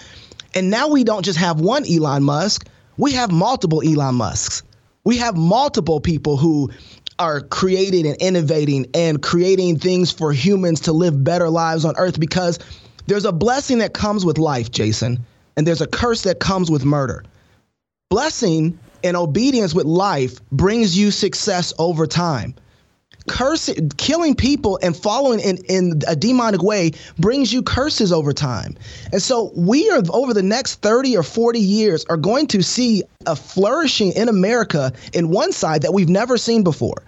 [0.54, 2.68] And now we don't just have one Elon Musk,
[2.98, 4.64] we have multiple Elon Musks.
[5.04, 6.72] We have multiple people who
[7.20, 12.20] are creating and innovating and creating things for humans to live better lives on earth
[12.20, 12.60] because
[13.06, 15.26] there's a blessing that comes with life, Jason,
[15.58, 17.26] and there's a curse that comes with murder.
[18.10, 22.56] Blessing and obedience with life brings you success over time
[23.28, 28.76] cursing, killing people and following in, in a demonic way brings you curses over time.
[29.12, 33.04] And so we are over the next 30 or 40 years are going to see
[33.26, 37.04] a flourishing in America in one side that we've never seen before.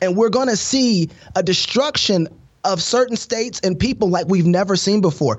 [0.00, 2.28] And we're going to see a destruction
[2.64, 5.38] of certain states and people like we've never seen before.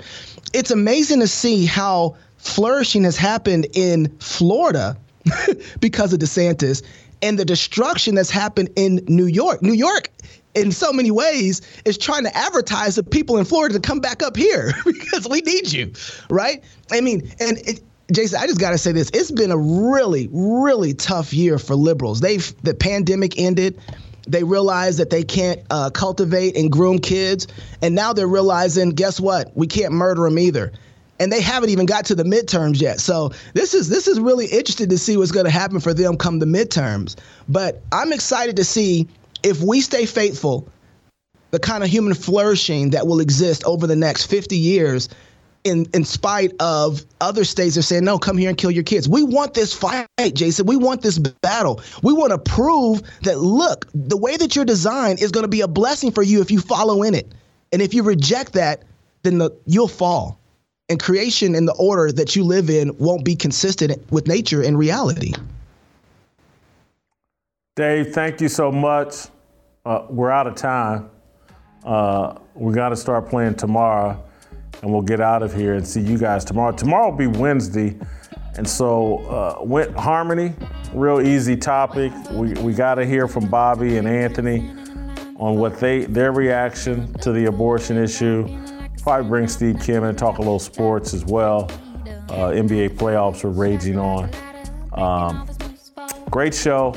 [0.53, 4.97] It's amazing to see how flourishing has happened in Florida
[5.79, 6.83] because of DeSantis
[7.21, 9.61] and the destruction that's happened in New York.
[9.61, 10.09] New York,
[10.53, 14.21] in so many ways, is trying to advertise the people in Florida to come back
[14.21, 15.91] up here because we need you,
[16.29, 16.63] right?
[16.91, 17.81] I mean, and it,
[18.11, 21.75] Jason, I just got to say this: it's been a really, really tough year for
[21.75, 22.21] liberals.
[22.21, 23.79] They've the pandemic ended.
[24.27, 27.47] They realize that they can't uh, cultivate and groom kids,
[27.81, 29.55] and now they're realizing, guess what?
[29.55, 30.71] We can't murder them either
[31.19, 32.99] and they haven't even got to the midterms yet.
[32.99, 36.17] So this is this is really interesting to see what's going to happen for them
[36.17, 37.15] come the midterms.
[37.47, 39.07] But I'm excited to see
[39.43, 40.67] if we stay faithful,
[41.51, 45.09] the kind of human flourishing that will exist over the next 50 years.
[45.65, 49.09] In, in spite of other states are saying, no, come here and kill your kids.
[49.09, 50.67] We want this fight, Jason.
[50.67, 51.81] We want this battle.
[52.03, 55.61] We want to prove that, look, the way that you're designed is going to be
[55.61, 57.33] a blessing for you if you follow in it.
[57.73, 58.83] And if you reject that,
[59.23, 60.39] then the, you'll fall
[60.89, 64.77] and creation and the order that you live in won't be consistent with nature and
[64.77, 65.33] reality.
[67.75, 69.27] Dave, thank you so much.
[69.85, 71.09] Uh, we're out of time.
[71.83, 74.23] Uh, we got to start playing tomorrow,
[74.81, 76.71] and we'll get out of here and see you guys tomorrow.
[76.71, 77.97] Tomorrow will be Wednesday,
[78.57, 80.53] and so uh, harmony,
[80.93, 82.11] real easy topic.
[82.31, 84.69] We we got to hear from Bobby and Anthony
[85.37, 88.47] on what they their reaction to the abortion issue
[89.05, 91.69] probably bring Steve Kim and talk a little sports as well.
[92.27, 94.31] Uh, NBA playoffs are raging on.
[94.93, 95.47] Um,
[96.31, 96.95] great show.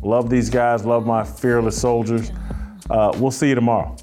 [0.00, 0.86] Love these guys.
[0.86, 2.32] Love my fearless soldiers.
[2.88, 3.94] Uh, we'll see you tomorrow.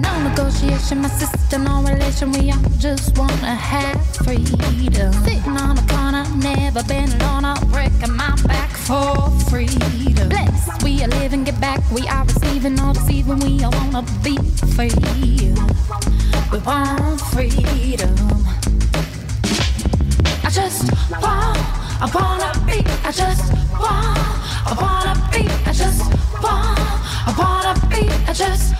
[0.00, 2.32] No negotiation, my sister, no relation.
[2.32, 5.12] We all just wanna have freedom.
[5.24, 7.44] Sitting on a corner, never been alone.
[7.44, 10.28] I'm breaking my back for freedom.
[10.30, 11.80] Blessed, we are living, get back.
[11.90, 13.40] We are receiving, all deceiving.
[13.40, 14.38] We all wanna be
[14.74, 15.52] free.
[16.50, 18.16] We want freedom.
[20.46, 20.90] I just
[21.20, 21.58] want,
[22.00, 24.18] I wanna be, I just want,
[24.64, 26.02] I wanna be, I just
[26.42, 26.80] want,
[27.28, 28.74] I wanna be, I just